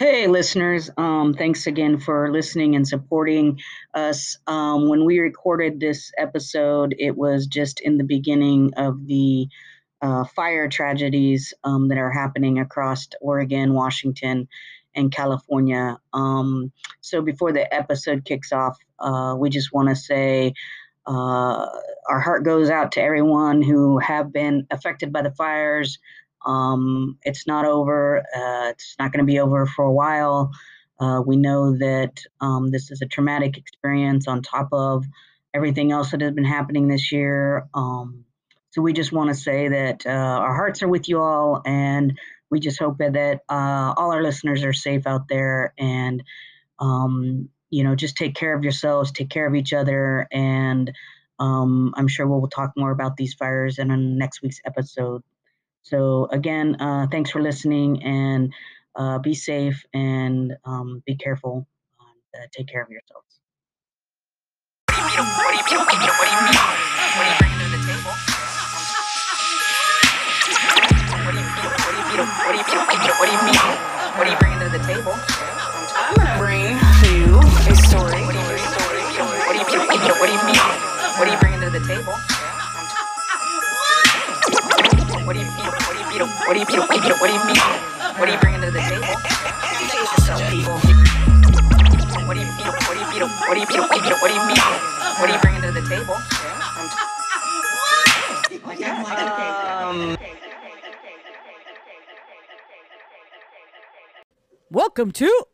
[0.00, 0.88] Hey, listeners.
[0.96, 3.60] Um, thanks again for listening and supporting
[3.92, 4.38] us.
[4.46, 9.46] Um, when we recorded this episode, it was just in the beginning of the
[10.00, 14.48] uh, fire tragedies um, that are happening across Oregon, Washington,
[14.94, 15.98] and California.
[16.14, 16.72] Um,
[17.02, 20.54] so before the episode kicks off, uh, we just want to say
[21.06, 21.66] uh,
[22.08, 25.98] our heart goes out to everyone who have been affected by the fires.
[26.44, 28.20] Um, it's not over.
[28.20, 30.50] Uh, it's not going to be over for a while.
[30.98, 35.04] Uh, we know that um, this is a traumatic experience on top of
[35.54, 37.68] everything else that has been happening this year.
[37.74, 38.24] Um,
[38.70, 42.18] so we just want to say that uh, our hearts are with you all, and
[42.50, 46.22] we just hope that uh, all our listeners are safe out there, and
[46.78, 50.92] um, you know, just take care of yourselves, take care of each other, and
[51.40, 55.22] um, I'm sure we'll, we'll talk more about these fires in next week's episode.
[55.82, 58.52] So again, uh, thanks for listening and
[58.96, 61.66] uh, be safe and um, be careful.
[62.00, 62.04] Uh,
[62.56, 63.26] take care of yourselves.
[64.88, 65.96] What do you What do you What do
[72.56, 72.64] you
[73.18, 73.26] What
[74.16, 75.14] What do you bring to the table?
[75.96, 76.76] I'm gonna bring
[77.08, 77.40] you
[77.70, 78.22] a story.
[78.22, 78.38] What do
[80.32, 80.56] you mean?
[81.18, 82.14] What do you bring to the table?
[85.24, 85.70] What do you feel?
[85.70, 86.26] What do you feel?
[86.26, 86.82] What do you feel?
[86.82, 87.56] What do you What do you mean?
[88.18, 89.06] What are you bringing to the table?
[90.00, 90.78] Yourself, people.
[92.26, 92.72] What do you feel?
[92.72, 93.28] What do you feel?
[93.28, 93.82] What do you feel?
[93.82, 94.56] What do you What do you mean?
[95.20, 96.16] What are you bringing to the table?
[99.80, 100.16] Um,
[104.70, 105.44] Welcome to.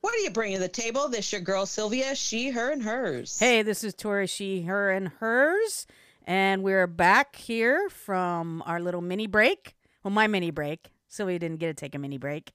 [0.00, 1.08] What are you bringing to the table?
[1.08, 3.38] This your girl Sylvia, she, her, and hers.
[3.38, 5.86] Hey, this is Tori, she, her, and hers.
[6.26, 9.74] And we're back here from our little mini break.
[10.02, 10.88] Well, my mini break.
[11.08, 12.52] So we didn't get to take a mini break.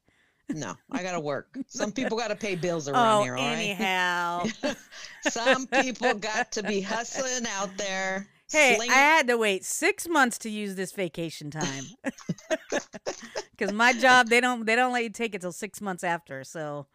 [0.50, 1.56] No, I gotta work.
[1.68, 3.38] Some people gotta pay bills around oh, here.
[3.38, 4.76] All anyhow, right?
[5.30, 8.28] some people got to be hustling out there.
[8.52, 8.96] Hey, slinging.
[8.96, 11.84] I had to wait six months to use this vacation time
[13.52, 16.44] because my job they don't they don't let you take it till six months after.
[16.44, 16.88] So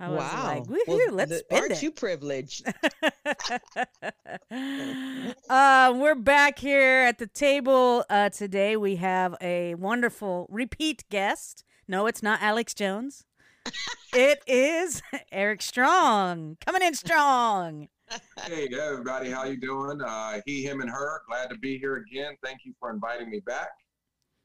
[0.00, 0.46] I was wow.
[0.46, 1.82] like, woohoo, well, let's the, spend aren't it.
[1.82, 2.64] you privileged?
[5.50, 8.76] uh, we're back here at the table uh, today.
[8.76, 11.64] We have a wonderful repeat guest.
[11.88, 13.24] No, it's not Alex Jones.
[14.14, 17.88] it is Eric Strong coming in strong.
[18.46, 20.00] Hey everybody, how you doing?
[20.00, 21.22] Uh, he, him, and her.
[21.28, 22.36] Glad to be here again.
[22.42, 23.70] Thank you for inviting me back.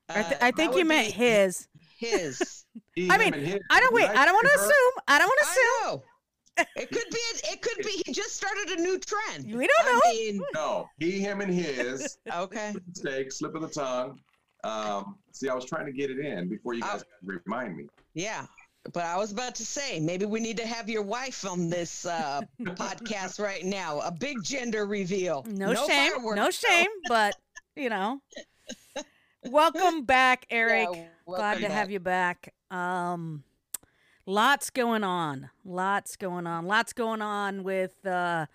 [0.10, 1.68] I, th- I think you meant his.
[1.98, 2.66] His.
[2.96, 3.62] He, I mean, him, and.
[3.70, 4.10] I don't wait.
[4.10, 5.04] I don't want to assume.
[5.08, 5.92] I don't want to assume.
[5.92, 6.04] Know.
[6.76, 7.18] It could be.
[7.52, 8.04] It could be.
[8.06, 9.46] He just started a new trend.
[9.46, 10.02] We don't know.
[10.06, 12.20] I mean, No, he, him, and his.
[12.36, 12.76] okay.
[12.88, 14.20] Mistake, slip of the tongue.
[14.64, 17.88] Um, see, I was trying to get it in before you guys remind me.
[18.14, 18.46] Yeah.
[18.94, 22.06] But I was about to say, maybe we need to have your wife on this
[22.06, 24.02] uh, podcast right now.
[24.02, 25.44] A big gender reveal.
[25.50, 26.12] No, shame.
[26.36, 26.90] No shame.
[27.08, 27.36] But
[27.76, 28.20] you know,
[29.46, 30.90] welcome back, Eric.
[30.94, 32.54] Yeah, Glad welcome to have you back.
[32.74, 33.44] Um,
[34.26, 35.50] lots going on.
[35.64, 36.66] Lots going on.
[36.66, 38.48] Lots going on with uh,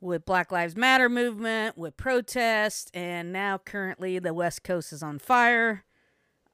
[0.00, 5.18] with Black Lives Matter movement, with protests, and now currently the West Coast is on
[5.18, 5.84] fire.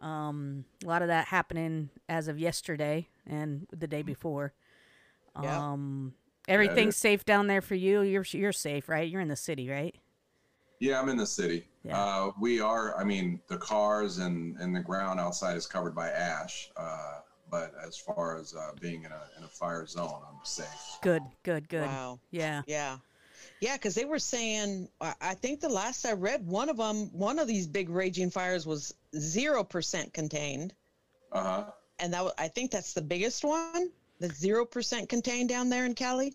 [0.00, 4.52] Um, a lot of that happening as of yesterday and the day before.
[5.40, 5.72] Yeah.
[5.72, 6.14] Um,
[6.48, 7.00] everything's is.
[7.00, 8.02] safe down there for you.
[8.02, 9.08] You're you're safe, right?
[9.08, 9.94] You're in the city, right?
[10.82, 11.68] Yeah, I'm in the city.
[11.84, 11.96] Yeah.
[11.96, 12.98] Uh, we are.
[12.98, 16.70] I mean, the cars and and the ground outside is covered by ash.
[16.76, 20.66] Uh, but as far as uh, being in a in a fire zone, I'm safe.
[21.00, 21.86] Good, good, good.
[21.86, 22.18] Wow.
[22.32, 22.62] Yeah.
[22.66, 22.96] Yeah.
[23.60, 27.10] Yeah, because they were saying, I I think the last I read, one of them,
[27.12, 30.74] one of these big raging fires was zero percent contained,
[31.30, 31.64] Uh huh.
[32.00, 33.90] and that wa- I think that's the biggest one.
[34.18, 36.34] That's zero percent contained down there in Cali.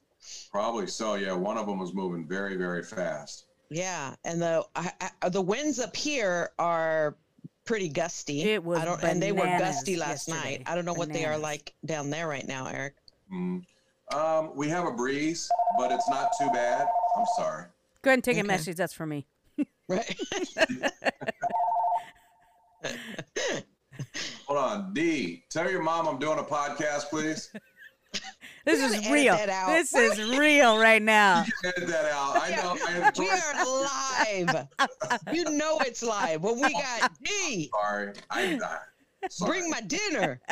[0.54, 1.16] Probably so.
[1.16, 3.47] Yeah, one of them was moving very very fast.
[3.70, 4.92] Yeah, and the I,
[5.22, 7.16] I, the winds up here are
[7.66, 8.42] pretty gusty.
[8.44, 10.58] It was I don't, and they were gusty last yesterday.
[10.58, 10.64] night.
[10.66, 12.96] I don't know what they are like down there right now, Eric.
[13.34, 13.64] Mm.
[14.14, 16.88] Um, we have a breeze, but it's not too bad.
[17.18, 17.66] I'm sorry.
[18.02, 18.78] Go ahead and take a message.
[18.78, 19.26] That's for me.
[19.90, 20.18] Right.
[24.48, 25.44] Hold on, D.
[25.50, 27.52] Tell your mom I'm doing a podcast, please.
[28.68, 29.38] This is real.
[29.38, 31.46] This is real right now.
[31.64, 32.36] Edit that out.
[32.36, 32.78] I know.
[32.86, 34.68] I we are live.
[35.34, 36.44] You know it's live.
[36.44, 38.12] When we got D, sorry.
[38.30, 38.68] I'm uh,
[39.30, 39.52] sorry.
[39.52, 40.42] bring my dinner.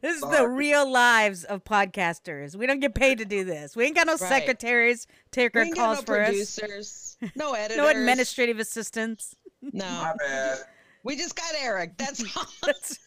[0.00, 2.56] This is the real lives of podcasters.
[2.56, 3.76] We don't get paid to do this.
[3.76, 4.20] We ain't got no Right.
[4.20, 6.28] secretaries take our calls no for us.
[6.28, 9.36] No producers, no editors, No administrative assistants.
[9.60, 10.58] No, My bad.
[11.04, 11.98] we just got Eric.
[11.98, 12.46] That's all.
[12.64, 12.98] That's-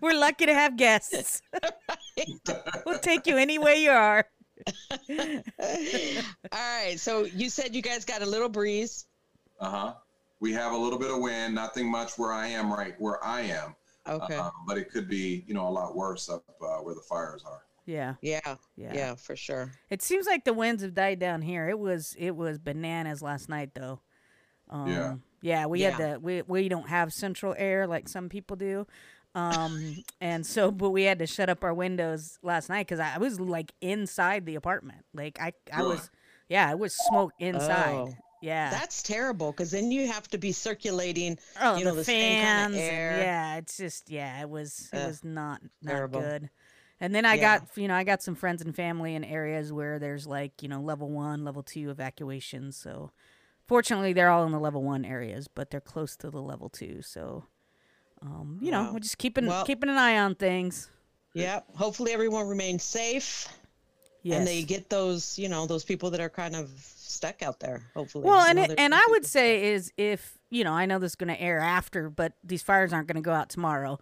[0.00, 1.42] We're lucky to have guests.
[2.86, 4.26] we'll take you any way you are.
[5.10, 5.42] All
[6.52, 6.94] right.
[6.98, 9.06] So you said you guys got a little breeze.
[9.60, 9.94] Uh huh.
[10.40, 13.42] We have a little bit of wind, nothing much where I am right where I
[13.42, 13.74] am.
[14.06, 14.36] Okay.
[14.36, 17.42] Uh, but it could be, you know, a lot worse up uh, where the fires
[17.46, 17.62] are.
[17.86, 18.40] Yeah, yeah,
[18.76, 18.92] yeah.
[18.94, 19.14] yeah.
[19.14, 19.70] for sure.
[19.90, 21.68] It seems like the winds have died down here.
[21.68, 24.00] It was it was bananas last night though.
[24.68, 25.14] Um, Yeah.
[25.42, 26.14] Yeah, we had Yeah.
[26.14, 28.86] to we we don't have central air like some people do.
[29.36, 33.18] Um and so but we had to shut up our windows last night cuz I
[33.18, 35.04] was like inside the apartment.
[35.14, 36.10] Like I I was
[36.48, 37.94] yeah, I was smoke inside.
[38.08, 38.14] Oh.
[38.42, 38.70] Yeah.
[38.70, 41.38] That's terrible because then you have to be circulating.
[41.60, 42.74] oh, you know, the, fans.
[42.76, 43.18] and- air.
[43.18, 46.20] yeah, it's just yeah, it was it Ugh, was not not terrible.
[46.20, 46.50] good.
[47.00, 47.58] And then I Yeah.
[47.58, 50.68] got you know I got some friends and family in areas where there's like you
[50.68, 52.76] know level one, level two evacuations.
[52.76, 53.10] So
[53.66, 57.02] fortunately, they're all in the level one areas, but they're close to the level two.
[57.02, 57.44] So
[58.22, 58.92] um, you know Wow.
[58.94, 60.90] we're just keeping Well- keeping an eye on things.
[61.34, 61.76] Yep.
[61.76, 63.46] Hopefully everyone remains safe
[64.22, 64.38] Yes.
[64.38, 67.82] and they get those, you know, those people that are kind of stuck out there.
[67.94, 68.24] Hopefully.
[68.24, 71.16] Well, and it, and I would say is if you know I know this is
[71.16, 73.98] going to air after, but these fires aren't going to go out tomorrow.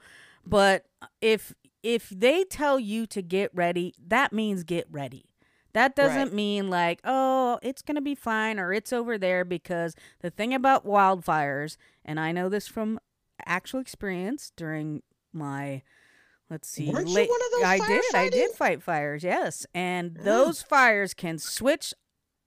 [0.47, 0.87] But
[1.21, 1.53] if
[1.83, 5.27] if they tell you to get ready, that means get ready.
[5.75, 6.33] That doesn't Right.
[6.33, 10.55] mean like oh it's going to be fine or it's over there because the thing
[10.55, 13.01] about wildfires, and I know this from
[13.47, 15.03] actual experience during
[15.33, 15.83] my
[16.51, 19.67] let's see Weren't you late- one of those I did I did fight fires yes
[19.75, 20.23] and Yeah.
[20.25, 21.93] those fires can switch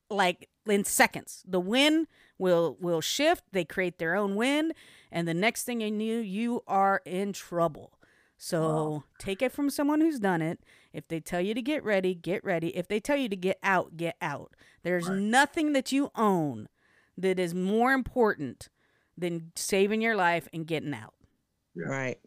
[0.10, 1.44] like in seconds.
[1.48, 2.08] The wind
[2.38, 3.44] will will shift.
[3.52, 4.74] They create their own wind,
[5.12, 8.00] and the next thing you knew, you are in trouble.
[8.38, 10.60] So take it from someone who's done it.
[10.94, 12.76] If they tell you to get ready, get ready.
[12.76, 14.54] If they tell you to get out, get out.
[14.84, 15.18] There's Right.
[15.20, 16.70] nothing that you own
[17.18, 18.70] that is more important
[19.18, 21.14] than saving your life and getting out.
[21.76, 21.86] Yeah.
[21.88, 22.18] Right.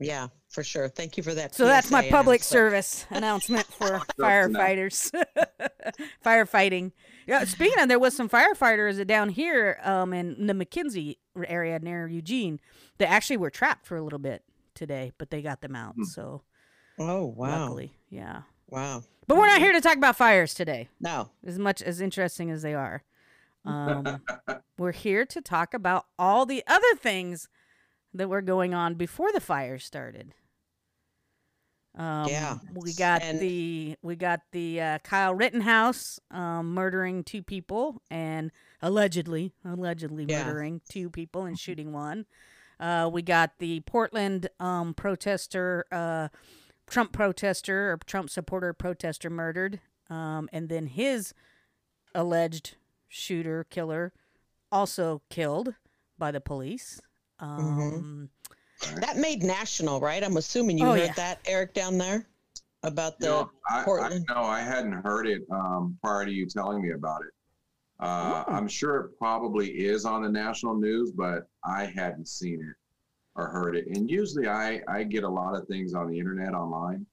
[0.00, 0.88] Yeah, for sure.
[0.88, 1.54] Thank you for that.
[1.56, 5.10] So that's my public service announcement for firefighters.
[6.24, 6.92] Firefighting.
[7.26, 12.06] Yeah, speaking of, there was some firefighters down here um, in the McKenzie area near
[12.06, 12.60] Eugene
[12.98, 14.42] that actually were trapped for a little bit
[14.74, 15.94] today, but they got them out.
[15.94, 16.04] Hmm.
[16.04, 16.42] So
[16.98, 17.60] Oh, wow.
[17.62, 18.42] luckily, yeah.
[18.68, 19.02] Wow.
[19.26, 21.30] But we're not here to talk about fires today, No.
[21.44, 23.02] as much as interesting as they are.
[23.64, 24.22] Um,
[24.78, 27.48] we're here to talk about all the other things
[28.14, 30.34] that were going on before the fire started.
[31.94, 32.58] Um, Yeah.
[32.74, 38.50] we got And- the we got the uh, Kyle Rittenhouse um, murdering two people and
[38.80, 40.44] allegedly allegedly Yeah.
[40.46, 42.26] murdering two people and shooting one.
[42.80, 46.28] Uh, we got the Portland um, protester, uh,
[46.88, 49.80] Trump protester or Trump supporter protester murdered,
[50.10, 51.32] um, and then his
[52.14, 52.76] alleged
[53.22, 54.10] shooter killer
[54.72, 55.74] also killed
[56.18, 56.98] by the police.
[57.40, 58.30] Um,
[58.96, 60.24] That made national, right?
[60.24, 61.12] I'm assuming you Oh, heard yeah.
[61.14, 62.26] that, Eric, down there
[62.82, 63.26] about the.
[63.26, 64.24] You know, I, I Portland.
[64.30, 67.30] know I hadn't heard it um, prior to you telling me about it.
[68.00, 68.52] Uh, Oh.
[68.52, 72.76] I'm sure it probably is on the national news, but I hadn't seen it
[73.36, 73.86] or heard it.
[73.88, 77.06] And usually I, I get a lot of things on the internet online.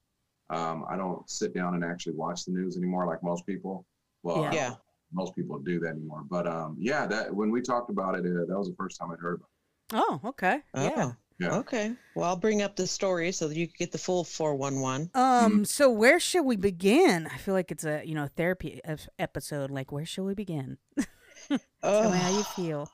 [0.48, 3.84] Um, I don't sit down and actually watch the news anymore like most people.
[4.24, 4.74] Well, Yeah.
[5.12, 5.22] I don't Yeah.
[5.22, 6.22] know if most people do that anymore.
[6.28, 9.10] But um, yeah, that when we talked about it, uh, that was the first time
[9.10, 9.48] I'd heard about
[9.92, 10.90] oh, okay, yeah.
[11.12, 11.56] Oh, Yeah.
[11.58, 11.92] Okay.
[12.14, 15.10] Well, I'll bring up the story so that you can get the full 411.
[15.14, 15.64] Um.
[15.64, 17.26] So where should we begin?
[17.26, 18.80] I feel like it's a you know therapy
[19.18, 19.70] episode.
[19.70, 20.78] Like where should we begin?
[21.82, 22.90] Tell me how you Oh, feel.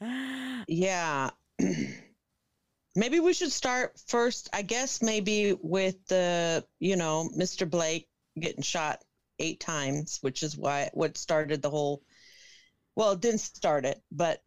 [0.68, 1.30] yeah.
[2.96, 7.68] maybe we should start first, I guess, maybe with the, you know, Mr.
[7.68, 8.06] Blake
[8.38, 9.02] getting shot
[9.42, 12.02] eight times, which is why what started the whole,
[12.94, 14.42] well, it didn't start it, but,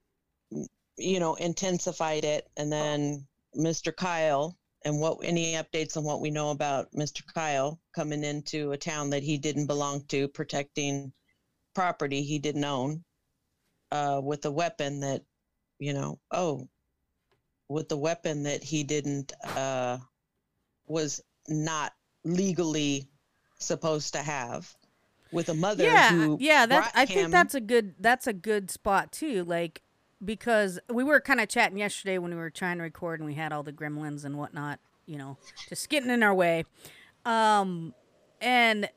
[0.98, 2.50] you know, intensified it.
[2.58, 3.96] And then Mr.
[3.96, 7.22] Kyle and what any updates on what we know about Mr.
[7.34, 11.12] Kyle coming into a town that he didn't belong to, protecting
[11.74, 13.04] property he didn't own
[13.92, 15.24] uh, with a weapon that,
[15.80, 16.68] you know, oh,
[17.68, 19.98] with the weapon that he didn't, uh,
[20.88, 23.10] was not legally
[23.60, 24.72] supposed to have,
[25.32, 26.66] with a mother yeah, who, yeah.
[26.66, 29.44] That brought I think that's a good that's a good spot too.
[29.44, 29.82] Like
[30.24, 33.36] because we were kind of chatting yesterday when we were trying to record and we
[33.36, 35.38] had all the gremlins and whatnot, you know,
[35.70, 36.64] just getting in our way.
[37.26, 37.94] Um,
[38.42, 38.90] and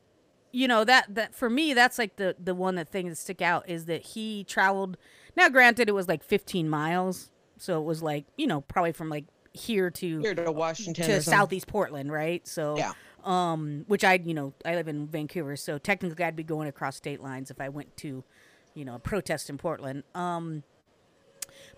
[0.52, 3.42] you know that that for me that's like the the one that thing that stick
[3.42, 4.96] out is that he traveled.
[5.36, 9.08] Now, granted, it was like 15 miles, so it was like you know probably from
[9.08, 12.46] like here to here to Washington to southeast Portland, right?
[12.46, 12.92] So Yeah.
[13.28, 16.96] Um which I you know I live in Vancouver, so technically I'd be going across
[16.96, 18.24] state lines if I went to
[18.74, 20.02] you know a protest in Portland.
[20.14, 20.64] Um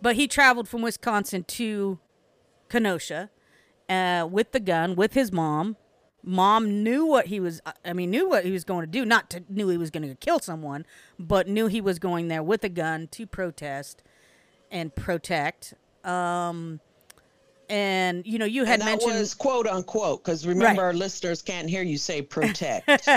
[0.00, 1.98] but he traveled from Wisconsin to
[2.68, 3.30] Kenosha
[3.88, 5.76] uh, with the gun with his mom.
[6.22, 7.60] Mom knew what he was.
[7.84, 9.04] I mean, knew what he was going to do.
[9.06, 10.84] Not to knew he was going to kill someone,
[11.18, 14.02] but knew he was going there with a gun to protest
[14.70, 15.74] and protect.
[16.04, 16.80] Um,
[17.70, 20.86] and you know, you had mentioned was quote unquote because remember Right.
[20.88, 22.88] our listeners can't hear you say protect.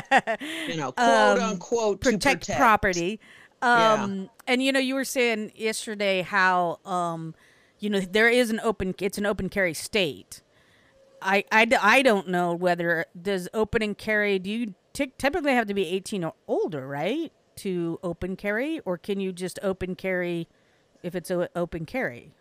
[0.68, 3.20] you know, quote Um, unquote to protect, protect property.
[3.62, 3.94] Yeah.
[4.04, 7.34] Um, and you know, you were saying yesterday how um,
[7.80, 8.94] you know, there is an open.
[9.00, 10.42] It's an open carry state.
[11.22, 14.40] I, I, I don't know whether does open and carry.
[14.40, 18.98] Do you ty- typically have to be eighteen or older, right, to open carry, or
[18.98, 20.48] can you just open carry
[21.02, 22.32] if it's a open carry?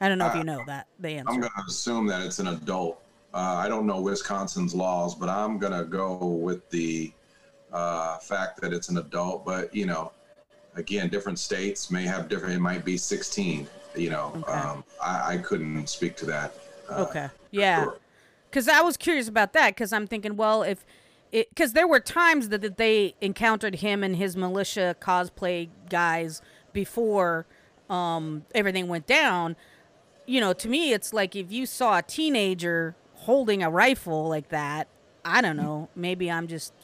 [0.00, 1.30] I don't know if Uh, you know that the answer.
[1.32, 3.02] I'm going to assume that it's an adult.
[3.34, 7.12] Uh, I don't know Wisconsin's laws, but I'm going to go with the
[7.72, 9.44] uh, fact that it's an adult.
[9.44, 10.12] But, you know,
[10.76, 13.66] again, different states may have different, it might be 16.
[13.96, 14.52] You know, Okay.
[14.52, 16.54] um, I, I couldn't speak to that.
[16.88, 17.28] Uh, Okay.
[17.50, 17.84] Yeah.
[17.84, 17.98] sure.
[18.48, 19.74] Because I was curious about that.
[19.74, 20.84] Because I'm thinking, well, if
[21.30, 26.40] because there were times that, that they encountered him and his militia cosplay guys
[26.72, 27.44] before
[27.90, 29.54] um, everything went down.
[30.28, 34.50] You know, to me, it's like if you saw a teenager holding a rifle like
[34.50, 34.86] that,
[35.24, 35.88] I don't know.
[35.96, 36.74] Maybe I'm just.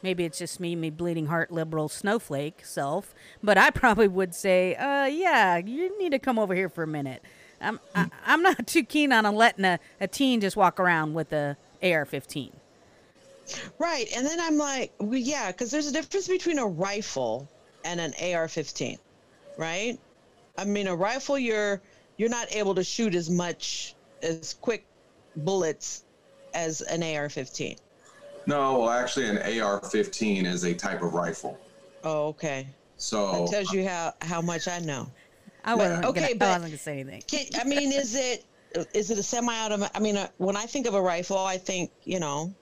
[0.00, 4.74] Maybe it's just me, me bleeding heart liberal snowflake self, but I probably would say,
[4.74, 7.22] uh, yeah, you need to come over here for a minute.
[7.58, 11.32] I'm I, I'm not too keen on letting a, a teen just walk around with
[11.32, 12.50] a AR-15.
[13.78, 14.06] Right.
[14.14, 17.48] And then I'm like, well, yeah, because there's a difference between a rifle
[17.84, 18.98] and an AR-15,
[19.56, 19.98] right?
[20.56, 21.80] I mean, a rifle, you're
[22.16, 24.86] you're not able to shoot as much as quick
[25.36, 26.04] bullets
[26.54, 27.78] as an AR-15.
[28.46, 31.58] No, well, actually, an AR-15 is a type of rifle.
[32.04, 32.66] Oh, okay.
[32.96, 35.10] So That tells you how how much I know.
[35.64, 37.22] I wasn't okay, gonna, but- I wasn't gonna say anything.
[37.26, 38.44] Can, I mean, is it
[38.92, 39.96] is it a semi-automatic?
[39.96, 42.54] I mean, uh, when I think of a rifle, I think you know,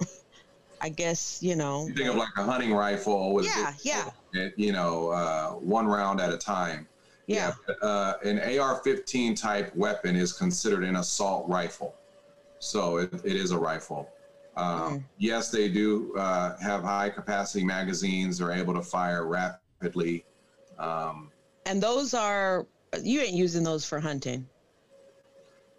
[0.80, 1.86] I guess you know.
[1.86, 4.10] you think of like a hunting rifle with, Yeah, yeah.
[4.32, 6.86] it, you know, uh, one round at a time.
[7.28, 7.52] Yeah.
[7.66, 11.94] but, uh, an AR-15 type weapon is considered an assault rifle,
[12.58, 14.08] so it, it is a rifle.
[14.56, 14.66] Um,
[14.98, 15.04] Mm.
[15.18, 18.38] Yes, they do uh, have high capacity magazines.
[18.38, 20.24] They're able to fire rapidly.
[20.80, 21.30] Um,
[21.66, 22.66] And those are
[23.02, 24.48] you ain't using those for hunting.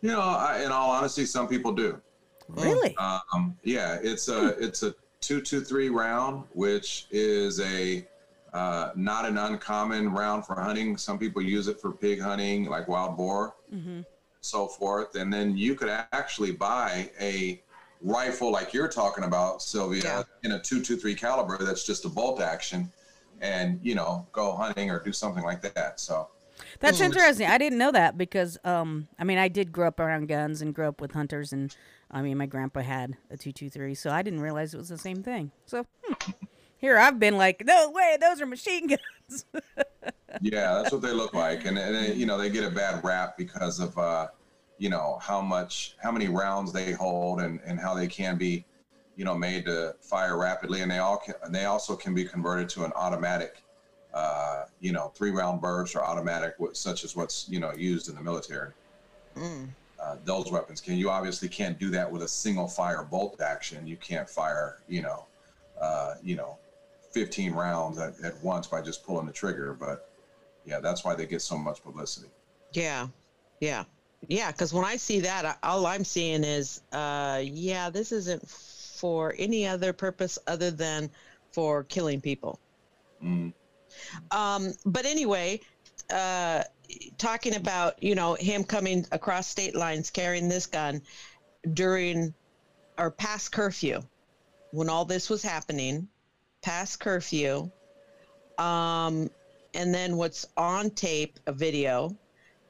[0.01, 1.99] you know, I, in all honesty, some people do.
[2.47, 2.95] Really?
[2.97, 8.07] Um, yeah, it's a it's a two two three round, which is a
[8.53, 10.97] uh, not an uncommon round for hunting.
[10.97, 13.55] Some people use it for pig hunting, like wild boar.
[13.73, 14.01] mm-hmm.
[14.41, 15.15] so forth.
[15.15, 17.61] And then you could actually buy a
[18.01, 20.23] rifle like you're talking about, Sylvia, Yeah.
[20.43, 22.89] in a 223 caliber that's just a bolt action
[23.41, 25.99] and, you know, go hunting or do something like that.
[25.99, 26.29] So,
[26.79, 27.05] That's Mm.
[27.05, 27.47] interesting.
[27.47, 30.73] I didn't know that because, um, I mean, I did grow up around guns and
[30.73, 31.75] grew up with hunters, and
[32.11, 34.89] I mean, my grandpa had a two two three, so I didn't realize it was
[34.89, 35.51] the same thing.
[35.65, 36.31] So hmm.
[36.79, 39.45] Here I've been like, no way, those are machine guns.
[40.41, 41.65] yeah, that's what they look like.
[41.65, 44.27] And, and you know, they get a bad rap because of, uh,
[44.77, 48.65] you know, how much, how many rounds they hold and, and how they can be,
[49.17, 50.81] you know, made to fire rapidly.
[50.81, 53.61] And they all can, and they also can be converted to an automatic,
[54.13, 58.15] uh, you know, three round burst or automatic, such as what's, you know, used in
[58.15, 58.71] the military.
[59.35, 59.69] Mm.
[60.01, 63.85] uh, those weapons can you obviously can't do that with a single fire bolt action
[63.85, 65.27] you can't fire you know
[65.79, 66.57] uh, you know
[67.11, 70.11] 15 rounds at, at once by just pulling the trigger but
[70.65, 72.29] yeah that's why they get so much publicity
[72.73, 73.07] Yeah,
[73.59, 73.83] yeah,
[74.27, 74.51] yeah.
[74.51, 79.65] Because when I see that, all I'm seeing is, uh, yeah, this isn't for any
[79.67, 81.09] other purpose other than
[81.51, 82.59] for killing people.
[83.23, 83.53] mm.
[84.31, 85.61] Um, but anyway,
[86.13, 86.63] uh,
[87.17, 91.01] talking about you know him coming across state lines carrying this gun
[91.73, 92.33] during
[92.97, 94.01] or past curfew,
[94.71, 96.07] when all this was happening,
[96.61, 97.69] past curfew,
[98.57, 99.29] um,
[99.73, 102.15] and then what's on tape, a video,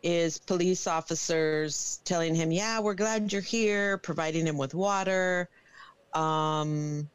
[0.04, 5.50] is police officers telling him, "Yeah, we're glad you're here," providing him with water,
[6.14, 7.10] um,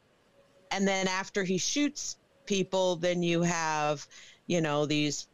[0.71, 4.07] and then after he shoots people, then you have,
[4.47, 5.27] you know, these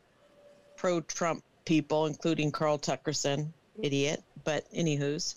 [0.77, 5.35] pro-Trump people, including Carl Tuckerson, idiot, but anywho's,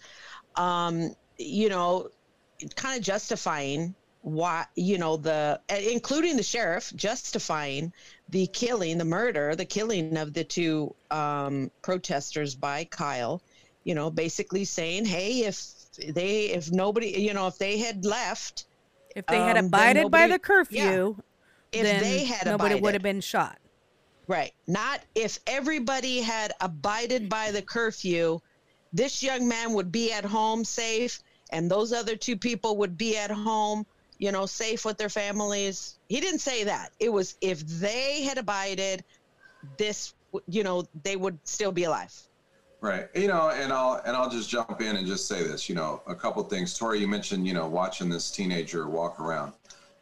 [0.56, 2.10] um, you know,
[2.76, 7.92] kind of justifying why, you know, the uh, including the sheriff justifying
[8.30, 13.40] the killing, the murder, the killing of the two um, protesters by Kyle.
[13.84, 15.56] You know, basically saying, hey, if
[16.14, 18.64] they, if nobody, you know, if they had left,
[19.14, 21.16] If they had Um, abided by the curfew,
[21.70, 23.58] if then they had nobody would have been shot.
[24.26, 24.52] Right.
[24.66, 28.40] Not if everybody had abided by the curfew,
[28.92, 33.16] this young man would be at home safe and those other two people would be
[33.16, 33.86] at home,
[34.24, 35.96] you know, safe with their families.
[36.08, 36.92] He didn't say that.
[36.98, 39.04] It was if they had abided,
[39.76, 40.14] this,
[40.48, 42.14] you know, they would still be alive.
[42.80, 43.08] Right.
[43.14, 45.68] You know, and I'll and I'll just jump in and just say this.
[45.68, 46.76] You know, a couple things.
[46.76, 49.52] Tori, you mentioned you know watching this teenager walk around.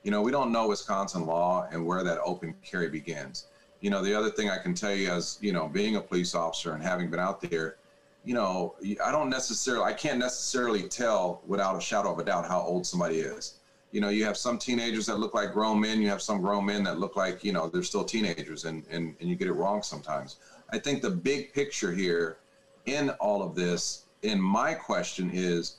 [0.05, 3.47] You know, we don't know Wisconsin law and where that open carry begins.
[3.81, 6.35] You know, the other thing I can tell you as you know, being a police
[6.37, 7.77] officer and having been out there,
[8.25, 12.47] you know, I don't necessarily, I can't necessarily tell without a shadow of a doubt
[12.47, 13.59] how old somebody is.
[13.93, 16.01] You know, you have some teenagers that look like grown men.
[16.01, 19.15] You have some grown men that look like, you know, they're still teenagers and, and,
[19.21, 20.37] and you get it wrong sometimes.
[20.71, 22.39] I think the big picture here
[22.87, 25.77] in all of this, in my question is,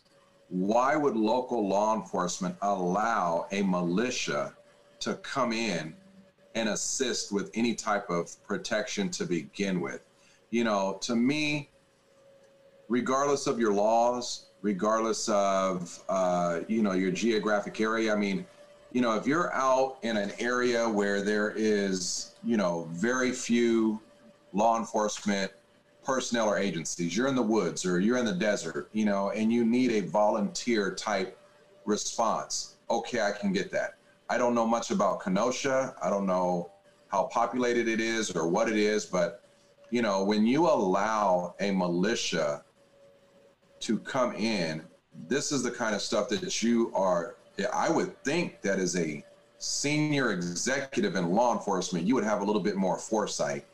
[0.50, 4.54] why would local law enforcement allow a militia
[5.00, 5.96] to come in
[6.54, 10.02] and assist with any type of protection to begin with?
[10.52, 11.72] You know, to me,
[12.88, 18.46] regardless of your laws, regardless of uh, you know your geographic area, I mean,
[18.92, 24.02] you know, if you're out in an area where there is, you know, very few
[24.54, 25.52] law enforcement
[26.04, 27.16] personnel or agencies.
[27.16, 30.02] You're in the woods or you're in the desert, you know, and you need a
[30.02, 31.38] volunteer type
[31.86, 32.76] response.
[32.90, 33.96] Okay, I can get that.
[34.30, 35.96] I don't know much about Kenosha.
[36.02, 36.72] I don't know
[37.08, 39.42] how populated it is or what it is, but
[39.92, 42.64] you know, when you allow a militia
[43.84, 44.82] to come in,
[45.28, 47.36] this is the kind of stuff that you are
[47.72, 49.24] I would think that as a
[49.60, 53.66] senior executive in law enforcement, you would have a little bit more foresight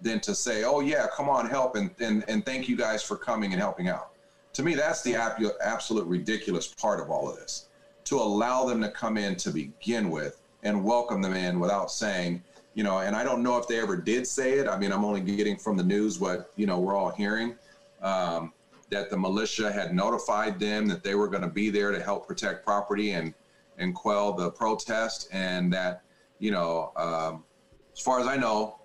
[0.00, 3.16] than to say, oh, yeah, come on, help, and, and, and thank you guys for
[3.16, 4.10] coming and helping out.
[4.54, 5.16] To me, that's the
[5.62, 7.68] absolute ridiculous part of all of this
[8.04, 12.42] to allow them to come in to begin with and welcome them in without saying,
[12.74, 14.68] you know, and I don't know if they ever did say it.
[14.68, 17.56] I mean, I'm only getting from the news what, you know, we're all hearing
[18.02, 18.52] um,
[18.90, 22.26] that the militia had notified them that they were going to be there to help
[22.26, 23.34] protect property and,
[23.78, 25.28] and quell the protest.
[25.32, 26.02] And that,
[26.38, 27.44] you know, um,
[27.92, 28.78] as far as I know,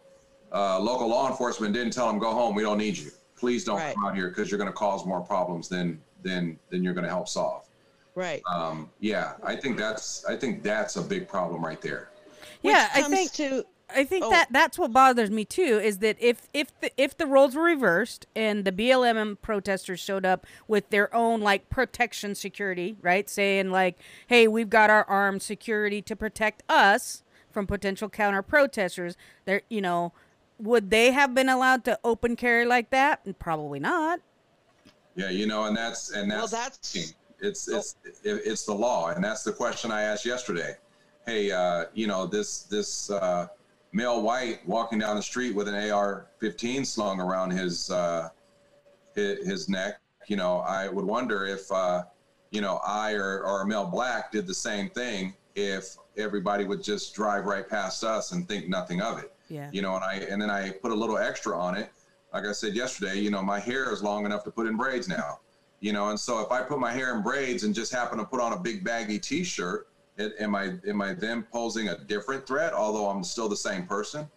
[0.52, 2.56] uh, local law enforcement didn't tell them go home.
[2.56, 3.12] We don't need you.
[3.38, 3.96] Please don't Right.
[3.96, 7.06] come out here because you're going to cause more problems than than than you're going
[7.06, 7.66] to help solve.
[8.14, 8.42] Right.
[8.54, 12.10] Um, yeah, I think that's I think that's a big problem right there.
[12.62, 14.30] yeah, Which I think to I think Oh.
[14.30, 17.64] that that's what bothers me too is that if if the if the roles were
[17.64, 23.30] reversed and the BLM protesters showed up with their own like protection security, right?
[23.30, 23.98] Saying like,
[24.28, 29.82] "Hey, we've got our armed security to protect us from potential counter protesters." There, you
[29.82, 30.14] know,
[30.60, 33.40] would they have been allowed to open carry like that?
[33.40, 34.20] Probably not.
[35.16, 38.74] Yeah, you know, and that's and that's, well, that's that's it's it's it, it's the
[38.74, 40.76] law, and that's the question I asked yesterday.
[41.26, 43.48] Hey, uh, you know this this uh,
[43.92, 48.30] male white walking down the street with an AR-15 slung around his uh,
[49.16, 50.00] his, his neck.
[50.28, 52.04] You know, I would wonder if uh,
[52.52, 56.84] you know I or, or a male black did the same thing if everybody would
[56.84, 59.34] just drive right past us and think nothing of it.
[59.50, 59.70] Yeah.
[59.72, 61.90] You know, and I and then I put a little extra on it.
[62.34, 65.08] Like I said yesterday, you know, my hair is long enough to put in braids
[65.08, 65.40] now
[65.82, 68.26] you know and so if i put my hair in braids and just happen to
[68.26, 69.88] put on a big baggy t-shirt
[70.20, 73.86] it, am i am i then posing a different threat although i'm still the same
[73.88, 74.28] person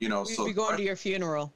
[0.00, 1.52] you know we'd so be going to your funeral.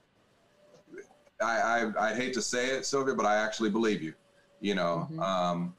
[1.41, 4.15] I, I i hate to say it sylvia but i actually believe you
[4.61, 5.21] you know Mhm.
[5.21, 5.75] um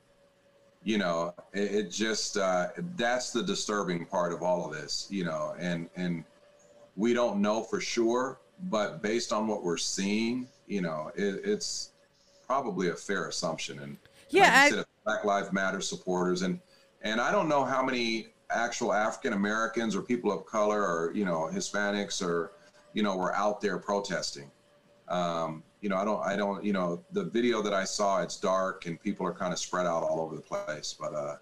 [0.84, 5.24] you know it, it just uh that's the disturbing part of all of this you
[5.24, 6.24] know and and
[6.98, 8.38] we don't know for sure
[8.70, 11.92] but based on what we're seeing you know it, it's
[12.46, 13.98] probably a fair assumption and
[14.30, 16.60] Yeah, like I- said, Black Lives Matter supporters, and
[17.06, 21.24] and I don't know how many actual African Americans or people of color or you
[21.24, 22.52] know Hispanics or
[22.94, 24.52] you know were out there protesting.
[25.08, 28.38] Um, you know, I don't, I don't, you know, the video that I saw, it's
[28.38, 30.96] dark and people are kind of spread out all over the place.
[31.00, 31.36] But uh,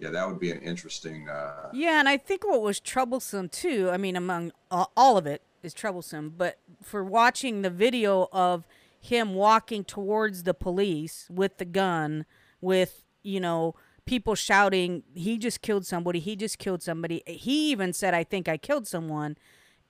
[0.00, 1.28] yeah, that would be an interesting.
[1.28, 5.24] Uh, Yeah, and I think what was troublesome too, I mean, among uh, all of
[5.24, 8.66] it is troublesome, but for watching the video of
[9.00, 12.26] him walking towards the police with the gun,
[12.60, 13.76] with, you know,
[14.10, 17.22] people shouting, he just killed somebody, he just killed somebody.
[17.28, 19.38] He even said, I think I killed someone,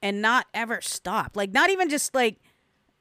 [0.02, 1.38] and not ever stop.
[1.38, 2.37] Like, not even just like,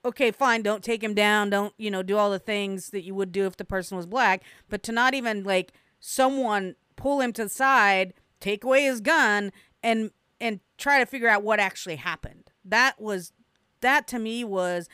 [0.06, 3.14] okay, fine, don't take him down, don't, you know, do all the things that you
[3.16, 7.34] would do if the person was black, but to not even like someone pull him
[7.34, 9.52] to the side, take away his gun
[9.84, 12.50] and and try to figure out what actually happened.
[12.64, 13.34] That was
[13.82, 14.88] that to me was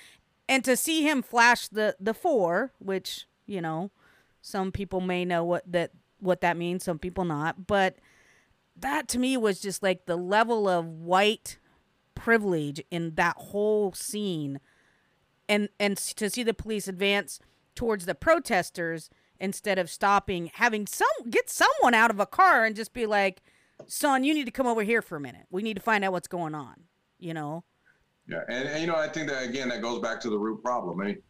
[0.49, 3.91] and to see him flash the the 4, which, you know,
[4.41, 5.91] some people may know what that
[6.25, 7.97] what that means, some people not, but
[8.75, 11.57] that to me was just like the level of white
[12.13, 14.59] privilege in that whole scene
[15.47, 17.39] and and to see the police advance
[17.75, 19.09] towards the protesters
[19.39, 23.41] instead of stopping, having some get someone out of a car and just be like,
[23.87, 25.45] "Son, you need to come over here for a minute.
[25.49, 26.75] We need to find out what's going on."
[27.19, 27.63] You know.
[28.27, 30.63] Yeah, and, and you know, I think that again, that goes back to the root
[30.63, 30.99] problem.
[30.99, 31.21] I mean,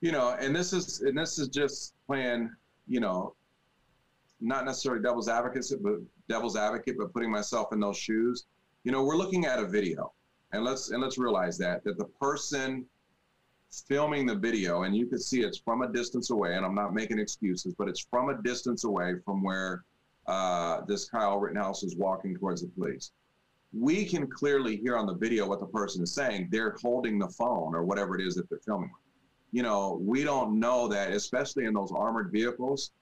[0.00, 2.50] you know, and this is and this is just playing,
[2.86, 3.34] you know,
[4.40, 5.94] not necessarily devil's advocate, but
[6.28, 8.46] devil's advocate, but putting myself in those shoes.
[8.84, 10.12] You know, we're looking at a video,
[10.52, 12.86] and let's and let's realize that that the person
[13.88, 16.94] filming the video, and you can see it's from a distance away, and I'm not
[16.94, 19.84] making excuses, but it's from a distance away from where
[20.26, 23.12] uh, this Kyle Rittenhouse is walking towards the police.
[23.72, 26.48] We can clearly hear on the video what the person is saying.
[26.50, 28.90] They're holding the phone or whatever it is that they're filming.
[29.52, 32.92] You know, we don't know that, especially in those armored vehicles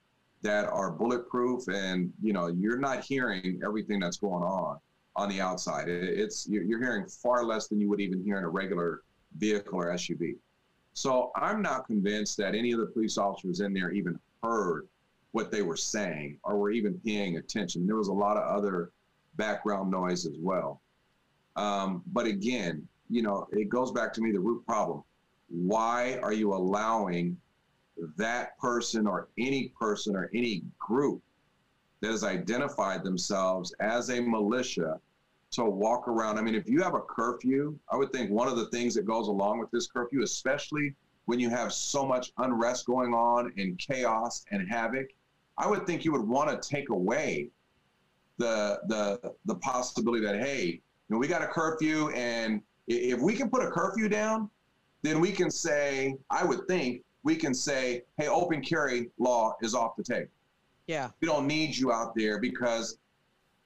[0.41, 4.77] that are bulletproof, and you know, you're not hearing everything that's going on
[5.15, 5.87] on the outside.
[5.87, 9.01] It's you're hearing far less than you would even hear in a regular
[9.37, 10.35] vehicle or SUV.
[10.93, 14.87] So I'm not convinced that any of the police officers in there even heard
[15.31, 17.85] what they were saying or were even paying attention.
[17.85, 18.91] There was a lot of other
[19.35, 20.81] background noise as well.
[21.57, 25.03] Um, but again, you know, it goes back to me the root problem.
[25.49, 27.37] Why are you allowing
[28.17, 31.21] that person or any person or any group
[32.01, 34.99] that has identified themselves as a militia
[35.51, 36.37] to walk around.
[36.37, 39.05] I mean, if you have a curfew, I would think one of the things that
[39.05, 40.93] goes along with this curfew, especially
[41.25, 45.07] when you have so much unrest going on and chaos and havoc,
[45.57, 47.49] I would think you would want to take away
[48.37, 53.33] the the the possibility that hey, you know, we got a curfew, and if we
[53.33, 54.49] can put a curfew down,
[55.01, 59.73] then we can say, I would think we can say, hey, open carry law is
[59.75, 60.29] off the table.
[60.87, 61.09] Yeah.
[61.19, 62.99] We don't need you out there because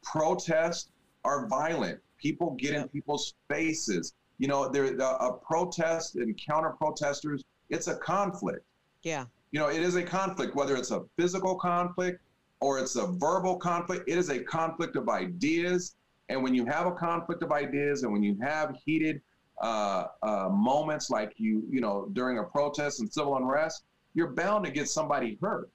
[0.02, 0.89] protests
[1.26, 2.00] are violent.
[2.17, 4.13] People get in people's faces.
[4.39, 7.43] You know, there a protest and counter protesters.
[7.69, 8.65] It's a conflict.
[9.04, 9.26] Yeah.
[9.52, 12.22] You know, it is a conflict, whether it's a physical conflict
[12.62, 14.06] or it's a verbal conflict.
[14.08, 15.95] It is a conflict of ideas.
[16.30, 19.22] And when you have a conflict of ideas, and when you have heated
[19.62, 24.65] uh, uh, moments like you, you know, during a protest and civil unrest, you're bound
[24.65, 25.69] to get somebody hurt.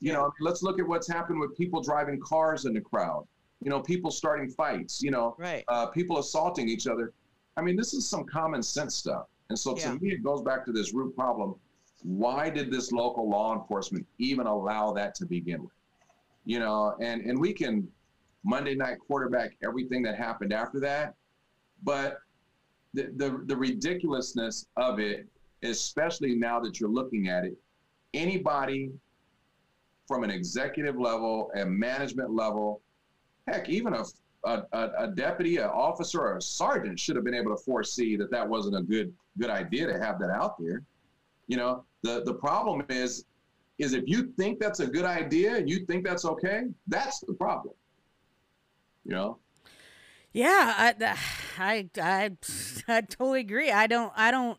[0.00, 3.26] You know, let's look at what's happened with people driving cars in the crowd
[3.62, 5.64] you know, people starting fights, you know, right.
[5.68, 7.12] uh, people assaulting each other.
[7.56, 9.26] I mean, this is some common sense stuff.
[9.48, 11.54] And so to me, it goes back to this root problem.
[12.02, 15.72] Why did this local law enforcement even allow that to begin with?
[16.44, 17.88] You know, and, and we can
[18.44, 21.14] Monday night quarterback everything that happened after that.
[21.82, 22.18] But
[23.02, 25.26] the, the, ridiculousness of it,
[25.62, 27.56] especially now that you're looking at it,
[28.14, 28.90] anybody
[30.06, 32.80] from an executive level and management level
[33.46, 34.04] heck, even a,
[34.44, 38.30] a, a deputy, an officer, or a sergeant should have been able to foresee that
[38.30, 40.82] that wasn't a good good idea to have that out there.
[41.46, 43.24] You know, the the problem is
[43.78, 47.74] is if you think that's a good idea you think that's okay, that's the problem.
[49.04, 49.38] You know.
[50.36, 51.16] Yeah, I,
[51.58, 52.30] I, I,
[52.88, 53.70] I totally agree.
[53.70, 54.58] I don't, I don't,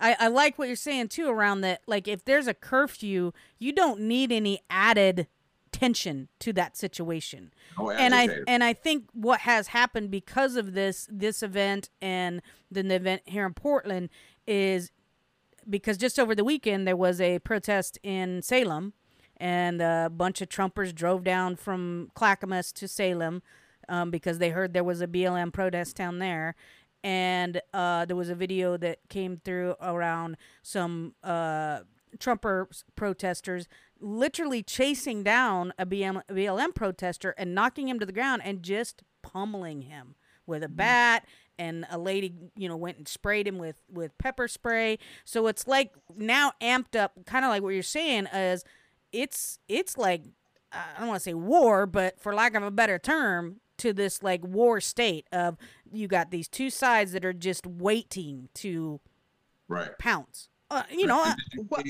[0.00, 1.82] I, I like what you're saying too around that.
[1.86, 5.26] Like, if there's a curfew, you don't need any added
[5.72, 7.52] tension to that situation.
[7.78, 12.42] Oh, and I and I think what has happened because of this this event and
[12.70, 14.10] then the event here in Portland
[14.46, 14.90] is
[15.68, 18.92] because just over the weekend there was a protest in Salem
[19.38, 23.42] and a bunch of Trumpers drove down from Clackamas to Salem
[23.88, 26.54] um, because they heard there was a BLM protest down there.
[27.04, 31.80] And uh, there was a video that came through around some uh,
[32.18, 33.66] Trumper protesters
[33.98, 39.02] literally chasing down a BM, BLM protester and knocking him to the ground and just
[39.22, 40.14] pummeling him
[40.46, 40.76] with a mm-hmm.
[40.76, 41.26] bat
[41.58, 45.66] and a lady you know went and sprayed him with with pepper spray so it's
[45.66, 48.64] like now amped up kind of like what you're saying is
[49.12, 50.22] it's it's like
[50.72, 54.22] i don't want to say war but for lack of a better term to this
[54.22, 55.56] like war state of
[55.92, 59.00] you got these two sides that are just waiting to
[59.68, 61.34] right pounce uh, you know uh,
[61.68, 61.84] what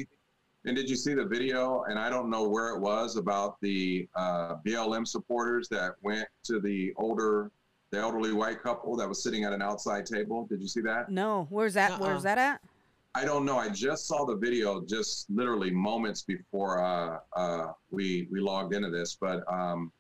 [0.65, 1.85] and did you see the video?
[1.89, 6.61] And I don't know where it was about the uh, BLM supporters that went to
[6.61, 7.51] the older,
[7.91, 10.47] the elderly white couple that was sitting at an outside table.
[10.49, 11.11] Did you see that?
[11.11, 11.49] No.
[11.51, 11.93] Where's that?
[11.93, 12.07] Uh-uh.
[12.07, 12.61] Where's that at?
[13.15, 13.59] I don't know.
[13.59, 18.89] I just saw the video just literally moments before uh, uh, we we logged into
[18.89, 19.93] this, but um,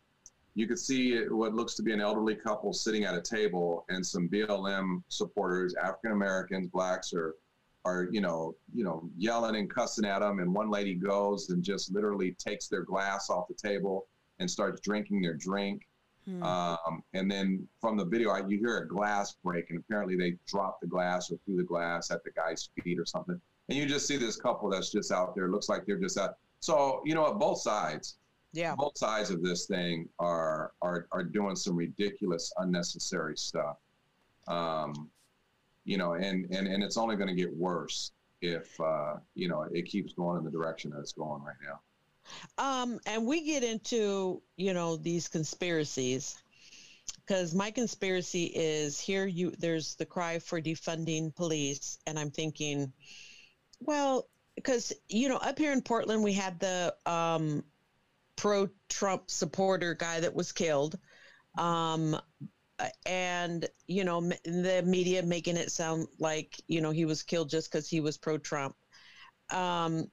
[0.54, 4.04] you could see what looks to be an elderly couple sitting at a table and
[4.04, 7.36] some BLM supporters, African Americans, blacks, or
[7.84, 11.64] are you know you know yelling and cussing at them and one lady goes and
[11.64, 14.06] just literally takes their glass off the table
[14.38, 15.88] and starts drinking their drink
[16.24, 16.40] hmm.
[16.44, 20.80] um, and then from the video you hear a glass break and apparently they dropped
[20.80, 24.06] the glass or threw the glass at the guy's feet or something and you just
[24.06, 25.48] see this couple that's just out there.
[25.48, 26.36] Looks like they're just out.
[26.60, 28.18] So you know, at both sides,
[28.52, 28.74] Yeah.
[28.76, 33.76] both sides of this thing are are are doing some ridiculous, unnecessary stuff.
[34.46, 35.10] Um,
[35.84, 39.66] you know, and and and it's only going to get worse if uh, you know
[39.72, 41.80] it keeps going in the direction that it's going right now.
[42.58, 46.36] Um, and we get into, you know, these conspiracies
[47.26, 52.92] because my conspiracy is here you there's the cry for defunding police and I'm thinking,
[53.80, 57.64] well, because you know, up here in Portland we had the um
[58.36, 60.98] pro Trump supporter guy that was killed.
[61.58, 62.18] Um
[63.06, 67.70] and you know the media making it sound like you know he was killed just
[67.70, 68.74] because he was pro Trump.
[69.50, 70.10] Um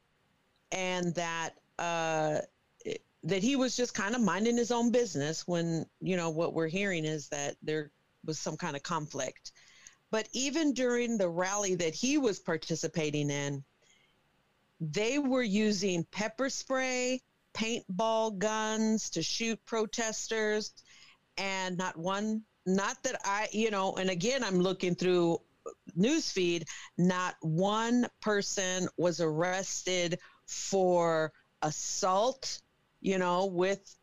[0.72, 2.40] and that uh,
[3.24, 6.68] that he was just kind of minding his own business when you know what we're
[6.68, 7.92] hearing is that there
[8.26, 9.52] was some kind of conflict
[10.12, 13.64] but even during the rally that he was participating in
[14.80, 17.22] they were using pepper spray
[17.54, 20.74] paintball guns to shoot protesters.
[21.38, 25.38] And not one not that i you know and again i'm looking through
[25.98, 26.64] newsfeed
[26.98, 31.32] not one person was arrested for
[31.62, 32.62] assault
[33.02, 33.96] you know with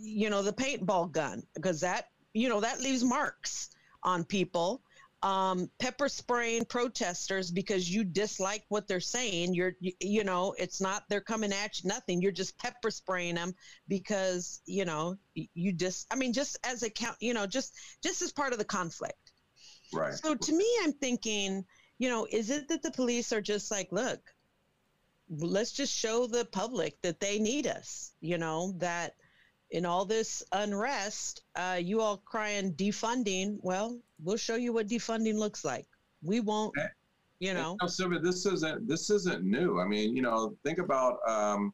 [0.00, 3.70] you know the paintball gun because that you know that leaves marks
[4.02, 4.82] on people
[5.22, 9.54] um, pepper spraying protesters because you dislike what they're saying.
[9.54, 12.20] You're you, you know it's not they're coming at you nothing.
[12.20, 13.54] You're just pepper spraying them
[13.88, 18.22] because you know you just i mean just as a count you know just just
[18.22, 19.32] as part of the conflict.
[19.92, 20.14] Right.
[20.14, 21.64] so to me, I'm thinking,
[21.98, 24.20] you know, is it that the police are just like, look,
[25.28, 29.12] let's just show the public that they need us, you know, that
[29.72, 33.58] in all this unrest, uh, you all crying defunding.
[33.62, 35.86] Well, we'll show you what defunding looks like.
[36.22, 36.74] We won't,
[37.40, 37.76] you know.
[37.80, 39.80] No, Sylvia, this isn't this isn't new.
[39.80, 41.72] I mean, you know, think about um,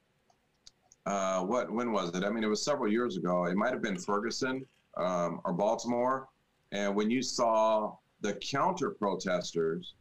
[1.06, 2.24] uh, what when was it?
[2.24, 3.44] I mean, it was several years ago.
[3.44, 4.64] It might have been Ferguson
[4.96, 6.28] um, or Baltimore,
[6.72, 9.94] and when you saw the counter protesters,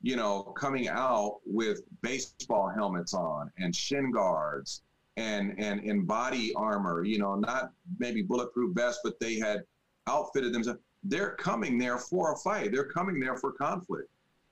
[0.00, 4.82] you know, coming out with baseball helmets on and shin guards
[5.16, 9.64] and and in body armor, you know, not maybe bulletproof vests, but they had
[10.06, 10.80] outfitted themselves.
[11.04, 12.72] They're coming there for a fight.
[12.72, 14.08] They're coming there for conflict.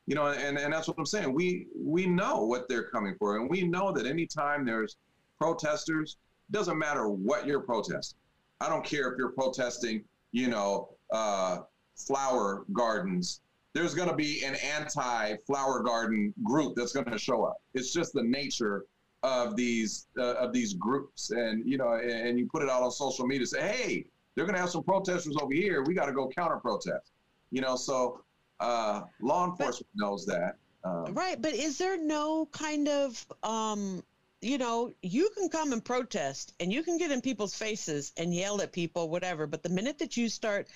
[0.07, 1.33] You know and, and that's what i'm saying.
[1.33, 4.97] We we know what they're coming for and we know that anytime there's
[5.39, 6.17] protesters
[6.51, 8.19] doesn't matter what you're protesting.
[8.61, 11.59] I don't care if you're protesting you know uh,
[11.95, 13.41] flower gardens.
[13.73, 17.59] There's going to be an anti-flower garden group that's going to show up.
[17.75, 18.87] It's just the nature
[19.23, 22.83] of these uh, of these groups and you know and, and you put it out
[22.83, 26.07] on social media say hey they're going to have some protesters over here we got
[26.07, 27.13] to go counter protest
[27.51, 28.23] you know so
[28.61, 30.57] uh, law enforcement knows that.
[30.85, 34.03] Um, Right, but is there no kind of um
[34.43, 38.35] you know, you can come and protest and you can get in people's faces and
[38.35, 40.67] yell at people whatever, but the minute that you start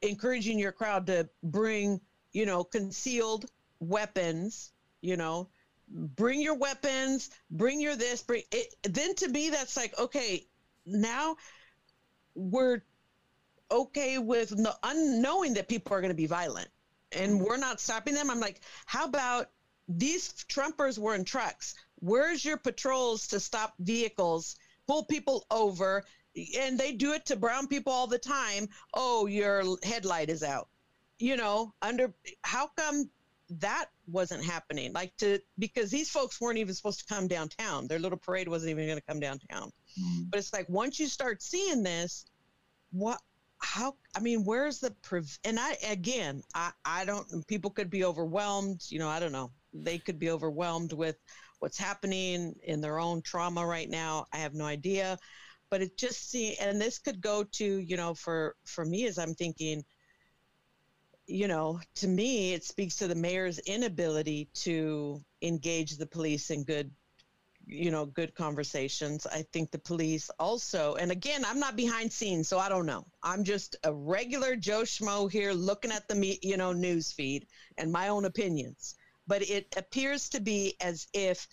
[0.00, 2.00] encouraging your crowd to bring,
[2.32, 5.46] you know, concealed weapons, you know,
[5.90, 10.46] bring your weapons, bring your this, bring it then to me that's like okay,
[10.86, 11.36] now
[12.34, 12.82] we're
[13.70, 16.68] okay with no, unknowing that people are going to be violent
[17.12, 17.44] and mm-hmm.
[17.44, 18.30] we're not stopping them.
[18.30, 19.50] I'm like, how about
[19.88, 21.74] these Trumpers were in trucks?
[21.96, 26.04] Where's your patrols to stop vehicles, pull people over?
[26.58, 28.68] And they do it to brown people all the time.
[28.94, 30.68] Oh, your headlight is out.
[31.18, 33.10] You know, under how come
[33.50, 34.92] that wasn't happening?
[34.92, 37.86] Like to because these folks weren't even supposed to come downtown.
[37.86, 39.70] Their little parade wasn't even going to come downtown.
[39.98, 42.26] mm, But it's like once you start seeing this,
[42.92, 43.20] what
[43.58, 48.04] how I mean, where's the prev- and I again, I I don't people could be
[48.04, 49.52] overwhelmed, you know, I don't know.
[49.72, 51.16] They could be overwhelmed with
[51.60, 54.26] what's happening in their own trauma right now.
[54.32, 55.18] I have no idea.
[55.70, 59.18] But it just see and this could go to, you know, for for me as
[59.18, 59.84] I'm thinking
[61.28, 66.64] you know, to me, it speaks to the mayor's inability to engage the police in
[66.64, 66.90] good
[67.66, 69.26] you know good conversations.
[69.26, 73.04] I think the police also and again i'm not behind scenes so i don't know.
[73.22, 77.92] I'm just a regular joe schmo here looking at the you know news feed and
[77.92, 78.96] my own opinions.
[79.26, 81.46] But it appears to be as if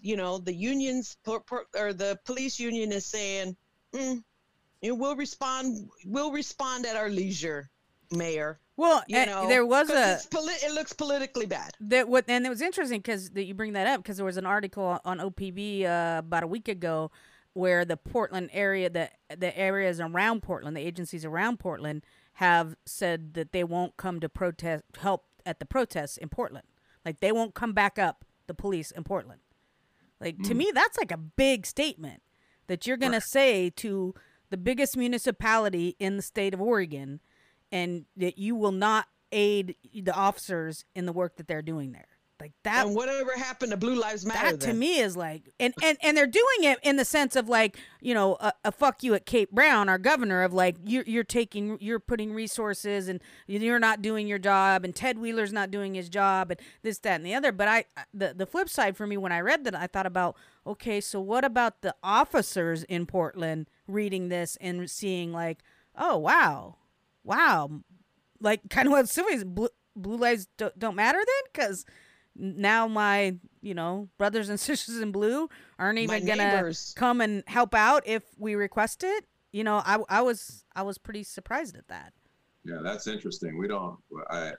[0.00, 3.56] you know the unions or the police union is saying
[3.92, 4.24] mm,
[4.80, 7.70] you will respond we'll respond at our leisure
[8.14, 12.24] mayor Well, you eh, know there was a poli- it looks politically bad that what
[12.28, 14.98] and it was interesting because that you bring that up because there was an article
[15.04, 17.10] on OPB uh, about a week ago
[17.52, 22.02] where the Portland area, the the areas around Portland, the agencies around Portland
[22.38, 26.66] have said that they won't come to protest help at the protests in Portland.
[27.04, 29.40] Like they won't come back up the police in Portland.
[30.20, 30.56] Like to Mm.
[30.56, 32.22] me, that's like a big statement
[32.66, 34.14] that you're gonna say to
[34.50, 37.20] the biggest municipality in the state of Oregon,
[37.74, 42.06] and that you will not aid the officers in the work that they're doing there.
[42.40, 44.56] Like that and whatever happened to Blue Lives Matter?
[44.56, 47.48] that to me is like and and and they're doing it in the sense of
[47.48, 51.04] like you know a, a fuck you at Kate Brown our governor of like you're
[51.06, 55.70] you're taking you're putting resources and you're not doing your job and Ted Wheeler's not
[55.70, 58.96] doing his job and this that and the other but I the the flip side
[58.96, 62.82] for me when I read that I thought about okay so what about the officers
[62.82, 65.62] in Portland reading this and seeing like
[65.96, 66.78] oh wow
[67.24, 67.70] wow
[68.40, 71.84] like kind of what Sylvia's blue, blue lives don't, don't matter then because
[72.36, 77.74] now my you know brothers and sisters in blue aren't even gonna come and help
[77.74, 81.86] out if we request it you know i, I was i was pretty surprised at
[81.88, 82.12] that
[82.64, 83.58] Yeah, that's interesting.
[83.58, 83.98] We don't,
[84.30, 84.52] I,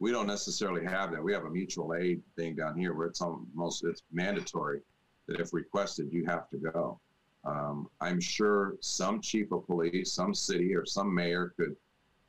[0.00, 1.22] we don't necessarily have that.
[1.22, 4.80] We have a mutual aid thing down here where it's almost, it's mandatory
[5.28, 7.00] that if requested, you have to go.
[7.44, 11.76] Um, I'm sure some chief of police, some city or some mayor could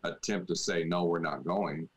[0.04, 1.88] attempt to say, no, we're not going.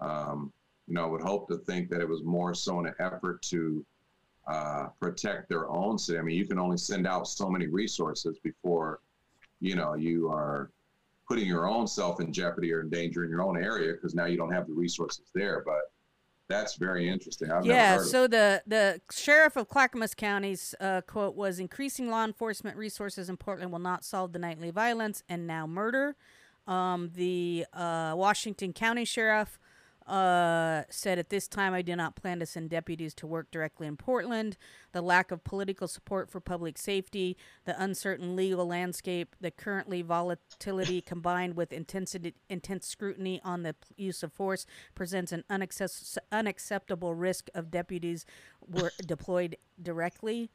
[0.00, 0.52] Um,
[0.86, 3.84] you know, I would hope to think that it was more so an effort to
[4.46, 6.18] uh, protect their own city.
[6.18, 9.00] I mean, you can only send out so many resources before,
[9.60, 10.70] you know, you are
[11.28, 14.24] putting your own self in jeopardy or in danger in your own area because now
[14.24, 15.62] you don't have the resources there.
[15.64, 15.90] But
[16.48, 17.50] that's very interesting.
[17.50, 22.76] I've yeah so the the sheriff of clackamas county's uh, quote was increasing law enforcement
[22.76, 26.16] resources in portland will not solve the nightly violence and now murder
[26.66, 29.58] um, the uh, washington county sheriff
[30.08, 33.86] uh, said at this time I do not plan to send deputies to work directly
[33.86, 34.56] in Portland.
[34.92, 41.00] The lack of political support for public safety, the uncertain legal landscape, the currently volatility
[41.06, 47.48] combined with intensity, intense scrutiny on the use of force presents an unaccess- unacceptable risk
[47.54, 48.24] of deputies
[48.66, 50.50] were deployed directly.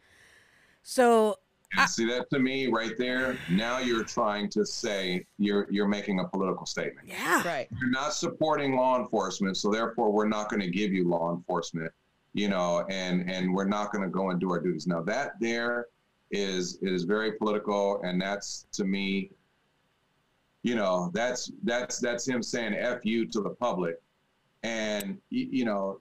[0.81, 1.37] So
[1.77, 3.37] And see that to me right there.
[3.49, 7.07] Now you're trying to say you're you're making a political statement.
[7.07, 7.67] yeah, Right.
[7.79, 11.91] You're not supporting law enforcement, so therefore we're not going to give you law enforcement.
[12.33, 14.87] You know, and and we're not going to go and do our duties.
[14.87, 15.87] Now that there
[16.31, 19.31] is is very political, and that's to me.
[20.63, 24.01] You know, that's that's that's him saying "f you" to the public,
[24.63, 25.99] and you know,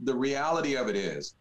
[0.00, 1.34] the reality of it is,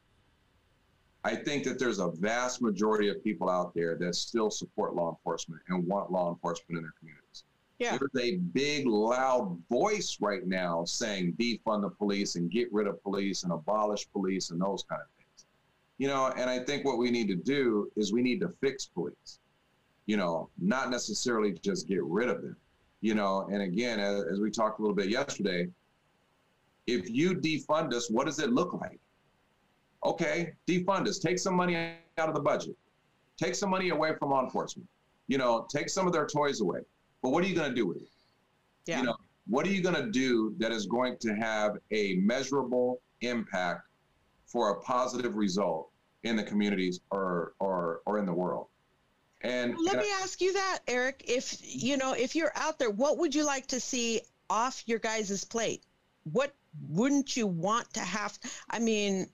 [1.28, 5.10] I think that there's a vast majority of people out there that still support law
[5.10, 7.44] enforcement and want law enforcement in their communities.
[7.80, 7.98] Yeah.
[7.98, 13.04] There's a big, loud voice right now saying defund the police and get rid of
[13.04, 15.46] police and abolish police and those kind of things.
[15.98, 18.86] You know, and I think what we need to do is we need to fix
[18.86, 19.40] police,
[20.06, 22.56] you know, not necessarily just get rid of them.
[23.02, 25.68] You know, and again, as, as we talked a little bit yesterday,
[26.88, 29.02] if you defund us, what does it look like?
[30.06, 32.76] Okay, defund us, take some money out of the budget,
[33.38, 34.88] take some money away from law enforcement,
[35.28, 36.80] you know, take some of their toys away.
[37.22, 38.10] But what are you going to do with it?
[38.86, 39.00] Yeah.
[39.00, 39.16] You know,
[39.48, 43.82] what are you going to do that is going to have a measurable impact
[44.46, 45.90] for a positive result
[46.24, 48.68] in the communities or or or in the world?
[49.42, 51.24] And, Let and me ask you that, Eric.
[51.28, 55.00] If you know, if you're out there, what would you like to see off your
[55.00, 55.84] guys' plate?
[56.24, 56.54] What
[56.90, 58.38] wouldn't you want to have?
[58.70, 59.28] I mean,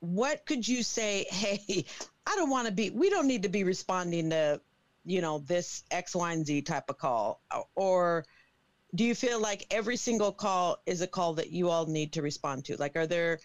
[0.00, 1.26] what could you say?
[1.38, 1.84] Hey,
[2.26, 2.90] I don't want to be.
[2.90, 4.60] We don't need to be responding to,
[5.04, 7.40] you know, this X, Y, and Z type of call.
[7.74, 8.24] Or
[8.94, 12.22] do you feel like every single call is a call that you all need to
[12.22, 12.76] respond to?
[12.76, 13.38] Like, are there?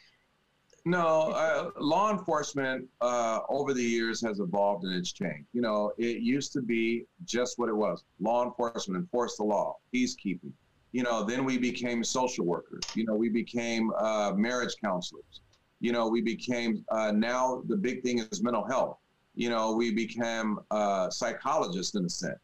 [0.85, 5.47] No, uh, law enforcement uh, over the years has evolved and it's changed.
[5.53, 9.77] You know, it used to be just what it was law enforcement, enforce the law,
[9.95, 10.51] peacekeeping.
[10.91, 12.83] You know, then we became social workers.
[12.95, 15.41] You know, we became uh, marriage counselors.
[15.83, 18.97] You know, we became uh, now the big thing is mental health.
[19.35, 22.39] You know, we became uh, psychologists in a sense.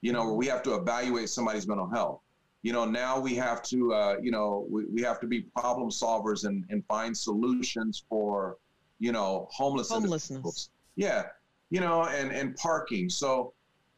[0.00, 2.20] You know, we have to evaluate somebody's mental health
[2.62, 5.90] you know now we have to uh, you know we, we have to be problem
[5.90, 8.56] solvers and, and find solutions for
[8.98, 10.30] you know homeless Homelessness.
[10.30, 10.70] individuals.
[10.96, 11.26] yeah
[11.70, 13.52] you know and and parking so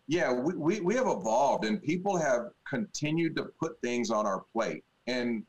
[0.09, 4.45] yeah we, we, we have evolved and people have continued to put things on our
[4.53, 5.43] plate and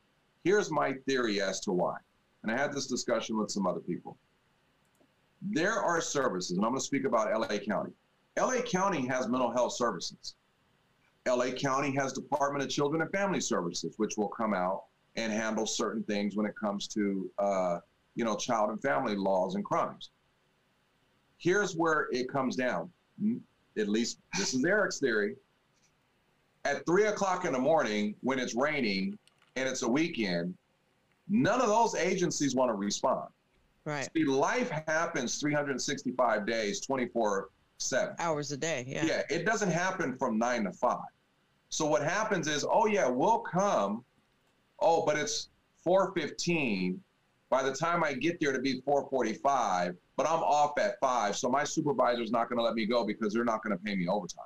[0.43, 1.97] here's my theory as to why
[2.43, 4.17] and i had this discussion with some other people
[5.41, 7.91] there are services and i'm going to speak about la county
[8.37, 10.35] la county has mental health services
[11.27, 14.85] LA County has Department of Children and Family Services, which will come out
[15.15, 17.77] and handle certain things when it comes to, uh,
[18.15, 20.09] you know, child and family laws and crimes.
[21.37, 22.89] Here's where it comes down.
[23.77, 25.35] At least this is Eric's theory.
[26.65, 29.17] At three o'clock in the morning, when it's raining
[29.55, 30.55] and it's a weekend,
[31.31, 33.29] None of those agencies want to respond.
[33.85, 34.07] Right.
[34.13, 38.15] See, life happens 365 days, 24 7.
[38.19, 38.85] Hours a day.
[38.87, 39.05] Yeah.
[39.05, 40.99] Yeah, it doesn't happen from nine to five.
[41.69, 44.03] So what happens is, oh yeah, we'll come.
[44.79, 45.49] Oh, but it's
[45.87, 46.99] 4:15.
[47.49, 51.49] By the time I get there to be 4:45, but I'm off at five, so
[51.49, 54.07] my supervisor's not going to let me go because they're not going to pay me
[54.07, 54.43] overtime.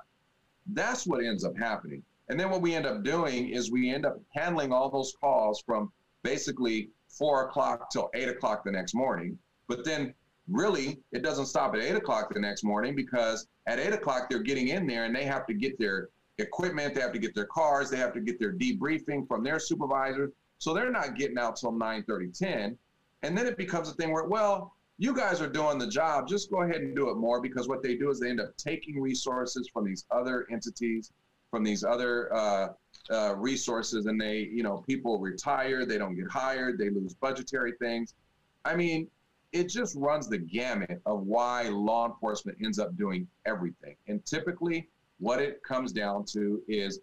[0.67, 2.03] That's what ends up happening.
[2.29, 5.61] And then what we end up doing is we end up handling all those calls
[5.65, 5.91] from
[6.25, 9.37] basically four o'clock till eight o'clock the next morning.
[9.67, 10.13] But then
[10.49, 14.43] really it doesn't stop at eight o'clock the next morning because at eight o'clock they're
[14.43, 16.09] getting in there and they have to get their
[16.39, 19.59] equipment, they have to get their cars, they have to get their debriefing from their
[19.59, 20.31] supervisors.
[20.57, 22.77] So they're not getting out till 9 30, 10.
[23.21, 26.49] And then it becomes a thing where, well, you guys are doing the job, just
[26.49, 28.99] go ahead and do it more because what they do is they end up taking
[28.99, 31.11] resources from these other entities,
[31.51, 32.67] from these other uh,
[33.11, 37.73] uh, resources, and they, you know, people retire, they don't get hired, they lose budgetary
[37.79, 38.15] things.
[38.63, 39.07] I mean,
[39.51, 43.95] it just runs the gamut of why law enforcement ends up doing everything.
[44.07, 44.89] And typically,
[45.19, 46.99] what it comes down to is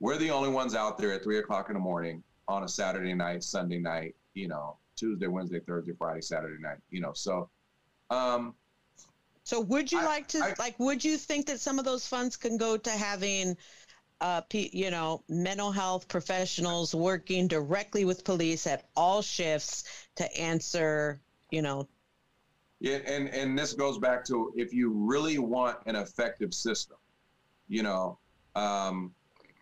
[0.00, 3.14] we're the only ones out there at three o'clock in the morning on a Saturday
[3.14, 7.12] night, Sunday night, you know, Tuesday, Wednesday, Thursday, Friday, Saturday night, you know.
[7.14, 7.48] So,
[8.10, 8.54] um,
[9.42, 12.06] So would you I- like to I- like would you think that some of those
[12.06, 13.56] funds can go to having
[14.20, 19.84] uh you know mental health professionals working directly with police at all shifts
[20.16, 21.88] to answer, you know,
[22.80, 26.96] Yeah, and and this goes back to if you really want an effective system,
[27.68, 28.18] you know,
[28.56, 29.14] um,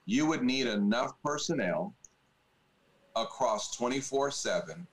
[0.07, 1.95] you would need enough personnel
[3.15, 4.87] across 24/7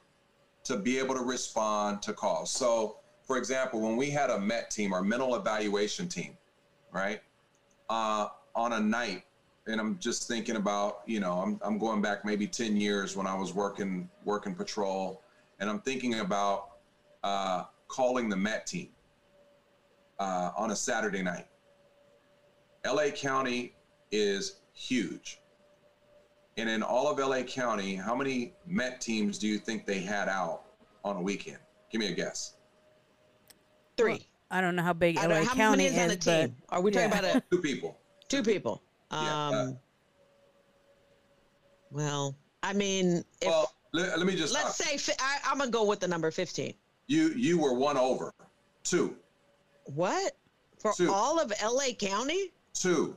[0.64, 2.52] to be able to respond to calls.
[2.52, 6.38] So, for example, when we had a MET team, our mental evaluation team,
[6.92, 7.22] right,
[7.90, 9.24] uh, on a night,
[9.68, 13.28] and I'm just thinking about, you know, I'm I'm going back maybe 10 years when
[13.28, 15.22] I was working working patrol,
[15.60, 16.70] and I'm thinking about.
[17.24, 18.90] Uh, calling the Met team
[20.20, 21.46] uh, on a Saturday night.
[22.86, 23.76] LA County
[24.12, 25.40] is huge.
[26.58, 30.28] And in all of LA County, how many Met teams do you think they had
[30.28, 30.64] out
[31.04, 31.60] on a weekend?
[31.92, 32.56] Give me a guess.
[33.96, 34.28] three.
[34.50, 36.56] I don't know how big I LA know how County many is on a team.
[36.70, 37.20] Are we talking yeah.
[37.20, 37.98] about a, Two people.
[38.28, 38.82] two people?
[39.14, 39.72] Yeah, Um uh,
[41.92, 45.86] well, I mean, if Well, let, let me just let's say I, I'm gonna go
[45.86, 46.74] with the number 15.
[47.08, 48.34] you you were one over.
[48.84, 49.16] Two.
[49.86, 50.34] What?
[50.80, 51.12] For Two.
[51.12, 52.52] all of LA County?
[52.74, 53.16] Two.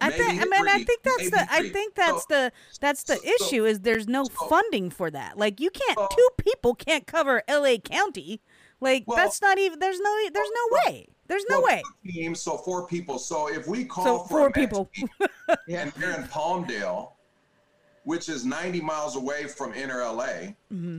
[0.00, 0.28] I think.
[0.42, 1.46] I Maybe mean, I think that's maybe the.
[1.50, 2.52] I think that's So- the.
[2.80, 3.64] That's the so- so- issue.
[3.64, 5.38] Is there's no so- funding for that.
[5.38, 5.98] Like you can't.
[5.98, 7.78] So- two people can't cover L.A.
[7.78, 8.40] County.
[8.80, 9.78] Like Well- that's not even.
[9.78, 10.16] There's no.
[10.32, 11.08] There's no well- way.
[11.26, 11.82] There's no Well, way.
[12.06, 13.18] Teams, so four people.
[13.18, 14.90] So if we call So for four people.
[15.68, 17.12] and they're in Palmdale,
[18.04, 20.98] which is 90 miles away from inner LA, hmm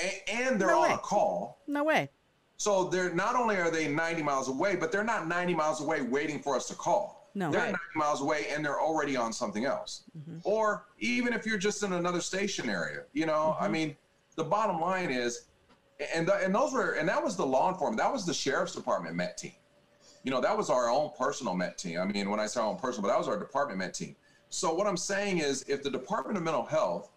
[0.00, 0.94] and, and they're No on way.
[0.94, 1.58] a call.
[1.66, 2.08] No way.
[2.56, 6.00] So they're not only are they 90 miles away, but they're not 90 miles away
[6.02, 7.28] waiting for us to call.
[7.34, 7.50] No.
[7.50, 7.72] They're Right.
[7.72, 10.04] 90 miles away and they're already on something else.
[10.16, 10.40] Mhm.
[10.44, 13.70] Or even if you're just in another station area, you know, I Mhm.
[13.72, 13.96] mean,
[14.36, 15.46] the bottom line is,
[16.14, 18.74] and th- and those were and that was the law enforcement, that was the sheriff's
[18.74, 19.52] department Met team.
[20.22, 22.00] You know, that was our own personal Met team.
[22.00, 24.16] I mean, when I say our own personal, but that was our department Met team.
[24.48, 27.10] So what I'm saying is, if the Department of Mental Health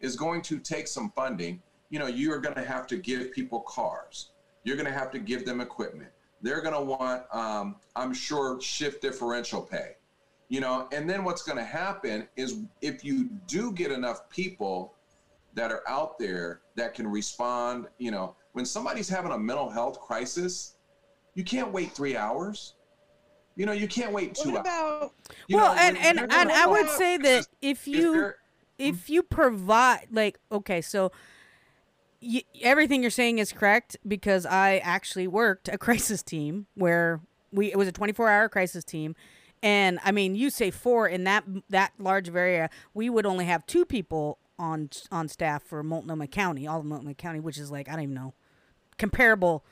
[0.00, 3.30] is going to take some funding, you know, you are going to have to give
[3.32, 4.32] people cars.
[4.64, 6.10] You're going to have to give them equipment.
[6.40, 9.92] They're going to want, um, I'm sure, shift differential pay.
[10.48, 14.94] You know, and then what's going to happen is if you do get enough people
[15.54, 20.00] that are out there that can respond, you know, when somebody's having a mental health
[20.00, 20.76] crisis,
[21.34, 22.74] you can't wait three hours.
[23.56, 24.66] You know, you can't wait two What hours.
[24.66, 25.12] about
[25.48, 28.36] You well, know, and and and I would out say that if if you they're-
[28.78, 31.12] if you provide like okay so
[32.22, 37.20] y- everything you're saying is correct because i actually worked a crisis team where
[37.52, 39.14] we it was a 24 hour crisis team
[39.62, 43.44] and i mean you say four in that that large of area we would only
[43.44, 47.70] have two people on on staff for multnomah county all of multnomah county which is
[47.70, 48.34] like i don't even know
[48.98, 49.64] comparable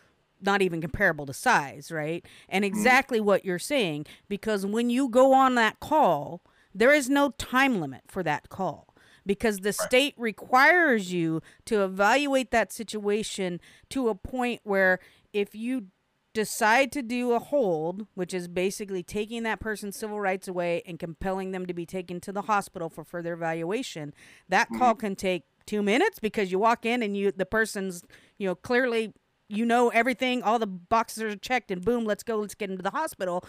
[0.43, 2.25] not even comparable to size, right?
[2.49, 2.75] And mm-hmm.
[2.75, 6.43] exactly what you're saying because when you go on that call,
[6.75, 8.95] there is no time limit for that call
[9.27, 13.61] because the state requires you to evaluate that situation
[13.91, 14.99] to a point where
[15.33, 15.87] if you
[16.33, 20.99] decide to do a hold, which is basically taking that person's civil rights away and
[20.99, 24.15] compelling them to be taken to the hospital for further evaluation,
[24.49, 24.79] that mm-hmm.
[24.79, 28.05] call can take 2 minutes because you walk in and you the person's,
[28.39, 29.13] you know, clearly
[29.49, 32.83] you know everything, all the boxes are checked and boom, let's go, let's get into
[32.83, 33.45] the hospital.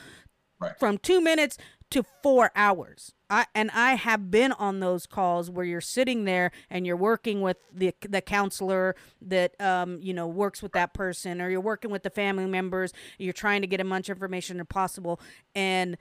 [0.59, 0.77] Right.
[0.79, 1.57] From 2 minutes
[1.91, 3.13] to four hours.
[3.29, 7.41] I, and I have been on those calls where you're sitting there and you're working
[7.41, 11.91] with the the counselor that um, you know works with that person, or you're working
[11.91, 12.91] with the family members.
[13.17, 15.19] You're trying to get as much information as possible,
[15.55, 15.97] and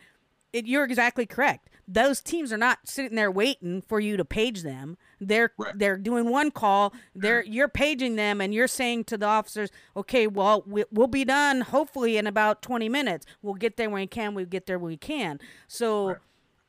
[0.52, 1.68] it, you're exactly correct.
[1.86, 4.96] Those teams are not sitting there waiting for you to page them.
[5.20, 5.76] They're Right.
[5.76, 6.92] they're doing one call.
[7.14, 11.24] They're you're paging them, and you're saying to the officers, "Okay, well, we, we'll be
[11.24, 13.26] done hopefully in about 20 minutes.
[13.42, 14.34] We'll get there when we can.
[14.34, 16.16] We'll get there when we can." So Right.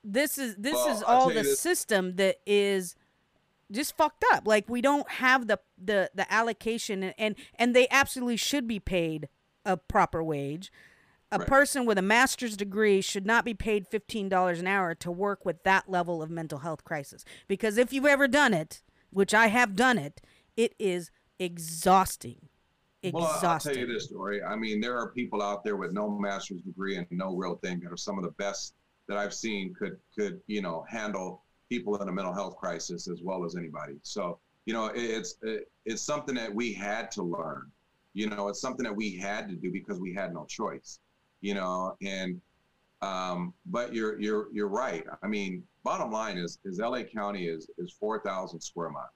[0.03, 2.95] this is this Well, is all the this- system that is
[3.71, 4.47] just fucked up.
[4.47, 8.79] Like we don't have the the the allocation, and and, and they absolutely should be
[8.79, 9.29] paid
[9.65, 10.71] a proper wage.
[11.34, 11.47] A Right.
[11.47, 15.45] person with a master's degree should not be paid fifteen dollars an hour to work
[15.45, 17.23] with that level of mental health crisis.
[17.47, 20.19] Because if you've ever done it, which I have done it,
[20.57, 21.09] it is
[21.39, 22.49] exhausting.
[23.01, 23.47] Exhausting.
[23.47, 24.43] Well, I'll tell you this story.
[24.43, 27.79] I mean, there are people out there with no master's degree and no real thing
[27.79, 28.75] that are some of the best
[29.07, 33.21] that I've seen could could you know handle people in a mental health crisis as
[33.23, 33.93] well as anybody.
[34.03, 37.71] So you know, it, it's it, it's something that we had to learn.
[38.13, 40.99] You know, it's something that we had to do because we had no choice.
[41.41, 42.39] You know, and
[43.01, 45.03] um, but you're you're you're right.
[45.23, 49.09] I mean, bottom line is is LA County is is four thousand square miles.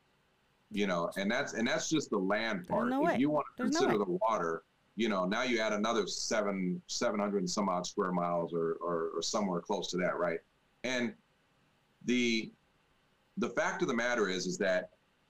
[0.71, 2.89] You know, and that's and that's just the land part.
[2.89, 3.13] no way.
[3.13, 4.05] if you want to There's consider way.
[4.05, 4.63] the water,
[4.95, 8.77] you know, now you add another seven seven hundred and some odd square miles or,
[8.81, 10.39] or or somewhere close to that, right?
[10.83, 11.13] And
[12.05, 12.51] the
[13.37, 14.89] the fact of the matter is is that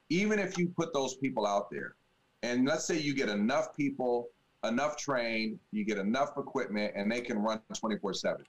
[0.09, 1.95] even if you put those people out there,
[2.43, 4.29] and let's say you get enough people,
[4.67, 8.45] enough trained, you get enough equipment, and they can run 24 7.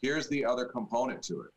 [0.00, 1.50] Here's the other component to it.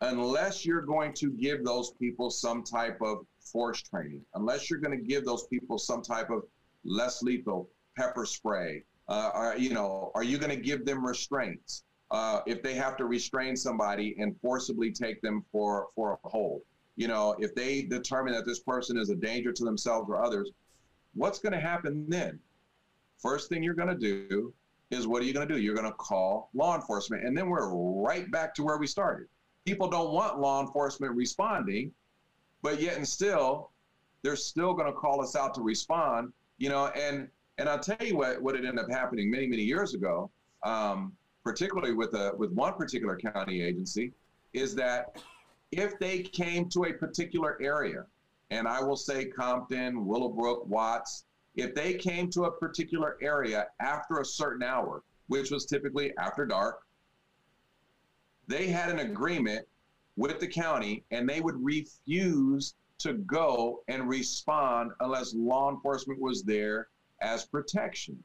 [0.00, 4.96] Unless you're going to give those people some type of force training, unless you're going
[4.98, 6.42] to give those people some type of
[6.84, 11.84] less lethal pepper spray, uh, you know, are you going to give them restraints?
[12.10, 16.62] Uh, if they have to restrain somebody and forcibly take them for, for a hold,
[16.96, 20.50] you know, if they determine that this person is a danger to themselves or others,
[21.14, 22.38] what's going to happen then?
[23.18, 24.52] First thing you're going to do
[24.90, 25.60] is what are you going to do?
[25.60, 27.24] You're going to call law enforcement.
[27.24, 29.28] And then we're right back to where we started.
[29.64, 31.92] People don't want law enforcement responding,
[32.62, 33.70] but yet and still,
[34.22, 37.96] they're still going to call us out to respond, you know, and, and I'll tell
[38.00, 40.30] you what, what ended up happening many, many years ago,
[40.62, 41.12] um,
[41.44, 44.12] particularly with a, with one particular county agency,
[44.52, 45.22] is that
[45.70, 48.04] if they came to a particular area,
[48.52, 51.24] and I will say Compton, Willowbrook, Watts,
[51.54, 56.44] if they came to a particular area after a certain hour, which was typically after
[56.44, 56.82] dark,
[58.46, 59.66] they had an agreement
[60.16, 66.42] with the county and they would refuse to go and respond unless law enforcement was
[66.42, 66.88] there
[67.22, 68.22] as protection.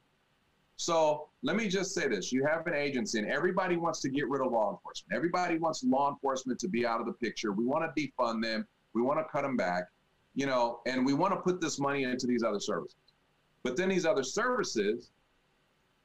[0.75, 4.29] So let me just say this you have an agency, and everybody wants to get
[4.29, 5.15] rid of law enforcement.
[5.15, 7.53] Everybody wants law enforcement to be out of the picture.
[7.53, 9.85] We want to defund them, we want to cut them back,
[10.37, 12.95] you know, and we want to put this money into these other services.
[13.63, 15.09] But then these other services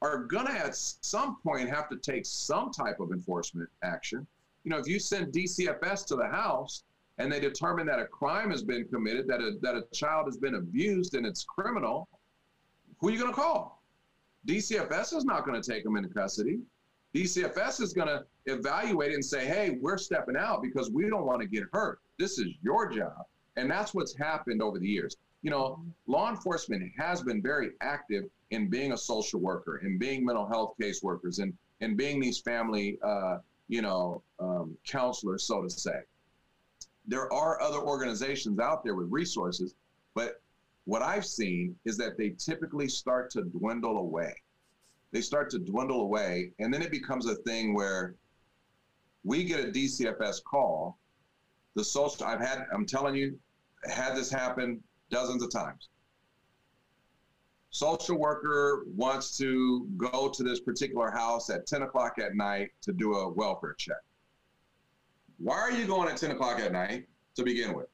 [0.01, 4.27] are going to at some point have to take some type of enforcement action.
[4.65, 6.83] You know, if you send DCFS to the house
[7.19, 10.39] and they determine that a crime has been committed, that a, that a child has
[10.39, 12.09] been abused and it's criminal,
[13.01, 13.83] who are you going to call?
[14.49, 16.59] DCFS is not going to take them into custody.
[17.15, 21.27] DCFS is going to evaluate it and say, hey, we're stepping out because we don't
[21.27, 22.01] want to get hurt.
[22.19, 23.27] This is your job.
[23.57, 25.17] And that's what's happened over the years.
[25.43, 30.25] You know, law enforcement has been very active in being a social worker, in being
[30.25, 33.39] mental health caseworkers, and, and being these family, uh,
[33.69, 36.01] you know, um, counselors, so to say.
[37.07, 39.75] There are other organizations out there with resources,
[40.15, 40.41] but
[40.85, 44.35] what I've seen is that they typically start to dwindle away.
[45.13, 48.15] They start to dwindle away, and then it becomes a thing where
[49.25, 50.99] we get a DCFS call.
[51.75, 53.39] The social, I've had, I'm telling you,
[53.89, 55.89] had this happen dozens of times.
[57.71, 62.93] Social worker wants to go to this particular house at 10 o'clock at night to
[62.93, 63.97] do a welfare check.
[65.39, 67.89] Why are you going at 10 o'clock at night to begin with?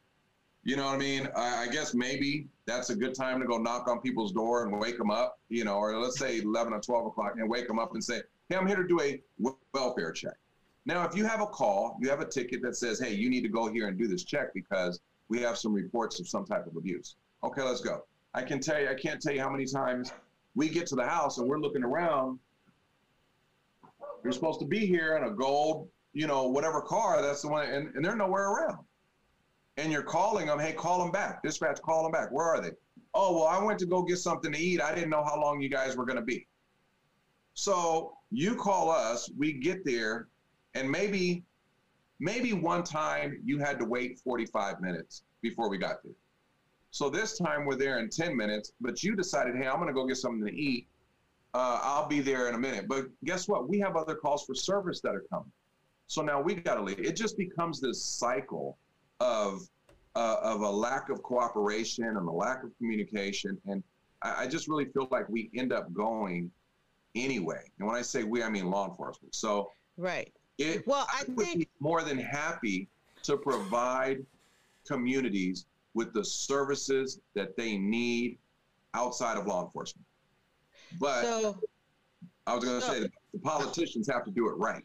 [0.65, 1.29] You know what I mean?
[1.37, 4.79] I, I guess maybe that's a good time to go knock on people's door and
[4.79, 7.79] wake them up, you know, or let's say 11 or 12 o'clock and wake them
[7.79, 9.23] up and say, hey, I'm here to do a
[9.73, 10.35] welfare check.
[10.89, 13.43] Now, if you have a call, you have a ticket that says, hey, you need
[13.43, 16.67] to go here and do this check because we have some reports of some type
[16.67, 17.17] of abuse.
[17.45, 18.05] Okay, let's go.
[18.35, 20.13] I can tell you, I can't tell you how many times
[20.55, 22.39] we get to the house and we're looking around.
[24.25, 27.69] You're supposed to be here in a gold, you know, whatever car, that's the one,
[27.69, 28.79] and, and they're nowhere around
[29.79, 31.43] and you're calling them, hey, call them back.
[31.43, 32.31] Dispatch, call them back.
[32.33, 32.71] Where are they?
[33.15, 34.83] Oh, well, I went to go get something to eat.
[34.83, 36.47] I didn't know how long you guys were going to be.
[37.55, 40.27] So you call us, we get there,
[40.75, 41.45] and maybe,
[42.21, 46.13] maybe one time you had to wait 45 minutes before we got there.
[46.91, 49.93] So this time we're there in 10 minutes, but you decided, hey, I'm going to
[49.93, 50.87] go get something to eat.
[51.55, 52.87] Uh, I'll be there in a minute.
[52.89, 53.69] But guess what?
[53.69, 55.51] We have other calls for service that are coming.
[56.07, 56.99] So now we got to leave.
[56.99, 58.79] It just becomes this cycle
[59.21, 59.69] of
[60.17, 63.59] uh, of a lack of cooperation and a lack of communication.
[63.67, 63.83] And
[64.23, 66.51] I, I just really feel like we end up going
[67.15, 67.71] anyway.
[67.79, 69.35] And when I say we, I mean law enforcement.
[69.35, 70.33] So Right.
[70.59, 72.89] It, Well, I would think be more than happy
[73.23, 74.25] to provide
[74.87, 78.39] communities with the services that they need
[78.95, 80.07] outside of law enforcement.
[81.01, 81.61] But so.
[82.47, 83.01] I was going to so- say
[83.33, 84.83] the politicians have to do it right.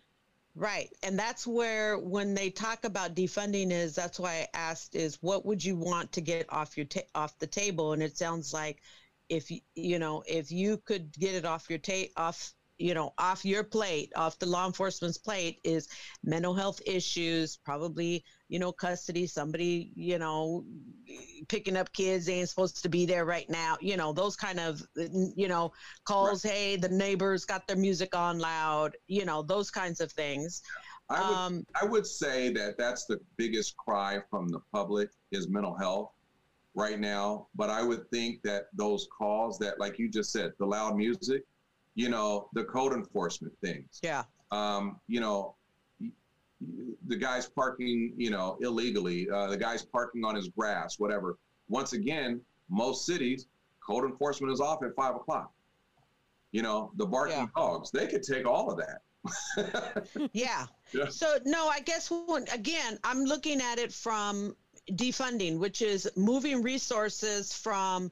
[0.55, 0.89] Right.
[1.01, 5.47] And that's where when they talk about defunding is that's why I asked is what
[5.47, 8.83] would you want to get off your ta- off the table and it sounds like
[9.29, 13.13] if you you know if you could get it off your ta- off you know
[13.17, 15.87] off your plate off the law enforcement's plate is
[16.23, 20.63] mental health issues probably you know custody somebody you know
[21.47, 24.59] picking up kids they ain't supposed to be there right now you know those kind
[24.59, 24.81] of
[25.35, 25.71] you know
[26.05, 30.61] calls hey the neighbors got their music on loud you know those kinds of things
[31.09, 35.47] I would, um I would say that that's the biggest cry from the public is
[35.47, 36.11] mental health
[36.75, 37.47] right now.
[37.55, 41.43] But I would think that those calls that, like you just said, the loud music,
[41.95, 45.55] you know, the code enforcement things, yeah um, you know,
[47.07, 51.37] the guy's parking, you know, illegally, uh, the guy's parking on his grass, whatever.
[51.67, 52.39] Once again,
[52.69, 53.47] most cities,
[53.85, 55.51] code enforcement is off at five o'clock.
[56.51, 57.47] You know, the barking Yeah.
[57.55, 60.07] dogs, they could take all of that.
[60.33, 60.67] yeah.
[60.93, 61.07] Yeah.
[61.09, 64.55] So no, I guess when, again, I'm looking at it from
[64.91, 68.11] defunding, which is moving resources from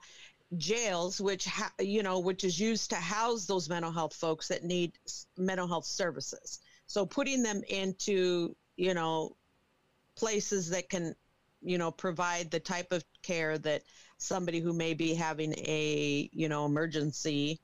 [0.57, 4.63] jails, which ha- you know, which is used to house those mental health folks that
[4.63, 6.59] need s- mental health services.
[6.87, 9.35] So putting them into you know
[10.15, 11.15] places that can
[11.61, 13.83] you know provide the type of care that
[14.17, 17.59] somebody who may be having a you know emergency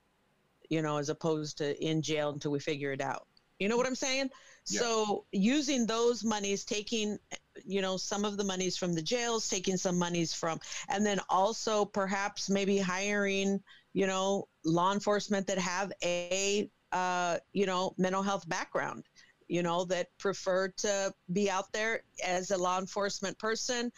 [0.69, 3.27] you know as opposed to in jail until we figure it out
[3.59, 4.29] you know what i'm saying
[4.67, 4.81] Yeah.
[4.81, 7.17] so using those monies taking
[7.65, 11.19] you know some of the monies from the jails taking some monies from and then
[11.29, 13.61] also perhaps maybe hiring
[13.93, 19.05] you know law enforcement that have a uh, you know mental health background
[19.47, 23.91] you know that prefer to be out there as a law enforcement person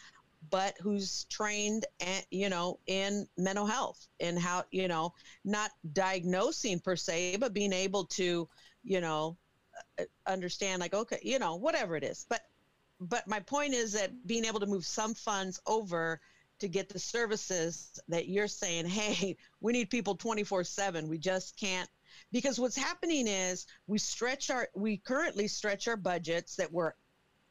[0.50, 5.12] but who's trained and you know in mental health and how you know
[5.44, 8.48] not diagnosing per se but being able to
[8.82, 9.36] you know
[9.98, 12.26] uh, understand like okay you know whatever it is.
[12.28, 12.40] But
[13.00, 16.20] but my point is that being able to move some funds over
[16.58, 21.56] to get the services that you're saying hey we need people 24 7 we just
[21.56, 21.88] can't.
[22.32, 26.92] Because what's happening is we stretch our we currently stretch our budgets that we're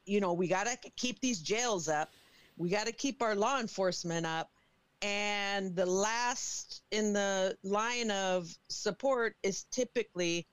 [0.06, 2.12] you know we got to keep these jails up
[2.56, 4.50] we got to keep our law enforcement up
[5.02, 10.46] and the last in the line of support is typically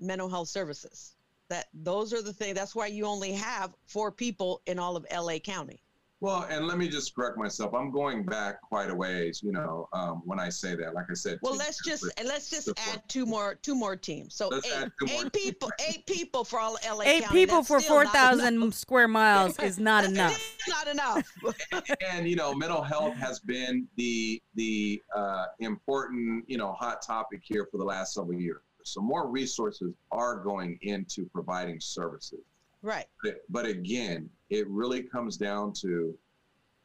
[0.00, 1.14] mental health services
[1.48, 5.06] that those are the things that's why you only have four people in all of
[5.12, 5.80] la county
[6.20, 7.72] Well, and let me just correct myself.
[7.74, 10.92] I'm going back quite a ways, you know, um, when I say that.
[10.92, 12.88] Like I said, well let's just different- let's just support.
[12.96, 16.04] add two more two more teams so Let's eight, add two more eight people eight
[16.06, 17.40] people for all la Eight county.
[17.40, 20.36] people That's for 4,000 square miles is not enough.
[20.68, 21.32] not enough
[22.10, 27.40] and you know, mental health has been the the uh, important, you know, hot topic
[27.44, 28.62] here for the last several years.
[28.88, 32.40] So more resources are going into providing services.
[32.82, 36.16] right But, but again, it really comes down to,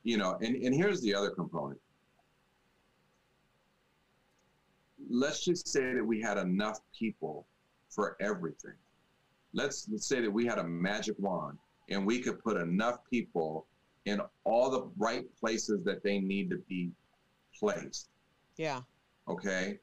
[0.04, 1.80] you know, and, and here's the other component.
[5.10, 7.46] Let's just say that we had enough people
[7.90, 8.76] for everything.
[9.54, 11.58] Let's, let's say that we had a magic wand
[11.90, 13.68] and we could put enough people
[14.06, 16.92] in all the right places that they need to be
[17.58, 18.10] placed.
[18.58, 18.82] yeah
[19.28, 19.80] Okay.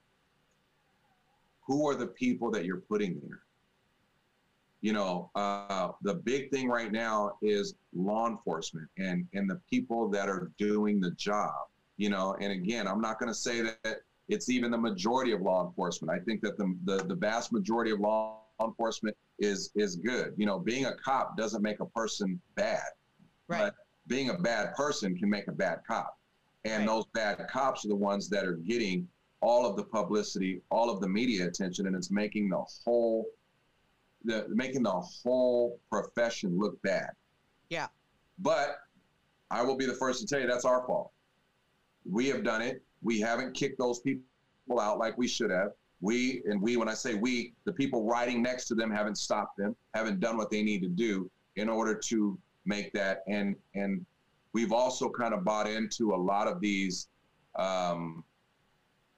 [1.71, 3.43] Who are the people that you're putting there?
[4.81, 10.09] You know, uh, the big thing right now is law enforcement and and the people
[10.09, 11.53] that are doing the job.
[11.97, 13.99] You know, and again, I'm not going to say that
[14.29, 16.11] it's even the majority of law enforcement.
[16.11, 20.35] I think that the, the the vast majority of law enforcement is is good.
[20.37, 22.83] You know, being a cop doesn't make a person bad,
[23.47, 23.75] right but
[24.09, 26.19] being a bad person can make a bad cop.
[26.65, 26.87] And Right.
[26.89, 29.07] those bad cops are the ones that are getting
[29.41, 33.27] all of the publicity, all of the media attention, and it's making the whole
[34.25, 37.11] the making the whole profession look bad.
[37.71, 37.87] Yeah.
[38.39, 38.79] But
[39.51, 41.11] I will be the first to tell you that's our fault.
[42.05, 42.83] We have done it.
[43.03, 44.23] We haven't kicked those people
[44.79, 45.73] out like we should have.
[46.03, 49.57] We and we, when I say we, the people riding next to them haven't stopped
[49.57, 53.23] them, haven't done what they need to do in order to make that.
[53.27, 54.05] And and
[54.53, 57.09] we've also kind of bought into a lot of these
[57.57, 58.25] um,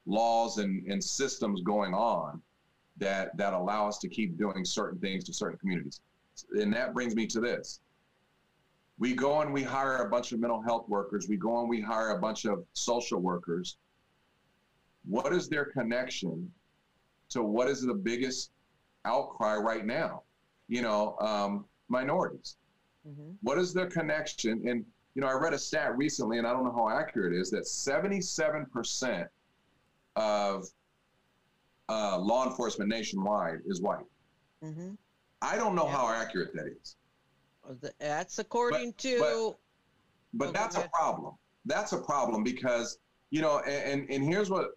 [0.05, 2.41] laws and, and systems going on
[2.97, 6.01] that that allow us to keep doing certain things to certain communities.
[6.59, 7.79] And that brings me to this.
[8.99, 11.27] We go and we hire a bunch of mental health workers.
[11.27, 13.77] We go and we hire a bunch of social workers.
[15.05, 16.51] What is their connection
[17.29, 18.51] to what is the biggest
[19.05, 20.23] outcry right now?
[20.67, 22.57] You know, um, minorities.
[23.07, 23.31] Mm-hmm.
[23.41, 24.67] What is their connection?
[24.67, 24.85] And
[25.15, 27.51] you know, I read a stat recently, and I don't know how accurate it is,
[27.51, 29.27] that 77%
[30.15, 30.65] of
[31.89, 34.05] uh, law enforcement nationwide is white.
[34.63, 34.91] Mm-hmm.
[35.41, 35.91] I don't know yeah.
[35.91, 36.95] how accurate that is.
[37.99, 39.19] That's according but, to.
[39.19, 39.57] But,
[40.33, 41.35] but oh, that's a problem.
[41.65, 42.99] That's a problem because
[43.29, 44.71] you know, and and here's what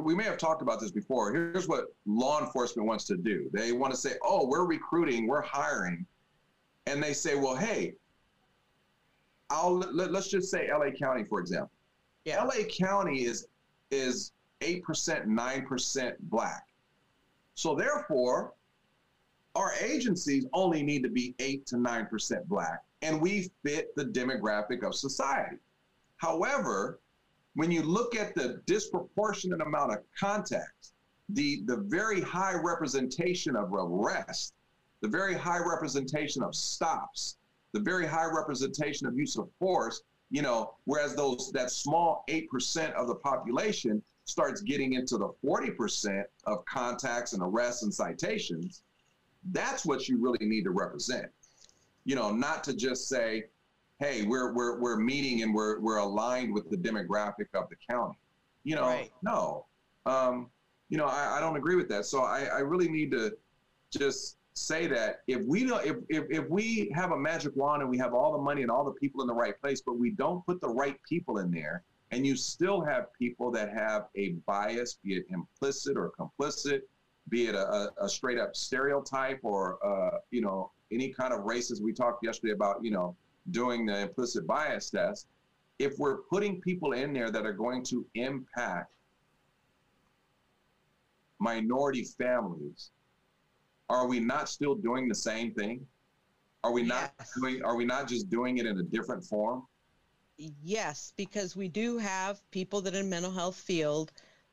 [0.00, 1.32] we may have talked about this before.
[1.32, 3.48] Here's what law enforcement wants to do.
[3.52, 6.06] They want to say, "Oh, we're recruiting, we're hiring,"
[6.86, 7.94] and they say, "Well, hey,
[9.50, 11.70] I'll let, us just say LA County, for example.
[12.24, 12.42] Yeah.
[12.42, 13.46] LA County is
[13.90, 16.66] is eight percent, nine percent black.
[17.54, 18.52] So therefore,
[19.54, 24.04] our agencies only need to be eight to nine percent black, and we fit the
[24.04, 25.56] demographic of society.
[26.18, 27.00] However,
[27.54, 30.92] when you look at the disproportionate amount of contacts,
[31.30, 34.54] the the very high representation of arrest,
[35.00, 37.36] the very high representation of stops,
[37.72, 42.92] the very high representation of use of force, you know, whereas those that small 8%
[42.92, 48.82] of the population starts getting into the 40% of contacts and arrests and citations,
[49.52, 51.26] that's what you really need to represent.
[52.04, 53.44] You know, not to just say,
[53.98, 58.18] hey, we're we're we're meeting and we're we're aligned with the demographic of the county.
[58.64, 59.12] You know, right.
[59.22, 59.66] no.
[60.04, 60.50] Um,
[60.88, 62.04] you know, I, I don't agree with that.
[62.04, 63.36] So I, I really need to
[63.96, 67.90] just say that if we don't if, if if we have a magic wand and
[67.90, 70.10] we have all the money and all the people in the right place but we
[70.10, 74.30] don't put the right people in there and you still have people that have a
[74.46, 76.80] bias be it implicit or complicit
[77.28, 81.82] be it a, a straight up stereotype or uh, you know any kind of races
[81.82, 83.14] we talked yesterday about you know
[83.50, 85.26] doing the implicit bias test
[85.78, 88.92] if we're putting people in there that are going to impact
[91.38, 92.90] minority families
[93.88, 95.86] are we not still doing the same thing?
[96.64, 97.62] Are we not doing?
[97.62, 99.66] Are we not just doing it in a different form?
[100.38, 104.12] Yes, because we do have people that in mental health field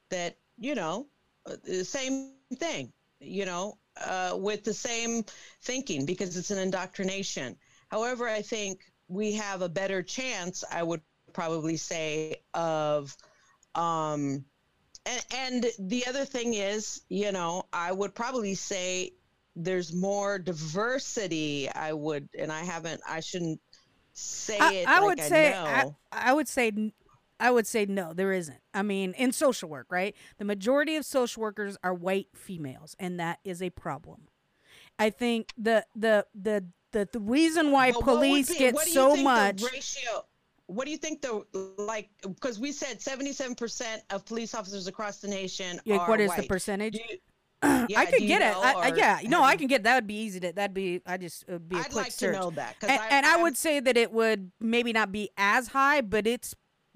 [0.09, 1.07] that you know
[1.45, 2.55] uh, the same thing.
[2.85, 3.41] You know,
[3.97, 5.23] uh, with the same
[5.61, 7.57] thinking because it's an indoctrination.
[7.89, 10.63] However, I think we have a better chance.
[10.71, 11.01] I would
[11.33, 13.15] probably say of
[13.75, 14.45] um,
[15.05, 19.13] and, and the other thing is, you know, I would probably say
[19.55, 23.59] there's more diversity i would and i haven't i shouldn't
[24.13, 26.71] say I, it i like would I say I, I, would say
[27.39, 28.59] i would say no there isn't.
[28.73, 30.15] I mean in social work right?
[30.37, 34.27] The majority of social workers are white females and that is a problem.
[34.99, 39.63] I think the the the the, the reason why well, police be, get so much
[39.63, 40.25] ratio
[40.67, 41.43] what do you think the
[41.77, 46.29] like because we said 77% of police officers across the nation like, are what is
[46.29, 46.41] white.
[46.41, 47.17] the percentage you,
[47.89, 48.55] yeah, I could get it.
[48.55, 49.95] I, I, yeah, no, I can get that.
[49.95, 50.51] Would be easy to.
[50.51, 51.01] That'd be.
[51.05, 52.33] I just would be a I'd quick like search.
[52.33, 52.75] to know that.
[52.81, 56.27] And, I, and I would say that it would maybe not be as high, but
[56.27, 56.55] it's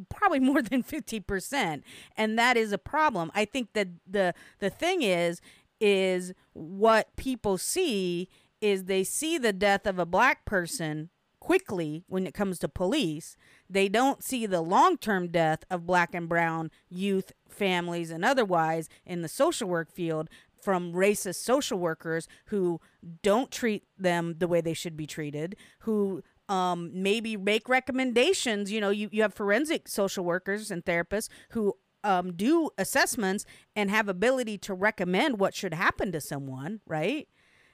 [0.09, 1.83] probably more than fifty percent,
[2.15, 3.31] and that is a problem.
[3.33, 5.41] I think that the the thing is
[5.79, 8.27] is what people see
[8.61, 11.09] is they see the death of a black person
[11.39, 13.37] quickly when it comes to police.
[13.69, 18.89] They don't see the long term death of black and brown youth, families, and otherwise
[19.05, 20.29] in the social work field
[20.67, 22.81] from racist social workers who
[23.23, 28.69] don't treat them the way they should be treated, who um, maybe make recommendations.
[28.69, 33.45] You know, you, you have forensic social workers and therapists who um, do assessments
[33.77, 37.29] and have ability to recommend what should happen to someone, right?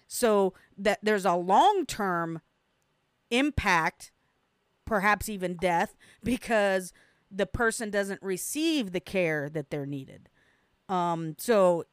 [0.08, 2.42] So that there's a long term
[3.32, 4.12] impact,
[4.86, 6.94] perhaps even death, because
[7.32, 10.30] the person doesn't receive the care that they're needed.
[10.90, 11.86] Um, so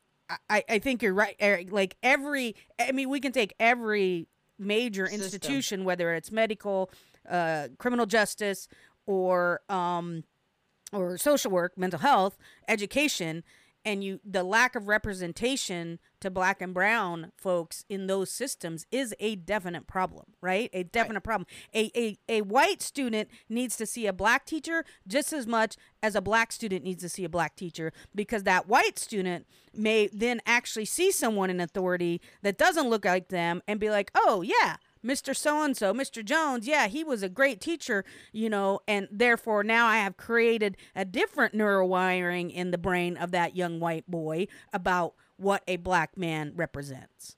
[0.48, 1.72] I, I think you're right, Eric.
[1.72, 4.28] Like every, I mean, we can take every
[4.58, 5.22] major System.
[5.24, 6.90] institution, whether it's medical,
[7.28, 8.68] uh, criminal justice,
[9.06, 10.24] or um,
[10.92, 12.36] or social work, mental health,
[12.68, 13.42] education,
[13.84, 19.14] and you the lack of representation to black and brown folks in those systems is
[19.20, 20.70] a definite problem right?
[20.72, 21.46] A definite problem.
[21.74, 26.14] A, a a white student needs to see a black teacher just as much as
[26.14, 30.40] a black student needs to see a black teacher because that white student may then
[30.46, 34.76] actually see someone in authority that doesn't look like them and be like oh yeah
[35.04, 35.34] Mr.
[35.34, 36.24] So and so, Mr.
[36.24, 40.76] Jones, yeah, he was a great teacher, you know, and therefore now I have created
[40.94, 46.16] a different neurowiring in the brain of that young white boy about what a black
[46.16, 47.36] man represents.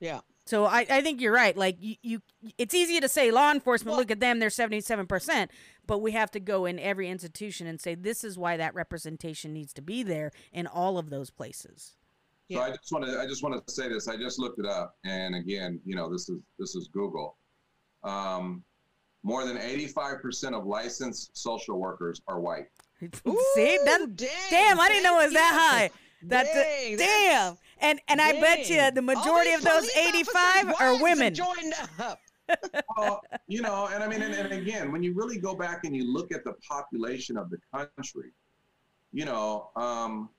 [0.00, 0.20] Yeah.
[0.46, 1.54] So I, I think you're right.
[1.54, 2.22] Like you, you,
[2.56, 3.90] it's easy to say law enforcement.
[3.90, 5.50] Well- look at them; they're seventy seven percent.
[5.86, 9.52] But we have to go in every institution and say this is why that representation
[9.52, 11.97] needs to be there in all of those places.
[12.50, 14.08] So I just want to I just want to say this.
[14.08, 17.36] I just looked it up, and again, you know, this is this is Google.
[18.04, 18.64] Um,
[19.22, 22.68] more than 85% of licensed social workers are white.
[23.02, 25.90] See, that, dang, damn, I didn't know it was that high.
[26.22, 27.58] That's Dang, damn.
[27.80, 31.02] And and I bet you the majority of those police eighty officers' five wives are
[31.02, 31.34] women.
[31.34, 32.20] Joined up.
[32.96, 35.94] Well, you know, and I mean, and, and again, when you really go back and
[35.94, 38.30] you look at the population of the country,
[39.12, 40.30] you know, um,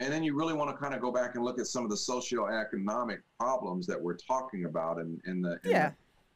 [0.00, 1.90] and then you really want to kind of go back and look at some of
[1.90, 5.90] the socioeconomic problems that we're talking about and, and the and Yeah.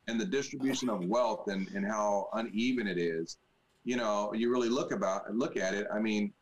[0.07, 3.39] the, and the distribution of wealth and, and how uneven it is.
[3.85, 5.87] You know, you really look about look at it.
[5.93, 6.33] I mean,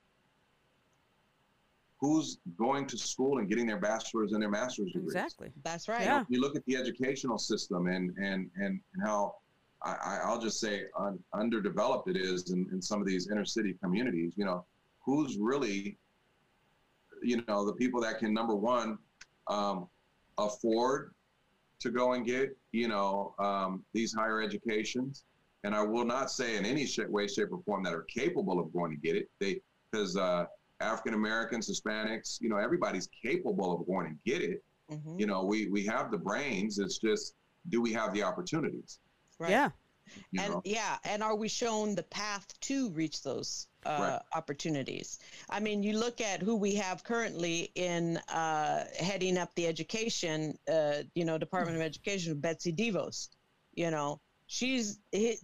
[2.00, 5.14] who's going to school and getting their bachelor's and their master's degrees?
[5.14, 5.50] Exactly.
[5.62, 6.02] That's right.
[6.02, 6.24] Yeah.
[6.28, 9.36] you look at the educational system and and and, and how
[9.82, 13.44] I, I- I'll just say un, underdeveloped it is in, in some of these inner
[13.44, 14.32] city communities.
[14.36, 14.64] You know,
[15.04, 15.96] who's really,
[17.22, 18.98] you know, the people that can number one
[19.48, 19.88] um,
[20.38, 21.12] afford
[21.80, 25.24] to go and get you know um, these higher educations.
[25.64, 28.58] And I will not say in any sh- way, shape, or form that are capable
[28.58, 29.30] of going to get it.
[29.38, 29.60] They
[29.90, 30.46] because uh,
[30.80, 35.18] African Americans, Hispanics, you know, everybody's capable of going and get it Mhm.
[35.18, 37.34] you know we we have the brains it's just
[37.70, 38.98] do we have the opportunities
[39.38, 39.50] Right.
[39.50, 39.70] Yeah.
[40.32, 44.20] you and know yeah, and are we shown the path to reach those uh, Right.
[44.34, 45.18] opportunities?
[45.50, 50.58] I mean, you look at who we have currently in uh, heading up the education,
[50.72, 53.28] uh, you know, Department of Education, Betsy DeVos.
[53.74, 55.00] You know, she's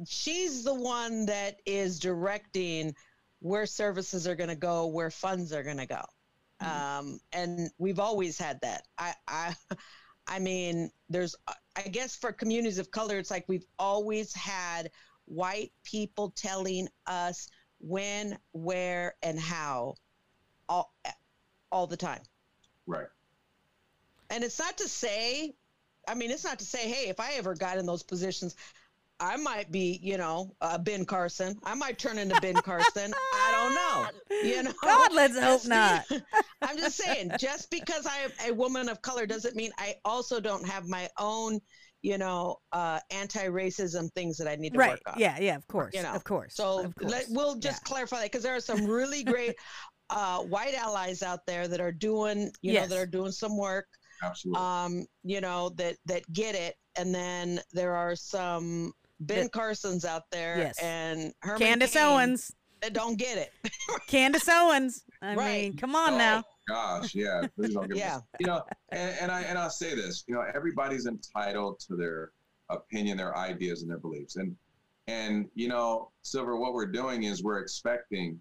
[0.07, 2.95] she's the one that is directing
[3.41, 6.03] where services are going to go, where funds are going to go.
[6.61, 8.83] Um, and we've always had that.
[8.99, 9.55] I, I,
[10.27, 11.37] I mean, there's,
[11.77, 14.91] I guess for communities of color, it's like we've always had
[15.27, 17.49] white people telling us
[17.81, 19.95] when, where, and how,
[20.69, 20.95] all,
[21.71, 22.21] all the time.
[22.87, 23.07] right
[24.31, 25.55] And it's not to say,
[26.07, 28.57] I mean, it's not to say, hey, if I ever got in those positions,
[29.21, 31.59] I might be, you know, uh, Ben Carson.
[31.65, 33.13] I might turn into Ben Carson.
[33.35, 34.49] I don't know.
[34.49, 36.07] You know, God, let's hope not.
[36.63, 40.41] I'm just saying, just because I am a woman of color doesn't mean I also
[40.41, 41.61] don't have my own,
[42.03, 44.91] you know, uh, anti-racism things that I need to Right.
[44.91, 45.15] work on.
[45.19, 45.39] Yeah.
[45.41, 45.57] Yeah.
[45.57, 45.95] Of course.
[45.95, 46.55] You know, Of course.
[46.55, 47.11] So of course.
[47.11, 49.55] let, we'll just clarify that because there are some really great
[50.11, 53.87] uh, white allies out there that are doing, you know, that are doing some work
[54.23, 59.53] absolutely um, you know, that that get it, and then there are some Ben That-
[59.53, 60.79] Carsons out there Yes.
[60.83, 62.53] and Herman Candace Cain Owens.
[62.81, 63.53] that don't get it.
[64.09, 65.05] Candace Owens.
[65.23, 65.63] I Right.
[65.65, 66.43] mean, come on now.
[66.69, 68.21] Gosh yeah please don't give me- Yeah.
[68.39, 72.33] you know and, and i and i'll say this you know everybody's entitled to their
[72.69, 74.55] opinion their ideas and their beliefs and
[75.07, 78.39] and you know silver what we're doing is we're expecting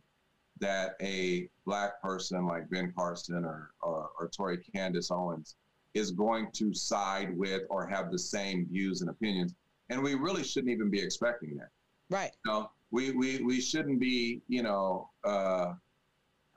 [0.59, 5.55] that a black person like ben carson or or, or tori candace owens
[5.93, 9.53] is going to side with or have the same views and opinions
[9.89, 11.69] and we really shouldn't even be expecting that
[12.09, 12.31] Right.
[12.45, 15.73] you know, we, we, we shouldn't be, you know, uh,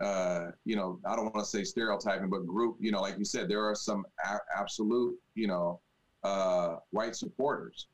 [0.01, 3.25] uh, you know, I don't want to say stereotyping, but group, you know, like you
[3.25, 5.81] said, there are some a- absolute, you know,
[6.25, 7.87] uh, white supporters,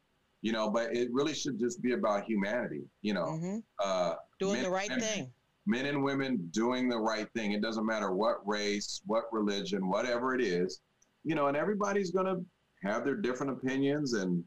[0.42, 4.54] you know, but it really should just be about humanity, you know, hmm uh, Doing
[4.54, 5.32] men- the right men- thing.
[5.66, 7.52] men and women doing the right thing.
[7.52, 10.80] It doesn't matter what race, what religion, whatever it is,
[11.24, 12.44] you know, and everybody's going to
[12.88, 14.44] have their different opinions and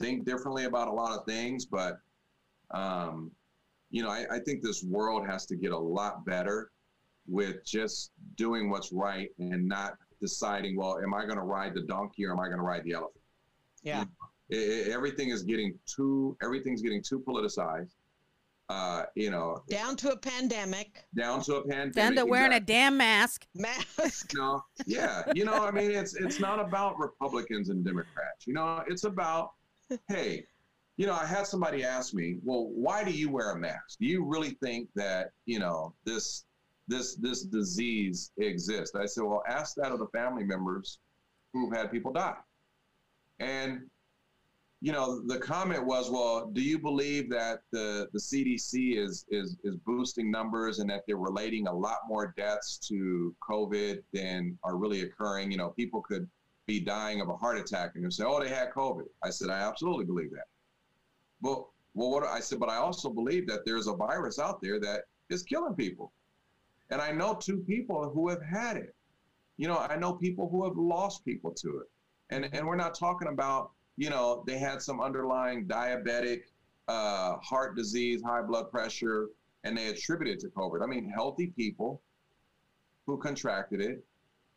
[0.00, 1.64] think differently about a lot of things.
[1.64, 1.98] But,
[2.72, 3.30] um,
[3.90, 6.70] you know, I, I think this world has to get a lot better
[7.28, 11.82] with just doing what's right and not deciding, well, am I going to ride the
[11.82, 13.22] donkey or am I going to ride the elephant?
[13.82, 14.00] Yeah.
[14.00, 17.92] I- I- everything is getting too, everything's getting too politicized.
[18.70, 21.04] Uh, you know, Down to a pandemic.
[21.16, 21.94] down to a pandemic.
[21.94, 23.46] Down to wearing a damn mask.
[23.54, 24.32] Mask.
[24.34, 28.46] You know, yeah, you know, I mean, it's it's not about Republicans and Democrats.
[28.46, 29.52] You know, it's about,
[30.08, 30.44] hey,
[30.98, 34.00] you know, I had somebody ask me, well, why do you wear a mask?
[34.00, 36.44] Do you really think that you know this
[36.88, 38.96] this this disease exists.
[38.96, 40.98] I said, well, ask that of the family members
[41.52, 42.36] who've had people die.
[43.38, 43.82] And
[44.80, 49.56] you know, the comment was, well, do you believe that the, the CDC is, is,
[49.64, 54.76] is boosting numbers and that they're relating a lot more deaths to COVID than are
[54.76, 55.50] really occurring?
[55.50, 56.28] You know, people could
[56.66, 59.06] be dying of a heart attack and they say, oh, they had COVID.
[59.24, 60.46] I said, I absolutely believe that.
[61.40, 61.64] But,
[61.94, 65.04] well, what I said, but I also believe that there's a virus out there that
[65.28, 66.12] is killing people.
[66.90, 68.94] And I know two people who have had it.
[69.56, 71.90] You know, I know people who have lost people to it.
[72.30, 76.42] And, and we're not talking about you know, they had some underlying diabetic,
[76.86, 79.28] uh, heart disease, high blood pressure,
[79.64, 80.82] and they attributed it to COVID.
[80.82, 82.00] I mean, healthy people
[83.06, 84.04] who contracted it.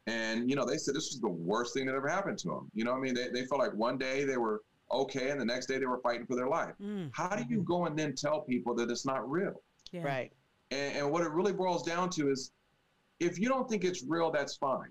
[0.05, 2.71] And, you know, they said this was the worst thing that ever happened to them.
[2.75, 4.61] You know, I mean, they, they felt like one day they were
[4.91, 6.75] okay and the next day they were fighting for their life.
[6.81, 7.09] Mm.
[7.11, 9.61] How do you go and then tell people that it's not real?
[9.91, 10.03] Yeah.
[10.03, 10.31] Right.
[10.71, 12.51] And, and what it really boils down to is
[13.19, 14.89] if you don't think it's real, that's fine.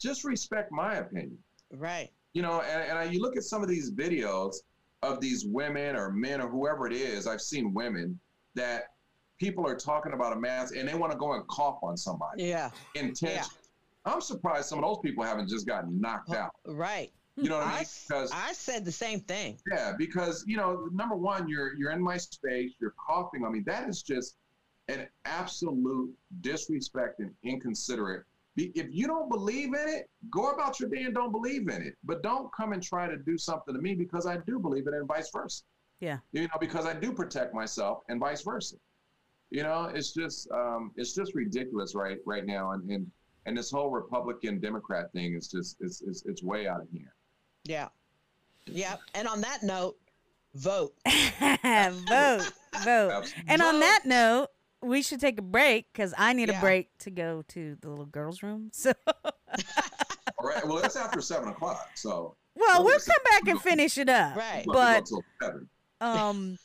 [0.00, 1.38] Just respect my opinion.
[1.72, 4.54] Right you know, and, and I, you look at some of these videos
[5.02, 7.26] of these women or men or whoever it is.
[7.26, 8.18] I've seen women
[8.54, 8.90] that
[9.38, 12.44] people are talking about a mask and they want to go and cough on somebody.
[12.44, 12.70] Yeah.
[12.94, 13.36] Intention.
[14.06, 14.12] Yeah.
[14.12, 16.52] I'm surprised some of those people haven't just gotten knocked out.
[16.64, 17.10] Right.
[17.36, 17.86] You know what I, I mean?
[18.08, 19.58] Because I said the same thing.
[19.70, 23.60] Yeah, because you know, number one, you're you're in my space, you're coughing on me.
[23.64, 24.34] That is just
[24.88, 28.24] an absolute disrespect and inconsiderate
[28.58, 31.96] if you don't believe in it, go about your day and don't believe in it.
[32.04, 34.94] But don't come and try to do something to me because I do believe in
[34.94, 35.62] it and vice versa.
[36.00, 36.18] Yeah.
[36.32, 38.76] You know, because I do protect myself and vice versa.
[39.50, 43.10] You know, it's just um, it's just ridiculous right right now, and and
[43.46, 47.08] and this whole Republican Democrat thing is just it's it's, it's way out of hand.
[47.64, 47.88] Yeah.
[48.66, 48.96] Yeah.
[49.14, 49.96] And on that note,
[50.54, 50.92] vote.
[51.06, 52.52] vote.
[52.84, 53.34] Vote.
[53.48, 54.48] And on that note,
[54.82, 56.58] we should take a break because I need yeah.
[56.58, 58.70] a break to go to the little girls' room.
[58.78, 58.92] So.
[59.06, 60.66] All right.
[60.66, 62.36] Well, it's after seven o'clock, so.
[62.54, 64.36] Well, we'll come back and finish it up.
[64.36, 64.64] Right.
[64.66, 65.08] But.
[66.00, 66.56] Um,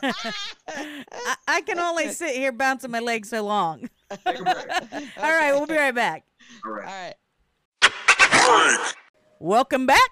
[0.00, 3.90] I, I, can only sit here bouncing my legs so long.
[4.24, 4.56] Take a break.
[5.18, 6.24] All right, we'll be right back.
[6.64, 7.14] All right.
[7.82, 8.94] All right.
[9.38, 10.08] Welcome back.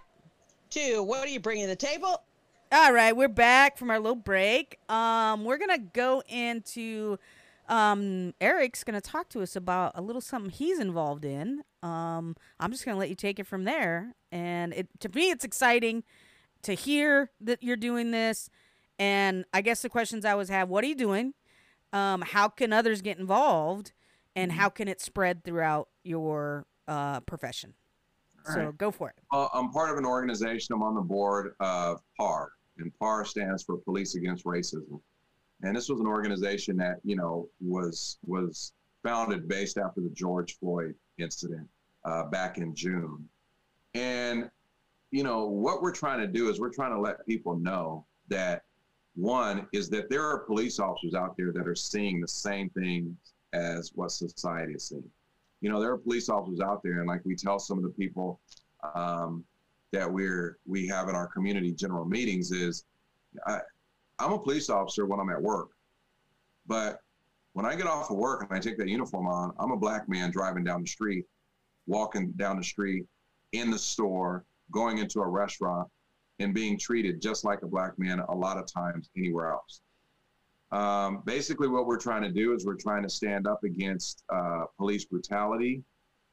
[0.70, 2.22] To what are you bringing to the table?
[2.70, 4.78] All right, we're back from our little break.
[4.90, 7.18] Um, we're gonna go into
[7.68, 11.62] um, Eric's going to talk to us about a little something he's involved in.
[11.82, 14.14] Um, I'm just going to let you take it from there.
[14.32, 16.02] And it, to me, it's exciting
[16.62, 18.48] to hear that you're doing this.
[18.98, 21.34] And I guess the questions I always have what are you doing?
[21.92, 23.92] Um, how can others get involved?
[24.34, 24.60] And mm-hmm.
[24.60, 27.74] how can it spread throughout your uh, profession?
[28.46, 28.78] All so right.
[28.78, 29.16] go for it.
[29.32, 30.74] Uh, I'm part of an organization.
[30.74, 35.00] I'm on the board of PAR, and PAR stands for Police Against Racism.
[35.62, 40.58] And this was an organization that, you know, was was founded based after the George
[40.58, 41.68] Floyd incident
[42.04, 43.28] uh, back in June.
[43.94, 44.50] And,
[45.10, 48.62] you know, what we're trying to do is we're trying to let people know that
[49.16, 53.16] one is that there are police officers out there that are seeing the same things
[53.52, 55.10] as what society is seeing.
[55.60, 57.90] You know, there are police officers out there, and like we tell some of the
[57.90, 58.38] people
[58.94, 59.44] um,
[59.92, 62.84] that we're we have in our community general meetings is,
[64.18, 65.70] I'm a police officer when I'm at work,
[66.66, 67.00] but
[67.52, 70.08] when I get off of work and I take that uniform on, I'm a black
[70.08, 71.24] man driving down the street,
[71.86, 73.04] walking down the street,
[73.52, 75.88] in the store, going into a restaurant,
[76.40, 79.80] and being treated just like a black man a lot of times anywhere else.
[80.70, 84.64] Um, basically, what we're trying to do is we're trying to stand up against uh,
[84.76, 85.82] police brutality,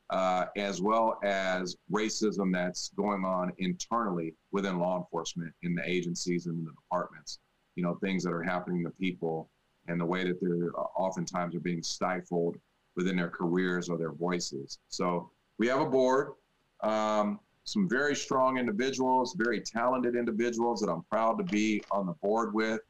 [0.10, 6.48] uh, as well as racism that's going on internally within law enforcement in the agencies
[6.48, 7.40] and in the departments
[7.76, 9.50] you know, things that are happening to people
[9.88, 12.58] and the way that they're uh, oftentimes are being stifled
[12.96, 14.80] within their careers or their voices.
[14.90, 16.34] So we have a board,
[16.82, 22.14] um, some very strong individuals, very talented individuals that I'm proud to be on the
[22.14, 22.82] board with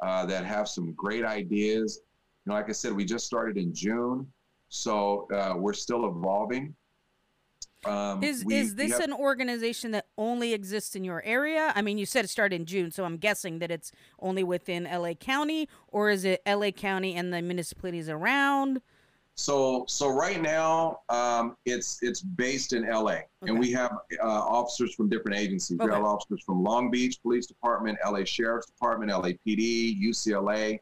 [0.00, 2.00] uh, that have some great ideas.
[2.44, 4.26] You know, like I said, we just started in June,
[4.68, 6.74] so uh, we're still evolving.
[7.84, 11.72] Um, is we, is this have, an organization that only exists in your area?
[11.74, 14.84] I mean, you said it started in June, so I'm guessing that it's only within
[14.84, 18.80] LA County, or is it LA County and the municipalities around?
[19.34, 23.24] So, so right now, um, it's it's based in LA, okay.
[23.42, 23.90] and we have
[24.22, 25.80] uh, officers from different agencies.
[25.80, 25.86] Okay.
[25.88, 30.78] We have officers from Long Beach Police Department, LA Sheriff's Department, LAPD, UCLA.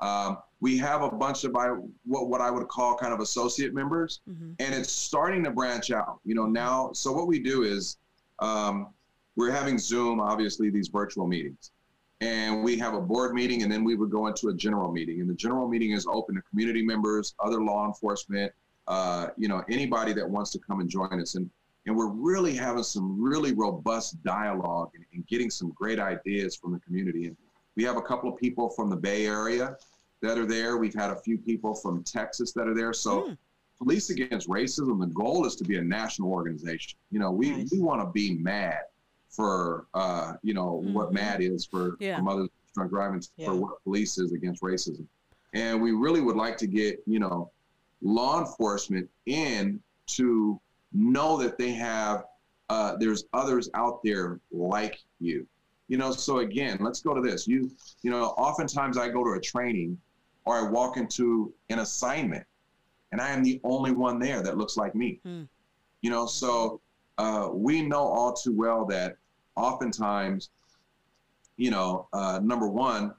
[0.00, 4.20] Um, we have a bunch of what what I would call kind of associate members,
[4.28, 4.52] mm-hmm.
[4.58, 6.20] and it's starting to branch out.
[6.24, 6.92] You know now.
[6.92, 7.98] So what we do is
[8.38, 8.88] um,
[9.36, 11.70] we're having Zoom, obviously these virtual meetings,
[12.20, 15.20] and we have a board meeting, and then we would go into a general meeting.
[15.20, 18.52] And the general meeting is open to community members, other law enforcement,
[18.88, 21.34] uh, you know, anybody that wants to come and join us.
[21.34, 21.48] And
[21.86, 26.72] and we're really having some really robust dialogue and, and getting some great ideas from
[26.72, 27.26] the community.
[27.26, 27.36] And
[27.76, 29.76] we have a couple of people from the Bay Area
[30.22, 30.76] that are there.
[30.76, 32.92] We've had a few people from Texas that are there.
[32.92, 33.28] So.
[33.28, 33.32] Hmm.
[33.82, 36.98] Police Against Racism, the goal is to be a national organization.
[37.10, 37.72] You know, we, Nice.
[37.72, 38.80] we want to be mad
[39.30, 41.12] for, uh, you know, what Mhm.
[41.14, 42.18] MAD is for, Yeah.
[42.18, 43.46] for mothers drunk driving, Yeah.
[43.46, 45.06] for what police is against racism.
[45.54, 47.50] And we really would like to get, you know,
[48.02, 50.60] law enforcement in to
[50.92, 52.26] know that they have,
[52.68, 55.46] uh, there's others out there like you.
[55.90, 57.48] You know, so again, let's go to this.
[57.48, 57.68] You,
[58.02, 59.98] you know, oftentimes I go to a training
[60.44, 62.46] or I walk into an assignment
[63.10, 65.18] and I am the only one there that looks like me.
[65.24, 65.42] Hmm.
[66.02, 66.80] You know, so
[67.18, 69.16] uh, we know all too well that
[69.56, 70.50] oftentimes,
[71.56, 73.12] you know, uh, number one,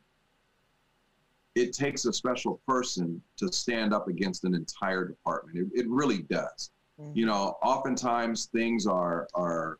[1.55, 5.57] it takes a special person to stand up against an entire department.
[5.57, 6.71] It, it really does.
[6.97, 7.17] Mhm.
[7.17, 9.77] You know, oftentimes things are are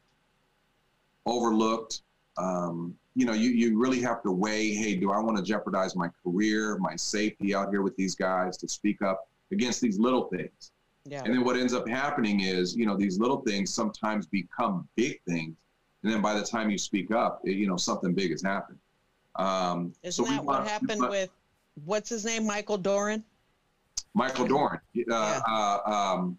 [1.26, 2.02] overlooked.
[2.38, 5.96] Um, you know, you, you really have to weigh, hey, do I want to jeopardize
[5.96, 10.26] my career, my safety out here with these guys to speak up against these little
[10.30, 10.72] things?
[11.06, 11.24] Yeah.
[11.26, 15.20] And then what ends up happening is, you know, these little things sometimes become big
[15.28, 15.56] things.
[16.04, 18.80] And then by the time you speak up, it, you know, something big has happened.
[19.36, 21.30] Um, Isn't we that what happened with
[21.86, 23.24] what's his name, Michael Doran?
[24.14, 24.80] Michael Doran.
[25.10, 26.38] Uh, uh, um,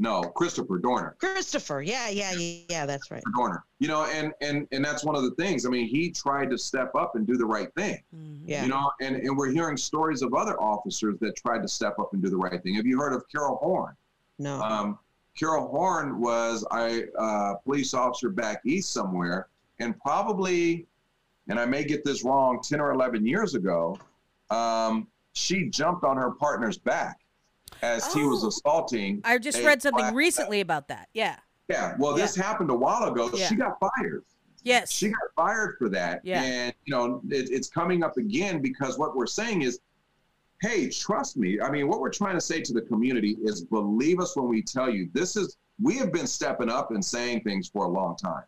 [0.00, 1.16] no, Christopher Dorner.
[1.18, 1.82] Christopher.
[1.82, 2.86] Yeah, yeah, yeah, yeah.
[2.86, 3.22] That's right.
[3.34, 3.64] Dorner.
[3.80, 5.66] You know, and and and that's one of the things.
[5.66, 8.00] I mean, he tried to step up and do the right thing.
[8.14, 8.42] Mhm.
[8.46, 8.62] Yeah.
[8.62, 12.12] You know, and and we're hearing stories of other officers that tried to step up
[12.12, 12.74] and do the right thing.
[12.74, 13.96] Have you heard of Cariol Horne?
[14.38, 14.60] No.
[14.60, 14.98] Um,
[15.36, 19.48] Cariol Horne was a uh, police officer back east somewhere,
[19.80, 20.86] and probably,
[21.48, 23.96] and I may get this wrong, 10 or 11 years ago,
[24.50, 27.18] um, she jumped on her partner's back
[27.82, 28.48] as he was Oh.
[28.48, 29.20] assaulting.
[29.24, 31.08] I just read something black- recently about that.
[31.12, 31.36] Yeah.
[31.68, 33.30] Yeah, well, this happened a while ago.
[33.34, 33.46] Yeah.
[33.46, 34.24] She got fired.
[34.62, 34.90] Yes.
[34.90, 36.20] She got fired for that.
[36.24, 36.42] Yeah.
[36.42, 39.80] And, you know, it, it's coming up again because what we're saying is,
[40.62, 41.60] hey, trust me.
[41.60, 44.62] I mean, what we're trying to say to the community is believe us when we
[44.62, 48.16] tell you this is, we have been stepping up and saying things for a long
[48.16, 48.42] time.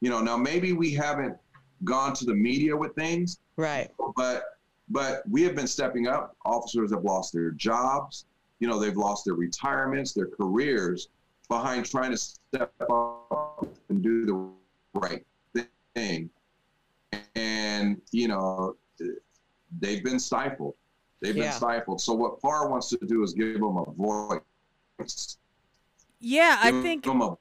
[0.00, 1.36] You know, now maybe we haven't
[1.84, 3.90] gone to the media with things, right.
[4.16, 4.44] but
[4.88, 6.36] but we have been stepping up.
[6.44, 8.26] Officers have lost their jobs.
[8.58, 11.08] You know, they've lost their retirements, their careers
[11.48, 15.24] behind trying to step up and do the right
[15.94, 16.30] thing.
[17.34, 18.76] And you know,
[19.80, 20.74] they've been stifled.
[21.20, 22.00] They've been stifled.
[22.00, 25.38] So what PAR wants to do is give them a voice.
[26.20, 27.36] yeah, I think a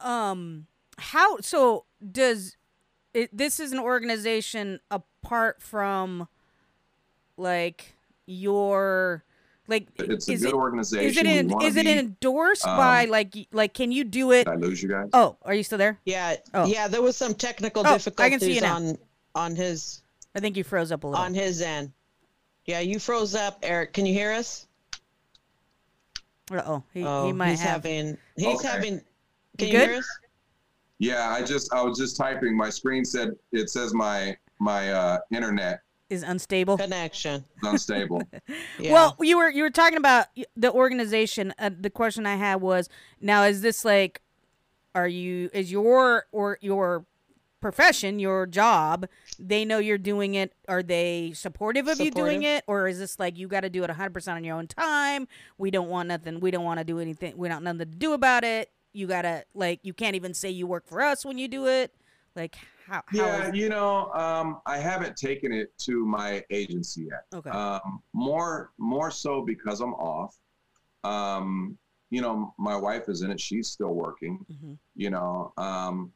[0.00, 0.66] um
[0.98, 2.56] how so does
[3.12, 6.28] it, this is an organization apart from
[7.36, 7.94] like
[8.26, 9.23] your
[9.66, 11.06] like it's a good it organization.
[11.06, 14.30] is it We in, is it be- endorsed by um, like like can you do
[14.32, 15.08] it Did I lose you guys?
[15.12, 16.36] oh are you still there Yeah.
[16.52, 16.66] Oh.
[16.66, 16.88] Yeah.
[16.88, 18.76] There was some technical Oh, I difficulties can see you now.
[18.76, 18.98] on
[19.34, 20.02] on his
[20.34, 21.92] i think you froze up a little on his end.
[22.66, 23.92] Yeah, you froze up, Eric.
[23.92, 24.66] Can you hear us?
[26.52, 28.16] oh he, oh, he might he's have having.
[28.36, 28.68] He's Okay.
[28.68, 29.00] having.
[29.58, 30.08] Can You you, hear us?
[30.98, 32.56] Yeah, I just I was just typing.
[32.56, 37.44] My screen said it says my my uh, internet is unstable Connection.
[37.62, 38.22] unstable.
[38.78, 38.92] Yeah.
[38.92, 40.26] Well, you were you were talking about
[40.56, 41.54] the organization.
[41.58, 42.88] Uh, the question I had was,
[43.20, 44.20] now is this like,
[44.94, 47.06] are you is your or your
[47.60, 49.06] profession, your job?
[49.38, 50.52] They know you're doing it.
[50.68, 53.82] Are they supportive of you doing it, or is this like you got to do
[53.84, 55.26] it 100 percent on your own time?
[55.56, 56.40] We don't want nothing.
[56.40, 57.36] We don't want to do anything.
[57.36, 58.70] We don't nothing to do about it.
[58.92, 61.92] You gotta like you can't even say you work for us when you do it.
[62.36, 62.56] Like
[62.86, 63.02] how?
[63.06, 67.24] how yeah, is- you know, um, I haven't taken it to my agency yet.
[67.34, 67.50] okay.
[67.50, 70.36] Um, more more so because I'm off.
[71.02, 71.78] Um,
[72.10, 73.40] you know, my wife is in it.
[73.40, 74.44] She's still working.
[74.52, 74.78] Mhm.
[74.96, 76.12] You know, um,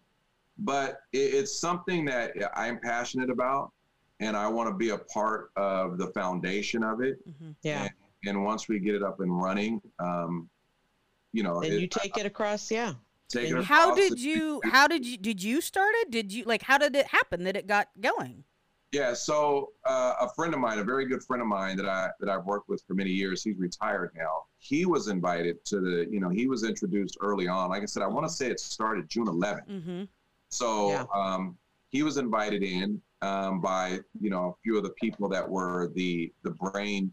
[0.58, 3.72] but it, it's something that I'm passionate about,
[4.20, 7.18] and I want to be a part of the foundation of it.
[7.28, 7.54] Mhm.
[7.62, 7.82] yeah.
[7.82, 7.90] And,
[8.26, 10.48] and once we get it up and running, um,
[11.32, 12.70] you know, And it- you take it across.
[12.70, 12.94] Yeah.
[13.28, 14.60] Take and How did you?
[14.64, 15.16] How did you?
[15.16, 16.10] Did you start it?
[16.10, 16.62] Did you like?
[16.62, 18.44] How did it happen that it got going?
[18.90, 22.08] Yeah, so uh, a friend of mine, a very good friend of mine that I
[22.20, 24.44] that I've worked with for many years, he's retired now.
[24.60, 27.68] He was invited to the, you know, he was introduced early on.
[27.68, 29.68] Like I said, I want to say it started June 11th.
[29.68, 30.02] Mm-hmm.
[30.48, 31.04] So Yeah.
[31.14, 31.58] um,
[31.90, 35.92] he was invited in um, by, you know, a few of the people that were
[35.94, 37.12] the the brain,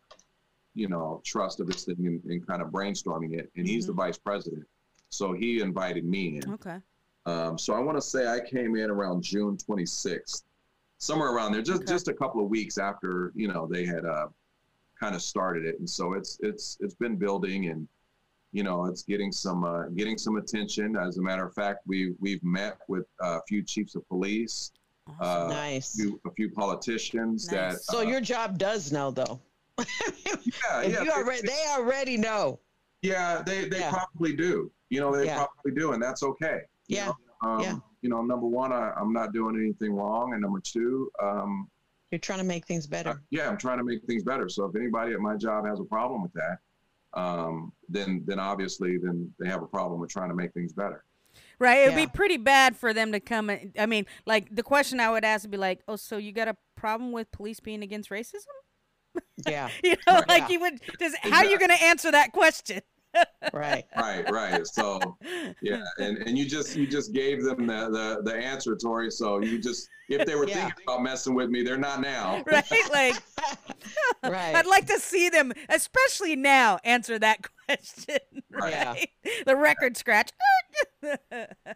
[0.75, 3.51] you know, trust of this thing and, and kind of brainstorming it.
[3.57, 4.63] And he's the vice president.
[5.09, 6.53] So he invited me in.
[6.53, 6.77] Okay.
[7.25, 10.43] Um, so I want to say I came in around June 26th
[10.97, 11.91] somewhere around there, just Okay.
[11.91, 14.27] just a couple of weeks after you know they had uh,
[14.99, 17.87] kind of started it, and so it's it's it's been building and
[18.51, 20.95] you know it's getting some uh, getting some attention.
[20.95, 24.71] As a matter of fact, we we've met with a few chiefs of police,
[25.21, 25.95] uh, a nice.
[25.95, 27.81] few a few politicians that.
[27.81, 29.39] So uh, your job does know though.
[29.79, 29.85] yeah
[30.55, 32.59] yeah you they- already, they already know.
[33.01, 33.91] yeah they they Yeah.
[33.91, 34.71] probably do.
[34.89, 35.45] You know they Yeah.
[35.45, 36.61] probably do, and that's okay.
[36.87, 37.05] you Yeah.
[37.43, 37.49] know?
[37.49, 37.75] Um, Yeah.
[38.01, 41.67] You know, number one, I, I'm not doing anything wrong, and number two, um,
[42.11, 43.19] You're trying to make things better.
[43.31, 44.47] yeah, I'm trying to make things better.
[44.47, 46.59] So if anybody at my job has a problem with that,
[47.19, 51.03] um, then then obviously then they have a problem with trying to make things better.
[51.59, 51.79] Right.
[51.79, 52.05] It would Yeah.
[52.05, 53.73] be pretty bad for them to come in.
[53.79, 56.47] I mean, like the question I would ask would be like, "Oh, so you got
[56.47, 58.45] a problem with police being against racism?"
[59.47, 59.69] Yeah.
[59.83, 60.29] You know, Right.
[60.29, 60.49] like Yeah.
[60.49, 62.81] you would just how are you going to answer that question?
[63.53, 63.85] Right.
[63.95, 64.67] Right, right.
[64.67, 65.17] So
[65.61, 69.09] yeah, and, and you just you just gave them the, the the answer, Tori.
[69.11, 70.65] So you just if they were Yeah.
[70.65, 72.43] thinking about messing with me, they're not now.
[72.51, 72.65] right?
[72.91, 73.15] Like
[74.23, 74.55] right.
[74.55, 78.17] I'd like to see them, especially now, answer that question.
[78.51, 78.71] Right.
[78.73, 78.95] Yeah.
[79.45, 80.31] The record scratch.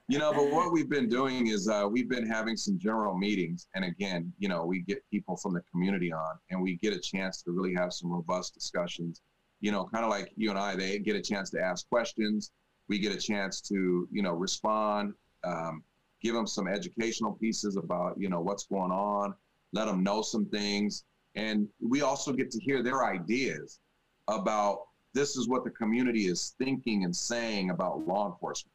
[0.07, 3.68] You know, but what we've been doing is uh, we've been having some general meetings,
[3.76, 6.99] and again, you know, we get people from the community on, and we get a
[6.99, 9.22] chance to really have some robust discussions.
[9.61, 12.52] You know, kind of like you and I, they get a chance to ask questions.
[12.88, 15.14] We get a chance to, you know, respond,
[15.44, 15.84] um,
[16.22, 19.34] give them some educational pieces about, you know, what's going on,
[19.73, 21.03] let them know some things,
[21.36, 23.80] and we also get to hear their ideas
[24.27, 28.73] about this is what the community is thinking and saying about law enforcement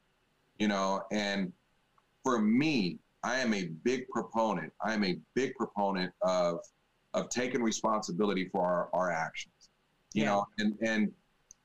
[0.59, 1.03] you know?
[1.11, 1.53] And
[2.23, 6.59] for me i am a big proponent i am a big proponent of
[7.13, 9.54] of taking responsibility for our, our actions
[10.15, 10.29] you Yeah.
[10.31, 11.13] know and and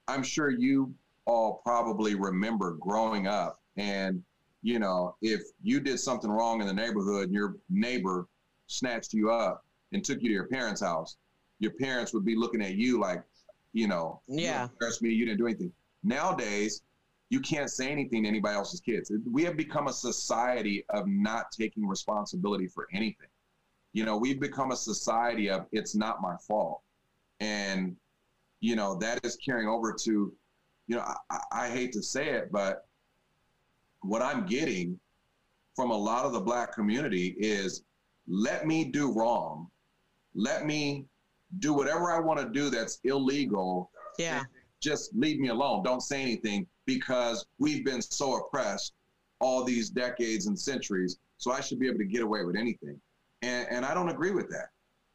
[0.07, 0.93] i'm sure you
[1.25, 4.21] all probably remember growing up and
[4.61, 8.27] you know if you did something wrong in the neighborhood and your neighbor
[8.67, 11.17] snatched you up and took you to your parents house
[11.59, 13.23] your parents would be looking at you like
[13.73, 14.67] you know you Yeah.
[14.71, 15.71] embarrassed me you didn't do anything
[16.03, 16.81] nowadays
[17.31, 19.11] you can't say anything to anybody else's kids.
[19.31, 23.27] We have become a society of not taking responsibility for anything.
[23.93, 26.81] You know, we've become a society of it's not my fault.
[27.39, 27.95] And,
[28.59, 30.33] you know, that is carrying over to,
[30.87, 32.85] you know, I, I- hate to say it, but
[34.01, 34.99] what I'm getting
[35.75, 37.83] from a lot of the black community is
[38.27, 39.67] let me do wrong.
[40.35, 41.05] Let me
[41.59, 44.43] do whatever I want to do that's illegal Yeah.
[44.81, 45.83] just leave me alone.
[45.83, 48.93] Don't say anything because we've been so oppressed
[49.39, 51.17] all these decades and centuries.
[51.37, 52.99] So I should be able to get away with anything.
[53.41, 54.69] And, and I don't agree with that.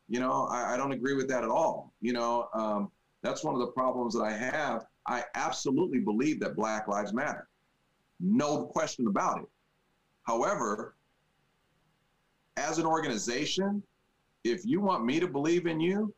[0.08, 1.92] You know, I, I don't agree with that at all.
[2.00, 2.90] You know, um,
[3.24, 4.84] that's one of the problems that I have.
[5.06, 7.48] I absolutely believe that Black Lives Matter.
[8.20, 9.48] No question about it.
[10.24, 10.94] However,
[12.59, 13.82] as an organization,
[14.44, 16.14] if you want me to believe in you,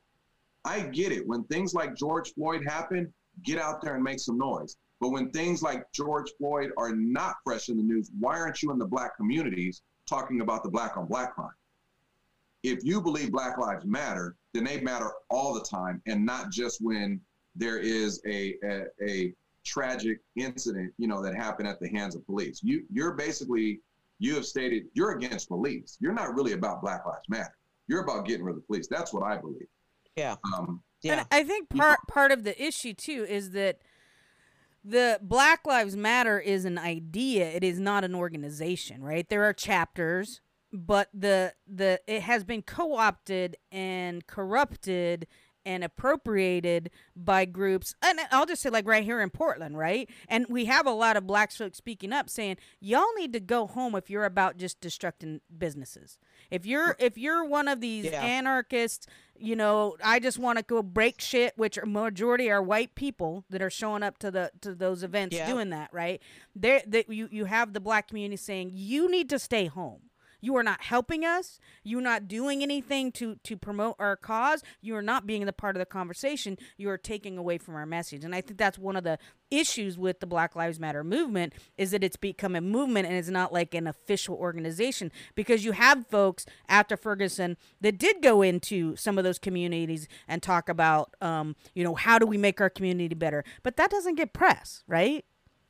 [0.65, 1.24] I get it.
[1.27, 3.12] When things like George Floyd happen,
[3.45, 4.77] get out there and make some noise.
[5.01, 8.73] But when things like George Floyd are not fresh in the news, why aren't you
[8.73, 11.51] in the black communities talking about the black on black crime?
[12.67, 16.81] If you believe Black Lives Matter, then they matter all the time and not just
[16.83, 17.21] when
[17.55, 19.35] there is a, a, a
[19.65, 22.61] tragic incident, you know, that happened at the hands of police.
[22.65, 23.81] You you're basically
[24.19, 25.97] you have stated you're against police.
[26.01, 27.57] You're not really about Black Lives Matter.
[27.87, 28.89] You're about getting rid of the police.
[28.91, 29.69] That's what I believe.
[30.17, 30.35] Yeah.
[30.57, 31.13] Um, Yeah.
[31.13, 33.79] And I think part part of the issue too is that
[34.85, 37.47] the Black Lives Matter is an idea.
[37.49, 39.29] It is not an organization, right?
[39.29, 40.41] There are chapters,
[40.77, 45.27] but the the it has been co-opted and corrupted
[45.65, 50.09] and appropriated by groups and I'll just say like right here in Portland, right?
[50.28, 53.66] And we have a lot of black folks speaking up saying, Y'all need to go
[53.66, 56.19] home if you're about just destructing businesses.
[56.53, 58.23] If you're if you're one of these Yeah.
[58.23, 59.09] anarchists,
[59.39, 63.61] you know, I just want to go break shit, which majority are white people that
[63.61, 65.47] are showing up to the to those events Yeah.
[65.51, 66.23] doing that, right?
[66.55, 70.06] There that you you have the black community saying, You need to stay home.
[70.47, 71.59] You are not helping us.
[71.82, 74.62] You're not doing anything to to promote our cause.
[74.81, 76.56] You are not being the part of the conversation.
[76.77, 78.23] You are taking away from our message.
[78.23, 79.18] And I think that's one of the
[79.51, 83.28] issues with the Black Lives Matter movement is that it's become a movement and it's
[83.28, 88.94] not like an official organization because you have folks after Ferguson that did go into
[88.94, 92.70] some of those communities and talk about um, you know, how do we make our
[92.70, 93.43] community better?
[93.64, 95.24] But that doesn't get press, right?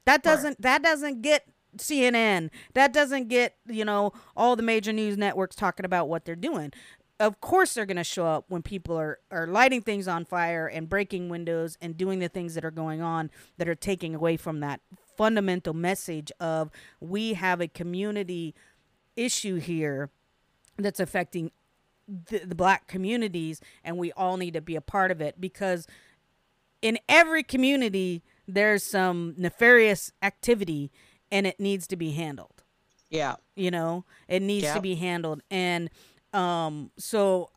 [0.04, 1.48] That doesn't that doesn't get
[1.78, 2.50] CNN.
[2.74, 6.72] That doesn't get, you know, all the major news networks talking about what they're doing.
[7.18, 10.66] Of course they're going to show up when people are are lighting things on fire
[10.66, 14.36] and breaking windows and doing the things that are going on that are taking away
[14.36, 14.80] from that
[15.16, 16.70] fundamental message of
[17.00, 18.54] we have a community
[19.16, 20.10] issue here
[20.78, 21.50] that's affecting
[22.06, 25.86] the, the black communities and we all need to be a part of it because
[26.82, 30.90] in every community there's some nefarious activity
[31.30, 32.62] and it needs to be handled
[33.10, 33.36] Yeah.
[33.54, 35.90] you know it needs to be handled and
[36.32, 37.50] um so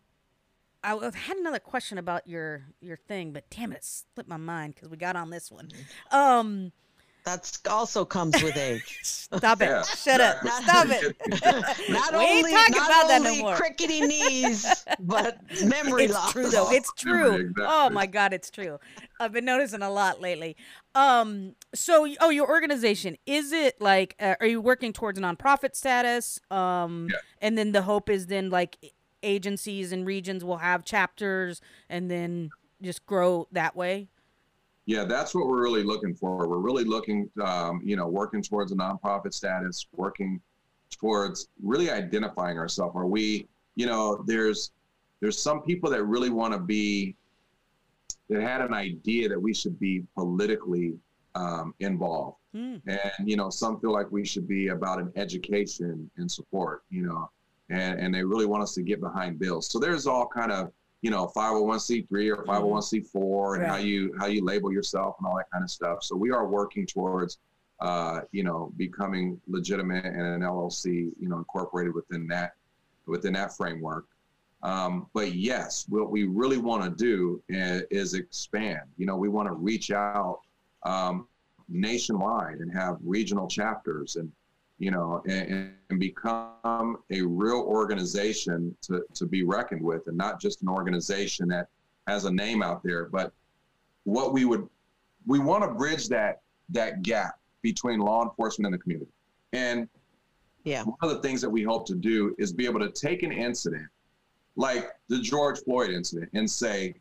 [0.84, 4.38] I w- had another question about your your thing but damn it, it slipped my
[4.38, 5.70] mind because we got on this one
[6.12, 6.72] um
[7.26, 8.98] That's also comes with age.
[9.04, 10.64] stop it Yeah, shut up exactly.
[10.64, 13.56] stop it Not We ain't only talking not about that no only more.
[13.56, 16.32] crickety knees, but memory it's loss.
[16.32, 17.66] true though it's true Exactly.
[17.68, 18.80] oh my god it's true
[19.20, 20.56] i've been noticing a lot lately
[20.96, 25.76] um so oh your organization is it like uh, are you working towards a nonprofit
[25.76, 27.18] status um Yeah.
[27.42, 28.78] and then the hope is then like
[29.22, 32.50] agencies and regions will have chapters and then
[32.82, 34.08] just grow that way
[34.86, 36.48] Yeah, that's what we're really looking for.
[36.48, 40.42] We're really looking, um, you know, working towards a nonprofit status, working
[40.90, 42.96] towards really identifying ourselves.
[42.96, 44.72] Are we, you know, there's
[45.20, 47.16] there's some people that really want to be
[48.30, 50.94] that had an idea that we should be politically
[51.36, 52.78] um, involved, Hmm.
[52.88, 57.04] and you know, some feel like we should be about an education and support, you
[57.04, 57.30] know,
[57.70, 59.70] and and they really want us to get behind bills.
[59.70, 64.44] So there's all kind of you know 501c3 or 501c4 and how you how you
[64.44, 66.04] label yourself and all that kind of stuff.
[66.04, 67.38] So we are working towards
[67.80, 72.54] uh, you know becoming legitimate and an llc you know incorporated within that
[73.06, 74.06] within that framework.
[74.62, 78.82] Um, but yes what we really want to do is, is expand.
[78.98, 80.42] You know we want to reach out
[80.84, 81.28] um,
[81.68, 84.32] nationwide and have regional chapters and
[84.82, 90.40] you know, and, and become a real organization to, to be reckoned with and not
[90.40, 91.68] just an organization that
[92.08, 93.04] has a name out there.
[93.10, 93.34] But
[94.06, 94.70] what we would,
[95.28, 99.12] we want to bridge that, that gap between law enforcement and the community.
[99.52, 99.90] And
[100.64, 100.84] Yeah.
[100.84, 103.34] one of the things that we hope to do is be able to take an
[103.34, 103.90] incident
[104.56, 106.96] like the George Floyd incident and say,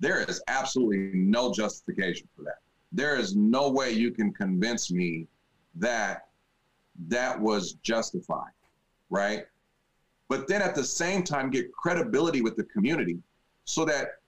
[0.00, 2.61] there is absolutely no justification for that.
[2.92, 5.26] There is no way you can convince me
[5.76, 6.28] that
[7.08, 8.52] that was justified,
[9.10, 9.46] right?
[10.28, 13.18] But then at the same time, get credibility with the community
[13.64, 14.20] so that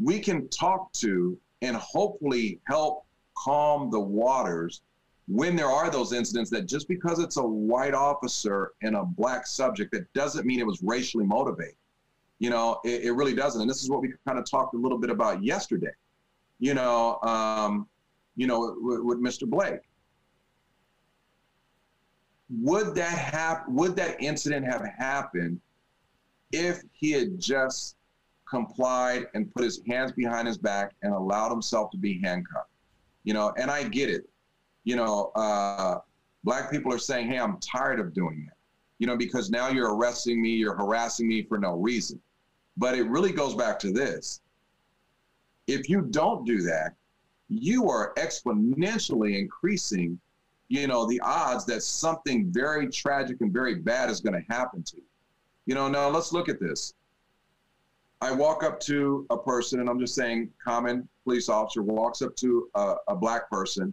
[0.00, 3.04] we can talk to and hopefully help
[3.36, 4.82] calm the waters
[5.28, 9.46] when there are those incidents that just because it's a white officer and a black
[9.46, 11.76] subject, that doesn't mean it was racially motivated.
[12.38, 13.60] You know, it, it really doesn't.
[13.60, 15.92] And this is what we kind of talked a little bit about yesterday,
[16.62, 17.88] you know, um,
[18.36, 19.48] you know, with, with Mr.
[19.48, 19.80] Blake
[22.60, 25.60] would that hap- would that incident have happened
[26.52, 27.96] if he had just
[28.48, 32.68] complied and put his hands behind his back and allowed himself to be handcuffed
[33.24, 34.28] you know and i get it
[34.84, 35.98] you know uh,
[36.44, 38.54] black people are saying hey i'm tired of doing it."
[38.98, 42.20] you know because now you're arresting me you're harassing me for no reason
[42.76, 44.41] but it really goes back to this
[45.72, 46.94] if you don't do that
[47.48, 50.18] you are exponentially increasing
[50.72, 54.82] you know, the odds that something very tragic and very bad is going to happen
[54.82, 55.02] to you.
[55.66, 56.94] You know, now let's look at this.
[58.22, 62.34] I walk up to a person, and I'm just saying, common police officer walks up
[62.36, 63.92] to a, a black person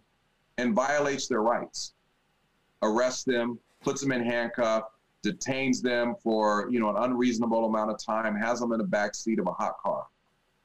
[0.56, 1.92] and violates their rights,
[2.80, 4.84] arrests them, puts them in handcuff,
[5.22, 9.14] detains them for you know an unreasonable amount of time, has them in the back
[9.14, 10.06] seat of a hot car.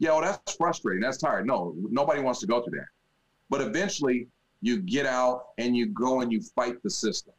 [0.06, 1.02] Yeah, well, that's frustrating.
[1.02, 1.48] That's tired.
[1.48, 2.90] No, nobody wants to go through that.
[3.50, 4.28] But eventually,
[4.62, 7.34] you get out and you go and you fight the system.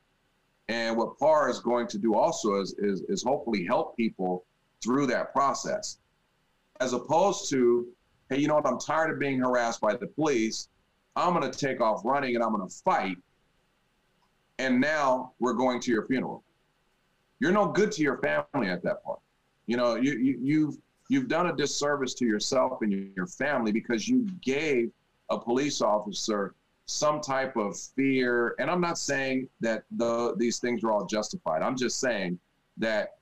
[0.69, 4.45] And what PAR is going to do also is, is, is hopefully help people
[4.83, 5.99] through that process,
[6.81, 7.87] as opposed to,
[8.31, 10.69] hey, you know what, I'm tired of being harassed by the police.
[11.15, 13.17] I'm going to take off running and I'm going to fight.
[14.59, 16.43] And now we're going to your funeral.
[17.39, 19.21] You're no good to your family at that point.
[19.69, 20.77] You know, you, you, you've,
[21.09, 24.91] you've done a disservice to yourself and your, family because you gave
[25.31, 26.55] a police officer
[26.87, 28.55] some type of fear.
[28.59, 31.63] And I'm not saying that the these things are all justified.
[31.63, 32.39] I'm just saying
[32.77, 33.17] that,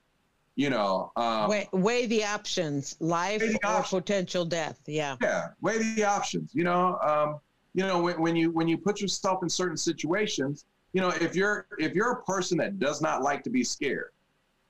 [0.55, 4.01] you know, um, weigh, weigh the options: life the or options.
[4.01, 4.79] potential death.
[4.85, 5.17] Yeah.
[5.21, 6.51] yeah, weigh the options.
[6.53, 7.39] You know, um,
[7.73, 11.35] you know when, when you when you put yourself in certain situations, you know, if
[11.35, 14.11] you're if you're a person that does not like to be scared,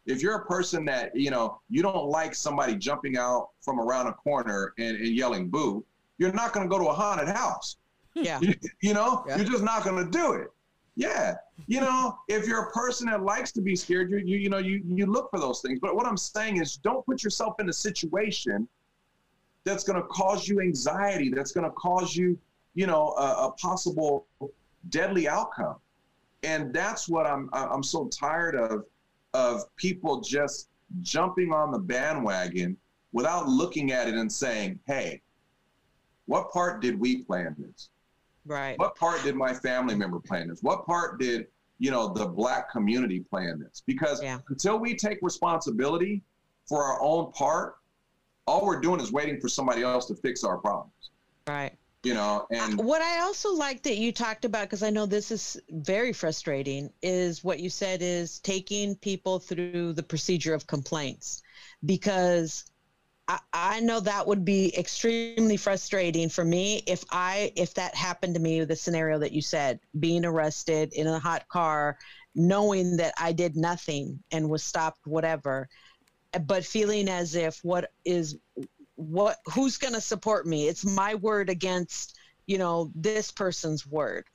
[0.06, 4.07] if you're a person that you know you don't like somebody jumping out from around
[4.07, 5.84] a corner and, and yelling boo,
[6.18, 7.77] you're not going to go to a haunted house.
[8.14, 8.40] Yeah.
[8.41, 9.38] You, you know, Yeah.
[9.38, 10.48] you're just not going to do it.
[10.95, 11.36] Yeah.
[11.68, 14.60] You know, if you're a person that likes to be scared, you, you, you know,
[14.60, 15.80] you, you look for those things.
[15.82, 18.65] But what I'm saying is don't put yourself in a situation
[19.65, 22.38] that's going to cause you anxiety, that's going to cause you,
[22.76, 24.27] you know, a, a possible
[24.90, 25.76] deadly outcome.
[26.44, 28.86] And that's what I'm, I'm so tired of,
[29.36, 30.70] of people just
[31.02, 32.78] jumping on the bandwagon
[33.12, 35.22] without looking at it and saying, hey,
[36.26, 37.90] what part did we plan this?
[38.45, 38.80] Right.
[38.80, 40.64] What part did my family member plan this?
[40.64, 41.48] What part did,
[41.80, 43.84] you know, the black community plan this?
[43.86, 44.40] Because Yeah.
[44.48, 46.24] until we take responsibility
[46.66, 47.76] for our own part,
[48.48, 51.10] all we're doing is waiting for somebody else to fix our problems.
[51.45, 51.78] Right.
[52.06, 55.32] You know, and what I also like that you talked about, because I know this
[55.32, 61.41] is very frustrating, is what you said is taking people through the procedure of complaints.
[61.84, 62.65] Because
[63.27, 68.36] I, I know that would be extremely frustrating for me if I if that happened
[68.36, 71.98] to me, the scenario that you said, being arrested in a hot car,
[72.36, 75.69] knowing that I did nothing and was stopped, whatever,
[76.45, 78.38] but feeling as if what is
[78.96, 80.68] what who's going to support me?
[80.68, 82.18] It's my word against
[82.48, 84.26] you know this person's word.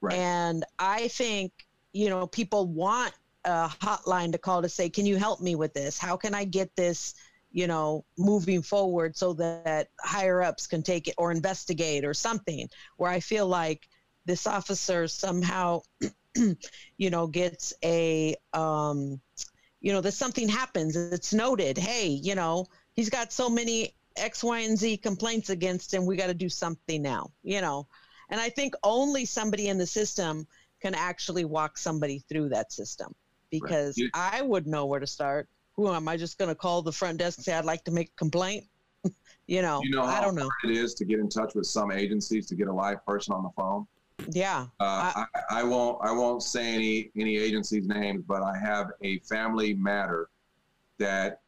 [0.00, 0.16] Right.
[0.18, 1.52] and i think
[1.94, 3.14] you know people want
[3.46, 5.98] a hotline to call to say can you help me with this?
[5.98, 7.14] How can i get this
[7.52, 12.68] you know moving forward so that higher ups can take it or investigate or something?
[12.96, 13.88] Where i feel like
[14.26, 15.82] this officer somehow
[16.98, 19.20] you know gets a um
[19.80, 20.96] you know that something happens.
[20.96, 25.92] It's noted hey you know he's got so many x y and z complaints against
[25.92, 27.86] him we got to do something now you know?
[28.30, 30.46] And i think only somebody in the system
[30.80, 33.14] can actually walk somebody through that system.
[33.50, 35.48] Because You- i would know where to start.
[35.76, 37.90] Who am i just going to call the front desk and say i'd like to
[37.90, 38.64] make a complaint?
[39.46, 40.48] You know, you know i don't know.
[40.64, 43.42] it is to get in touch with some agencies to get a live person on
[43.42, 43.86] the phone.
[44.30, 44.66] yeah.
[44.80, 49.18] Uh, I, I won't I won't say any any agencies names, but I have a
[49.20, 50.30] family matter
[50.98, 51.40] that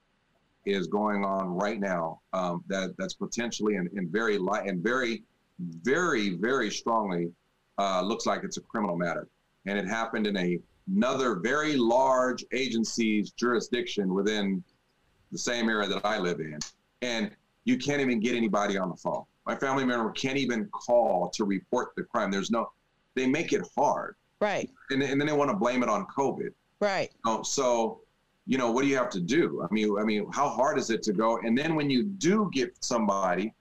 [0.66, 5.22] is going on right now um, that that's potentially and, and very light and very
[5.58, 7.30] very very strongly
[7.78, 9.28] uh, looks like it's a criminal matter,
[9.66, 10.58] and it happened in a
[10.94, 14.62] another very large agency's jurisdiction within
[15.32, 16.58] the same area that I live in,
[17.02, 17.30] and
[17.64, 19.24] you can't even get anybody on the phone.
[19.44, 22.30] My family member can't even call to report the crime.
[22.30, 22.70] There's no,
[23.14, 26.50] they make it hard, right and, and then they want to blame it on COVID.
[26.80, 27.10] right
[27.42, 28.00] so,
[28.46, 29.62] you know, what do you have to do?
[29.68, 31.38] I mean, I mean, how hard is it to go?
[31.38, 33.52] And then when you do get somebody,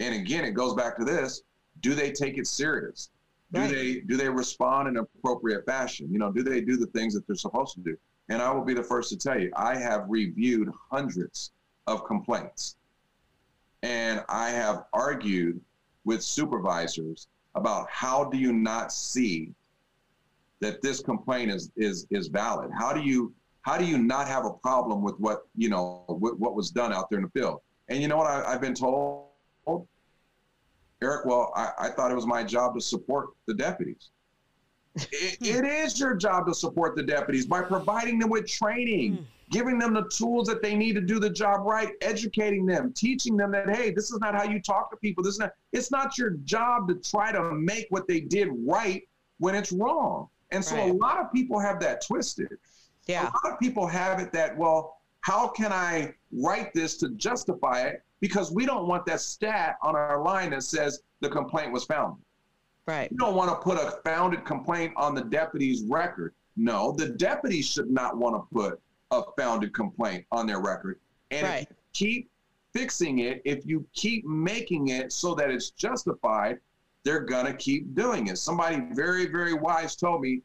[0.00, 1.42] and again, it goes back to this:
[1.80, 3.10] Do they take it serious?
[3.52, 3.70] Do Right.
[3.70, 6.12] they do they respond in appropriate fashion?
[6.12, 7.96] You know, do they do the things that they're supposed to do?
[8.28, 11.52] And I will be the first to tell you, I have reviewed hundreds
[11.86, 12.76] of complaints,
[13.82, 15.60] and I have argued
[16.04, 19.54] with supervisors about how do you not see
[20.60, 22.70] that this complaint is is is valid?
[22.76, 23.32] How do you
[23.66, 26.92] how do you not have a problem with what you know what, what was done
[26.92, 27.60] out there in the field?
[27.88, 29.26] And you know what I, I've been told,
[31.02, 31.26] Eric.
[31.26, 34.10] Well, I, I thought it was my job to support the deputies.
[34.94, 39.22] it, it is your job to support the deputies by providing them with training, Hmm.
[39.50, 43.36] giving them the tools that they need to do the job right, educating them, teaching
[43.36, 45.24] them that hey, this is not how you talk to people.
[45.24, 45.52] This is not.
[45.72, 49.02] It's not your job to try to make what they did right
[49.38, 50.28] when it's wrong.
[50.52, 52.56] And so a lot of people have that twisted.
[53.06, 57.10] Yeah A lot of people have it that, well, how can I write this to
[57.10, 58.02] justify it?
[58.20, 62.22] Because we don't want that stat on our line that says the complaint was founded.
[62.86, 66.34] right You don't want to put a founded complaint on the deputy's record.
[66.56, 68.80] No, the deputy should not want to put
[69.10, 70.98] a founded complaint on their record.
[71.30, 71.62] And Right.
[71.62, 72.30] if you keep
[72.72, 76.58] fixing it, if you keep making it so that it's justified,
[77.04, 78.38] they're going to keep doing it.
[78.38, 80.42] Somebody very, very wise told me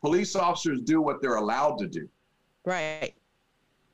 [0.00, 2.08] police officers do what they're allowed to do.
[2.64, 3.14] right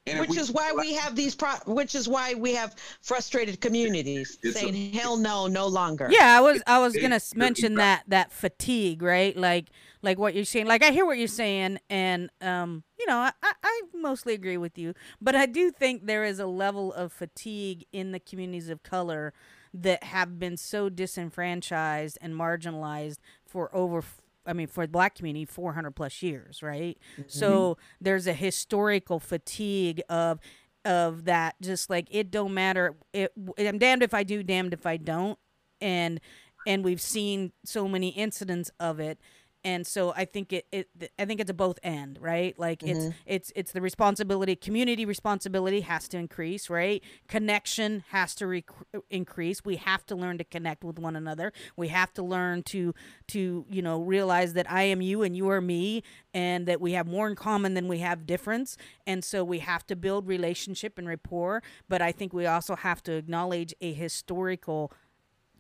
[0.09, 3.61] And which we- is why we have these pro which is why we have frustrated
[3.61, 7.17] communities It's a- saying hell no no longer Yeah, I was I was It- gonna
[7.17, 9.37] it- mention it- that that fatigue, right?
[9.37, 9.67] Like
[10.03, 10.67] like what you're saying.
[10.67, 14.57] Like I hear what you're saying, and um, you know, I, I I mostly agree
[14.59, 18.69] with you, but I do think there is a level of fatigue in the communities
[18.69, 19.33] of color
[19.75, 24.05] that have been so disenfranchised and marginalized for over.
[24.47, 26.99] I mean, for the black community, 400 plus years, right?
[27.13, 27.23] Mm-hmm.
[27.29, 30.41] So there's a historical fatigue of
[30.85, 34.87] of that just like it don't matter it i'm damned if i do damned if
[34.87, 35.37] i don't.
[35.81, 36.21] And
[36.67, 39.19] and we've seen so many incidents of it
[39.67, 40.89] and so i think it, it
[41.19, 42.59] i think it's a both end right?
[42.59, 43.11] Like it's mm-hmm.
[43.27, 47.03] it's it's the responsibility community responsibility has to increase right?
[47.29, 48.71] Connection has to rec-
[49.11, 49.65] increase.
[49.65, 51.53] We have to learn to connect with one another.
[51.77, 52.95] We have to learn to
[53.29, 56.03] to you know realize that i am you and you are me
[56.35, 58.77] and that we have more in common than we have difference.
[59.07, 63.03] And so we have to build relationship and rapport but i think we also have
[63.03, 64.93] to acknowledge a historical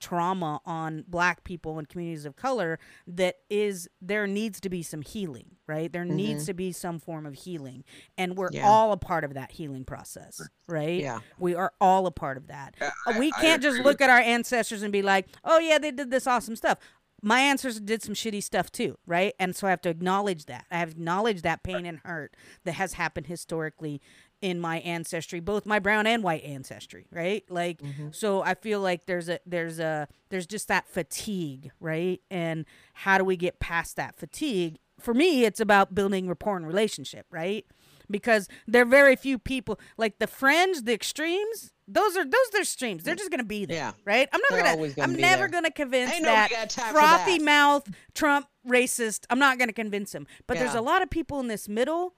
[0.00, 5.02] trauma on black people and communities of color that is there needs to be some
[5.02, 5.92] healing right?
[5.92, 6.14] There Mm-hmm.
[6.16, 7.82] needs to be some form of healing
[8.16, 8.66] and we're Yeah.
[8.68, 11.00] all a part of that healing process right?
[11.00, 11.20] Yeah.
[11.38, 12.74] we are all a part of that.
[12.80, 15.78] Yeah, Uh, I- we can't just look at our ancestors and be like oh yeah
[15.78, 16.78] they did this awesome stuff.
[17.22, 19.32] My ancestors did some shitty stuff too right?
[19.40, 20.66] And so i have to acknowledge that.
[20.70, 24.00] I have acknowledged that pain and hurt that has happened historically
[24.42, 27.44] in my ancestry both my brown and white ancestry right?
[27.48, 28.08] Like mm-hmm.
[28.12, 32.20] so i feel like there's a there's a there's just that fatigue right?
[32.30, 34.78] And how do we get past that fatigue?
[35.00, 37.64] For me it's about building rapport and relationship right?
[38.10, 42.60] Because there are very few people like the fringe the extremes those are those are
[42.60, 43.04] extremes.
[43.04, 43.92] They're just gonna be there Yeah.
[44.04, 44.28] right?
[44.32, 45.48] I'm not gonna, gonna i'm never there.
[45.48, 47.44] gonna convince that got time for frothy that.
[47.44, 50.26] mouth trump racist i'm not gonna convince him.
[50.46, 52.14] But there's a lot of people in this middle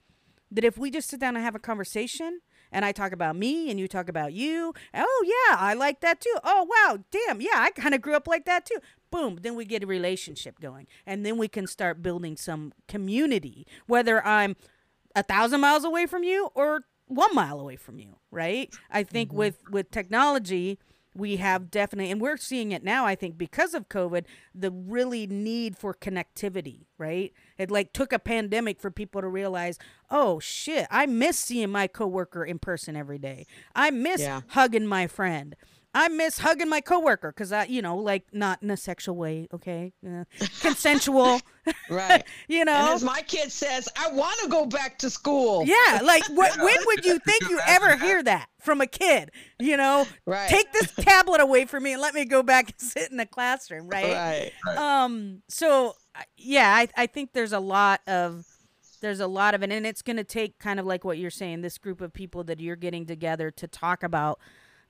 [0.51, 3.71] that if we just sit down and have a conversation and I talk about me
[3.71, 6.35] and you talk about you, oh yeah, I like that too.
[6.45, 8.79] Oh wow, damn, yeah, I kind of grew up like that too.
[9.11, 13.67] Boom, then we get a relationship going, and then we can start building some community.
[13.87, 14.57] Whether I'm
[15.15, 18.73] a thousand miles away from you or one mile away from you, right?
[18.91, 19.39] I think mm-hmm.
[19.39, 20.79] with with technology,
[21.19, 23.05] we have definitely, and we're seeing it now.
[23.05, 24.25] I think because of COVID,
[24.55, 27.33] the really need for connectivity, right?
[27.59, 29.79] It like took a pandemic for people to realize,
[30.11, 33.47] oh shit, I miss seeing my coworker in person every day.
[33.75, 34.43] I miss Yeah.
[34.49, 35.57] hugging my friend.
[35.95, 39.49] I miss hugging my coworker because I, you know, like not in a sexual way,
[39.55, 40.25] okay, uh,
[40.61, 41.41] consensual,
[41.91, 42.25] Right.
[42.49, 42.93] you And know.
[42.95, 45.65] as my kid says, I want to go back to school.
[45.67, 49.31] Yeah, like wh- when would you think you ever hear that from a kid?
[49.59, 50.49] You know, Right.
[50.49, 53.27] take this tablet away from me and let me go back and sit in the
[53.27, 54.53] classroom, right?
[54.67, 54.77] Right.
[54.77, 55.43] Um.
[55.49, 58.45] So uh, yeah, I I think there's a lot of
[59.01, 61.63] there's a lot of it, and it's gonna take kind of like what you're saying,
[61.63, 64.39] this group of people that you're getting together to talk about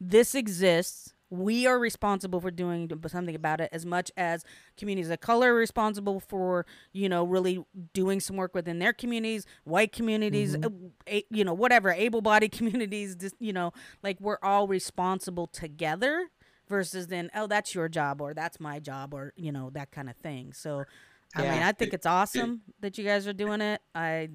[0.01, 1.15] this exists.
[1.31, 4.45] We are responsible for doing something about it as much as
[4.79, 7.63] communities of color are responsible for, you know, really
[7.93, 10.71] doing some work within their communities, white communities, uh,
[11.07, 13.73] a, you know, whatever, able bodied communities, just, you know,
[14.03, 16.31] like we're all responsible together
[16.67, 20.09] versus then, oh, that's your job or that's my job or, you know, that kind
[20.09, 20.55] of thing.
[20.55, 20.85] So,
[21.35, 23.83] I mean, I think it's awesome that you guys are doing it.
[23.95, 24.31] I,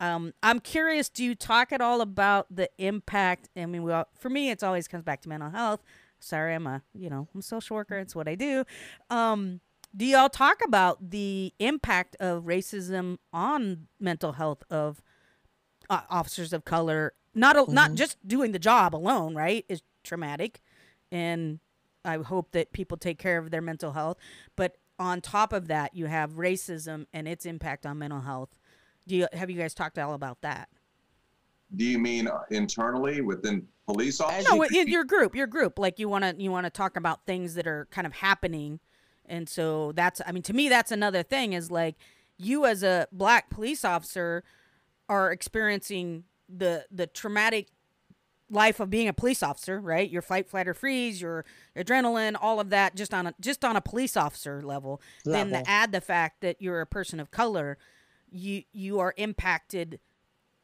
[0.00, 1.08] um, I'm curious.
[1.08, 3.48] Do you talk at all about the impact?
[3.56, 5.82] I mean, all, for me, it's always comes back to mental health.
[6.18, 7.98] Sorry, I'm a you know I'm a social worker.
[7.98, 8.64] It's what I do.
[9.10, 9.60] Um,
[9.96, 15.02] do y'all talk about the impact of racism on mental health of
[15.88, 17.12] uh, officers of color?
[17.34, 19.64] Not a, not just doing the job alone, right?
[19.68, 20.60] Is traumatic,
[21.12, 21.60] and
[22.04, 24.18] I hope that people take care of their mental health.
[24.56, 28.50] But on top of that, you have racism and its impact on mental health.
[29.06, 30.68] Do you have you guys talked all about that?
[31.74, 34.46] Do you mean uh, internally within police officers?
[34.50, 37.26] No, in your group, your group, like you want to you want to talk about
[37.26, 38.80] things that are kind of happening,
[39.26, 41.96] and so that's I mean to me that's another thing is like
[42.38, 44.44] you as a black police officer
[45.08, 47.68] are experiencing the the traumatic
[48.50, 50.08] life of being a police officer, right?
[50.08, 51.44] Your fight, flight, or freeze, your
[51.76, 55.00] adrenaline, all of that, just on a just on a police officer level.
[55.24, 55.64] Then Level.
[55.64, 57.78] to add the fact that you're a person of color,
[58.34, 60.00] you you are impacted,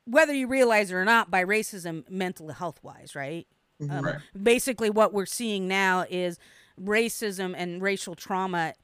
[0.05, 3.47] whether you realize it or not, by racism, mental health wise, right?
[3.89, 4.17] Um, Right.
[4.43, 6.39] Basically, what we're seeing now is
[6.79, 8.75] racism and racial trauma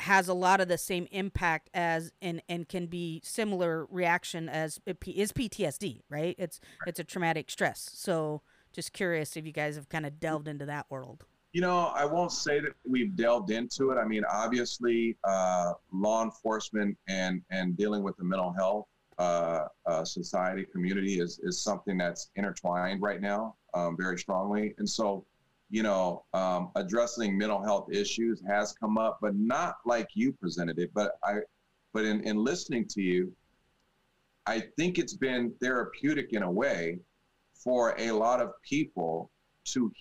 [0.00, 4.80] has a lot of the same impact as and and can be similar reaction as
[4.84, 6.34] it P- is PTSD, right?
[6.38, 7.88] It's it's a traumatic stress.
[7.94, 8.42] So
[8.72, 11.24] just curious if you guys have kind of delved into that world.
[11.54, 13.96] You know, I won't say that we've delved into it.
[13.96, 20.04] I mean, obviously, uh, law enforcement and and dealing with the mental health uh, uh,
[20.04, 24.74] society community is is something that's intertwined right now, um, very strongly.
[24.78, 25.24] And so,
[25.70, 30.80] you know, um, addressing mental health issues has come up, but not like you presented
[30.80, 30.90] it.
[30.92, 31.34] But I,
[31.92, 33.32] but in in listening to you,
[34.46, 36.98] I think it's been therapeutic in a way
[37.52, 39.30] for a lot of people
[39.66, 39.92] to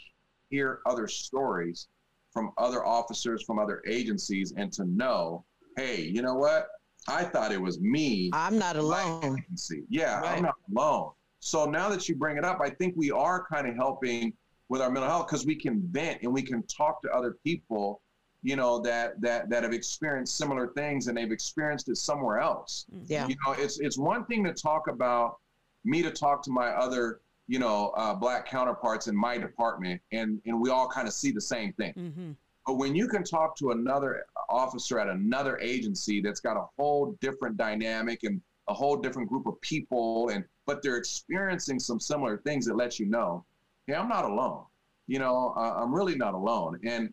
[0.54, 1.88] hear other stories
[2.32, 5.44] from other officers from other agencies and to know,
[5.78, 6.68] hey, you know what?
[7.08, 8.30] I thought it was me.
[8.34, 9.40] I'm not alone.
[9.40, 9.84] agency.
[9.90, 10.38] Yeah, Right.
[10.38, 11.12] I'm not alone.
[11.40, 14.34] So now that you bring it up, I think we are kind of helping
[14.70, 18.02] with our mental health because we can vent and we can talk to other people,
[18.44, 22.86] you know, that that that have experienced similar things and they've experienced it somewhere else.
[23.08, 23.28] Yeah.
[23.28, 25.38] You know, it's it's one thing to talk about
[25.84, 30.42] me to talk to my other, you know, uh, black counterparts in my department, and
[30.46, 31.94] and we all kind of see the same thing.
[31.94, 32.32] Mm-hmm.
[32.66, 37.18] But when you can talk to another officer at another agency that's got a whole
[37.20, 42.38] different dynamic and a whole different group of people, and but they're experiencing some similar
[42.38, 43.44] things that let you know,
[43.88, 44.64] hey, I'm not alone.
[45.08, 46.80] You know, uh, I'm really not alone.
[46.86, 47.12] And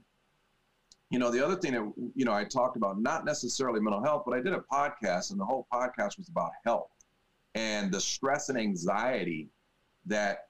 [1.11, 4.23] you know, the other thing that you know I talked about, not necessarily mental health,
[4.24, 6.90] but I did a podcast, and the whole podcast was about health
[7.55, 9.48] and the stress and anxiety
[10.07, 10.49] that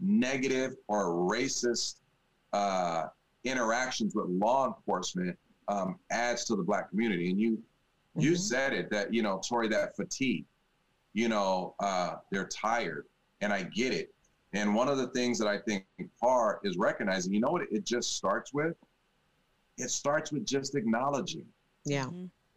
[0.00, 1.96] negative or racist
[2.52, 3.06] uh,
[3.44, 5.38] interactions with law enforcement
[5.68, 7.30] um, adds to the black community.
[7.30, 7.62] And you
[8.16, 8.38] you Mhm.
[8.38, 10.44] said it that you know, Tori, that fatigue.
[11.14, 13.06] You know, uh, they're tired,
[13.40, 14.14] and I get it.
[14.52, 15.86] And one of the things that I think
[16.20, 18.76] PAR is recognizing, you know what it just starts with?
[19.78, 21.46] It starts with just acknowledging
[21.84, 22.10] Yeah.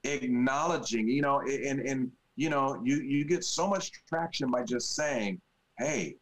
[0.03, 4.93] acknowledging, you know, and and you know, you you get so much traction by just
[4.95, 5.41] saying,
[5.77, 6.17] "Hey,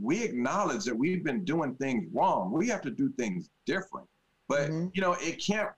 [0.00, 2.52] we acknowledge that we've been doing things wrong.
[2.52, 4.08] We have to do things different."
[4.48, 4.90] But Mhm.
[4.94, 5.70] you know, it can't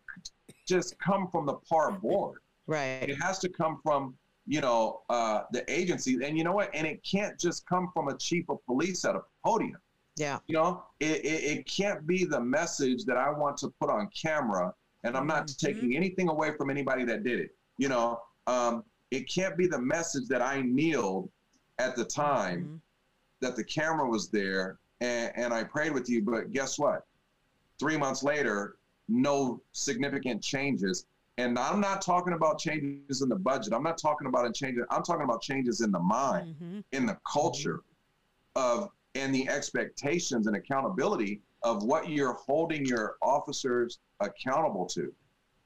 [0.67, 2.41] just come from the par board.
[2.67, 3.09] Right.
[3.09, 4.17] It has to come from
[4.47, 6.71] you know uh, the agency, and you know what?
[6.75, 9.79] And it can't just come from a chief of police at a podium.
[10.17, 10.39] Yeah.
[10.47, 14.09] You know, it, it, it can't be the message that I want to put on
[14.09, 14.73] camera.
[15.05, 15.59] And I'm not Mhm.
[15.59, 17.55] taking anything away from anybody that did it.
[17.77, 21.31] You know, um, it can't be the message that I kneeled
[21.79, 22.81] at the time Mhm.
[23.41, 26.23] That the camera was there and, and I prayed with you.
[26.23, 27.07] But guess what?
[27.79, 28.77] Three months later,
[29.09, 31.07] no significant changes.
[31.39, 33.75] And I'm not talking about changes in the budget.
[33.75, 34.79] I'm not talking about a change.
[34.91, 36.85] I'm talking about changes in the mind Mhm.
[36.93, 37.83] in the culture
[38.55, 45.13] of and the expectations and accountability of what you're holding your officers accountable to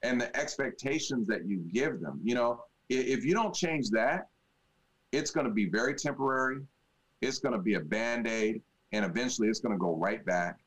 [0.03, 4.29] and the expectations that you give them you know if you don't change that
[5.13, 6.61] it's going to be very temporary
[7.21, 10.59] it's going to be a band-aid and eventually it's going to go right back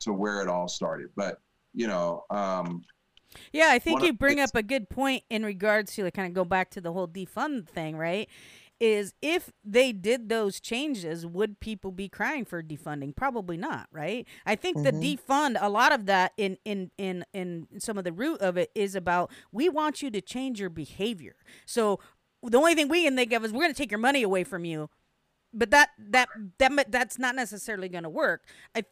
[0.00, 1.40] to where it all started but
[1.74, 2.84] you know um
[3.52, 6.34] Yeah, I think you bring up a good point in regards to like kind of
[6.34, 8.28] go back to the whole defund thing, right?
[8.78, 13.16] Is if they did those changes, would people be crying for defunding?
[13.16, 14.26] Probably not, right?
[14.44, 15.18] I think the Mhm.
[15.18, 18.70] defund, a lot of that in in in in some of the root of it
[18.74, 21.36] is about we want you to change your behavior.
[21.64, 22.00] So
[22.42, 24.44] the only thing we can think of is we're going to take your money away
[24.44, 24.90] from you,
[25.56, 26.28] but that that
[26.58, 28.44] that that's not necessarily going to work.
[28.74, 28.84] I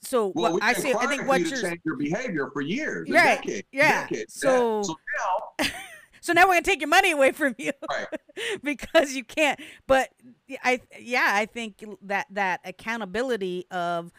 [0.00, 3.42] so well what I say I think what you're change your behavior for years Right,
[3.42, 4.06] decade, yeah.
[4.08, 4.30] decade.
[4.30, 5.66] So- so now
[6.20, 8.06] So now we're gonna take your money away from you, Right.
[8.62, 9.58] because you can't.
[9.86, 10.10] But
[10.64, 14.12] I, yeah, I think that that accountability of,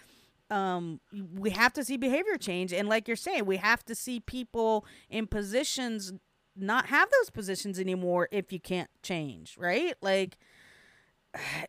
[0.50, 1.02] um,
[1.36, 4.86] we have to see behavior change, and like you're saying, we have to see people
[5.10, 6.14] in positions
[6.56, 9.94] not have those positions anymore if you can't change, right?
[10.02, 10.38] Like,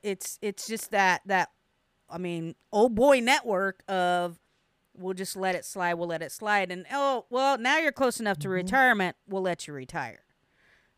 [0.03, 1.49] it's it's just that that,
[2.09, 4.39] I mean, old boy network of.
[4.99, 5.95] We'll just let it slide.
[5.95, 6.71] We'll let it slide.
[6.71, 8.53] And oh, well, now you're close enough to Mhm.
[8.53, 9.17] retirement.
[9.27, 10.25] We'll let you retire.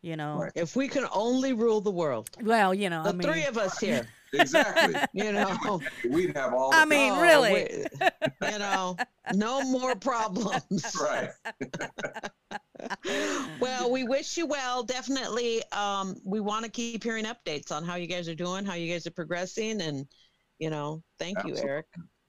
[0.01, 0.49] You know.
[0.55, 3.03] If we can only rule the world, Well, you know.
[3.03, 5.81] the I mean, three of us here, exactly you know.
[6.09, 7.85] we'd have all the I mean, Oh, really.
[8.01, 8.97] we- you know,
[9.33, 10.95] no more problems.
[11.01, 11.29] right
[13.59, 14.83] well, we wish you well.
[14.83, 18.73] Definitely, um, we want to keep hearing updates on how you guys are doing, how
[18.73, 20.05] you guys are progressing, and
[20.59, 21.85] you know, thank you, Eric.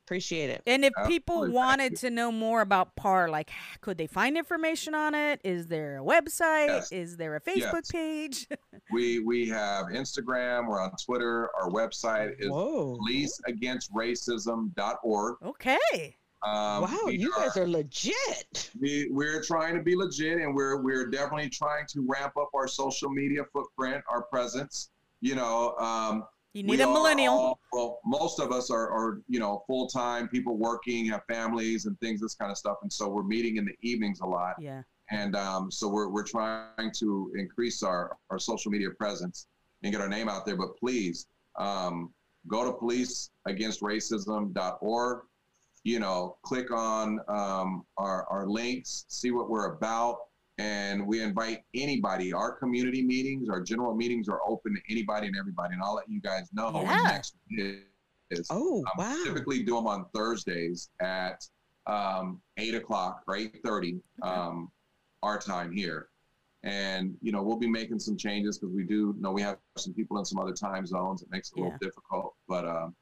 [0.06, 0.60] Appreciate it.
[0.66, 1.54] And if people Absolutely.
[1.54, 3.50] Wanted to know more about PAR, like,
[3.80, 5.40] could they find information on it?
[5.44, 6.66] Is there a website?
[6.68, 6.92] Yes.
[6.92, 7.90] Is there a Facebook Yes.
[7.90, 8.46] page?
[8.92, 12.98] We we have Instagram, we're on Twitter, our website is Whoa!
[13.00, 15.36] policeagainstracism.org.
[15.42, 16.16] okay.
[16.42, 18.70] Um, wow, we you guys are legit.
[18.78, 22.68] we, we're trying to be legit and we're we're definitely trying to ramp up our
[22.68, 24.90] social media footprint, our presence.
[25.22, 26.24] You know, um,
[26.54, 27.34] You we need a millennial.
[27.34, 31.86] all- well, most of us are, are you know, full time people working, have families
[31.86, 32.76] and things, this kind of stuff.
[32.82, 34.54] And so we're meeting in the evenings a lot.
[34.60, 34.82] yeah.
[35.10, 39.48] And um, so we're, we're trying to increase our, our social media presence
[39.82, 40.56] and get our name out there.
[40.56, 41.26] But please
[41.58, 42.14] um,
[42.48, 45.18] go to policeagainstracism.org.
[45.86, 50.16] You know, click on um, our, our links, see what we're about.
[50.58, 52.32] And we invite anybody.
[52.32, 55.74] Our community meetings, our general meetings are open to anybody and everybody.
[55.74, 56.94] And I'll let you guys know Yeah.
[56.96, 57.36] the next
[58.30, 58.46] is.
[58.50, 59.16] Oh, Um, wow.
[59.24, 61.44] Typically do them on Thursdays at
[61.86, 64.70] um, eight o'clock or eight thirty um,
[65.22, 66.08] our time here,
[66.62, 69.92] and you know we'll be making some changes because we do know we have some
[69.92, 71.20] people in some other time zones.
[71.22, 71.64] It makes it a Yeah.
[71.64, 72.94] little difficult, but um,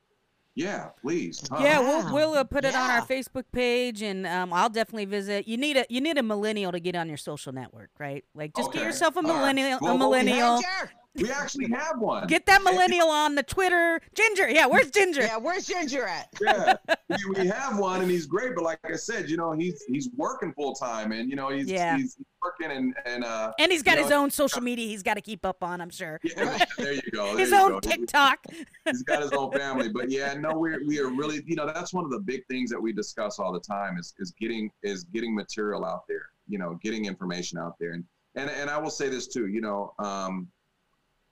[0.54, 1.40] yeah, please.
[1.48, 1.62] come.
[1.62, 5.48] Yeah, we'll we'll uh, put it on our Facebook page, and um, I'll definitely visit.
[5.48, 8.24] You need a you need a millennial to get on your social network, right?
[8.34, 10.90] Like, just get yourself a millennial, Well, a well, we have millennial, Sure.
[11.16, 12.26] We actually have one.
[12.26, 14.00] Get that millennial on the Twitter.
[14.14, 14.48] Ginger.
[14.48, 15.20] Yeah, where's Ginger?
[15.22, 16.28] Yeah, where's Ginger at?
[16.40, 16.74] yeah,
[17.10, 18.54] we, we have one, and he's great.
[18.54, 21.70] But like I said, you know, he's he's working full time, and you know, he's
[21.70, 21.98] Yeah.
[21.98, 25.14] he's working, and and uh, And he's got his know, own social media he's got
[25.14, 26.18] to keep up on, I'm sure.
[26.24, 27.26] Yeah, there you go.
[27.36, 27.80] there His you own go.
[27.80, 28.46] TikTok.
[28.86, 31.92] He's got his own family, but yeah, no, we're we are really, you know, that's
[31.92, 35.04] one of the big things that we discuss all the time is is getting is
[35.04, 38.90] getting material out there, you know, getting information out there, and and and I will
[38.90, 40.48] say this too, you know, um,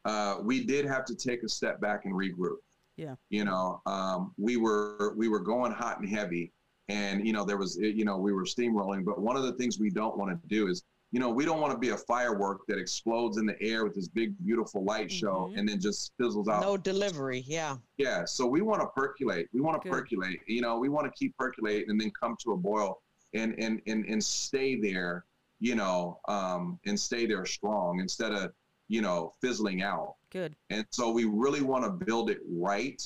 [0.05, 2.56] uh, we did have to take a step back and regroup.
[2.97, 3.14] Yeah.
[3.31, 6.52] You know, um, we were we were going hot and heavy,
[6.89, 9.05] and you know there was you know we were steamrolling.
[9.05, 10.82] But one of the things we don't want to do is
[11.12, 13.94] you know we don't want to be a firework that explodes in the air with
[13.94, 15.59] this big beautiful light show Mhm.
[15.59, 16.60] and then just fizzles out.
[16.62, 17.43] No delivery.
[17.47, 17.77] Yeah.
[17.97, 19.48] Yeah, so we want to percolate.
[19.52, 20.40] We want to percolate.
[20.47, 23.01] You know, we want to keep percolating and then come to a boil
[23.35, 25.24] and and and and stay there.
[25.62, 28.51] You know, um, and stay there strong instead of
[28.90, 30.16] you know fizzling out.
[30.30, 30.56] Good.
[30.68, 33.00] And so we really want to build it right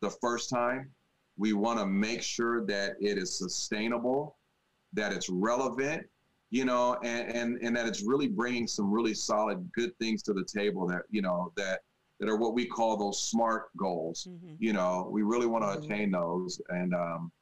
[0.00, 0.90] the first time.
[1.36, 4.36] We want to make sure that it is sustainable,
[4.92, 6.06] that it's relevant,
[6.50, 10.32] you know, and, and, and that it's really bringing some really solid, good things to
[10.32, 11.80] the table that, you know, that,
[12.20, 14.28] that are what we call those smart goals.
[14.30, 14.56] Mhm.
[14.60, 15.84] You know, we really want to Mhm.
[15.84, 16.60] attain those.
[16.68, 17.32] And, um,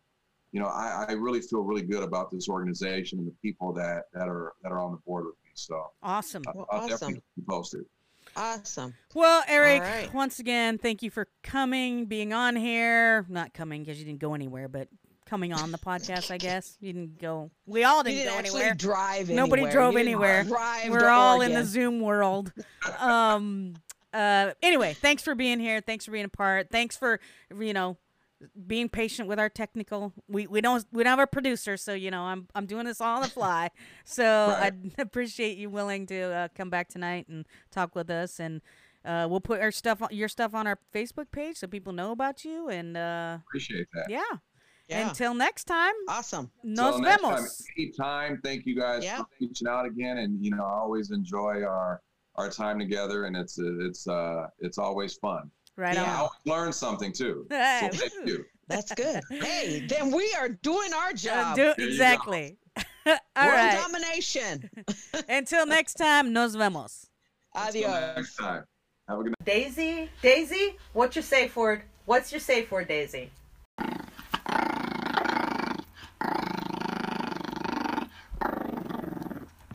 [0.53, 4.05] you know, I, I really feel really good about this organization and the people that,
[4.15, 5.35] that are, that are on the board with.
[5.55, 6.43] So Awesome.
[6.47, 6.89] I- Well, I'll awesome.
[6.91, 7.85] definitely keep you posted.
[8.35, 8.95] Awesome.
[9.15, 10.15] Well, Eric, right.
[10.15, 13.27] once again, thank you for coming, being on here.
[13.29, 14.89] Not coming because you didn't go anywhere, but
[15.27, 16.79] coming on the podcast, I guess.
[16.81, 17.51] You didn't go.
[17.67, 18.75] We all didn't, didn't go anywhere.
[18.75, 20.45] drive Nobody drove You anywhere.
[20.45, 22.53] drive We're to all in the Zoom world.
[22.99, 23.75] Um.
[24.15, 24.53] Uh.
[24.63, 25.81] Anyway, thanks for being here.
[25.81, 26.69] Thanks for being a part.
[26.71, 27.21] Thanks for
[27.59, 27.97] you know
[28.67, 30.13] being patient with our technical.
[30.29, 33.01] We we don't we don't have a producer, so you know I'm I'm doing this
[33.01, 33.71] all on the fly.
[34.05, 34.25] So
[34.59, 34.73] Right.
[34.99, 38.61] I appreciate you willing to uh, come back tonight and talk with us and.
[39.05, 42.13] Uh, we'll put our stuff, on, your stuff, on our Facebook page so people know
[42.13, 42.69] about you.
[42.69, 44.07] And uh, Appreciate that.
[44.09, 44.23] yeah.
[44.87, 45.09] Yeah.
[45.09, 46.53] until next time, awesome.
[46.63, 47.45] nos So next time,
[47.77, 48.41] anytime.
[48.45, 49.17] Thank you guys Yeah.
[49.17, 52.01] for reaching out again, and you know I always enjoy our
[52.37, 55.51] our time together, and it's it's uh it's always fun.
[55.77, 56.05] Right Yeah.
[56.05, 57.47] I always learn something too.
[57.51, 58.45] So thank you.
[58.69, 59.23] That's good.
[59.29, 61.57] hey, then we are doing our Uh, job.
[61.57, 61.85] do, There you go.
[61.93, 62.57] exactly.
[63.07, 63.77] All World right.
[63.77, 64.71] domination.
[65.29, 67.07] Until next time, nos vemos.
[67.55, 67.85] Adios.
[67.93, 68.65] Until next time.
[69.09, 69.45] Have a good night.
[69.47, 71.83] Daisy, Daisy, what's your safe word?
[72.07, 73.31] What's your safe word, Daisy?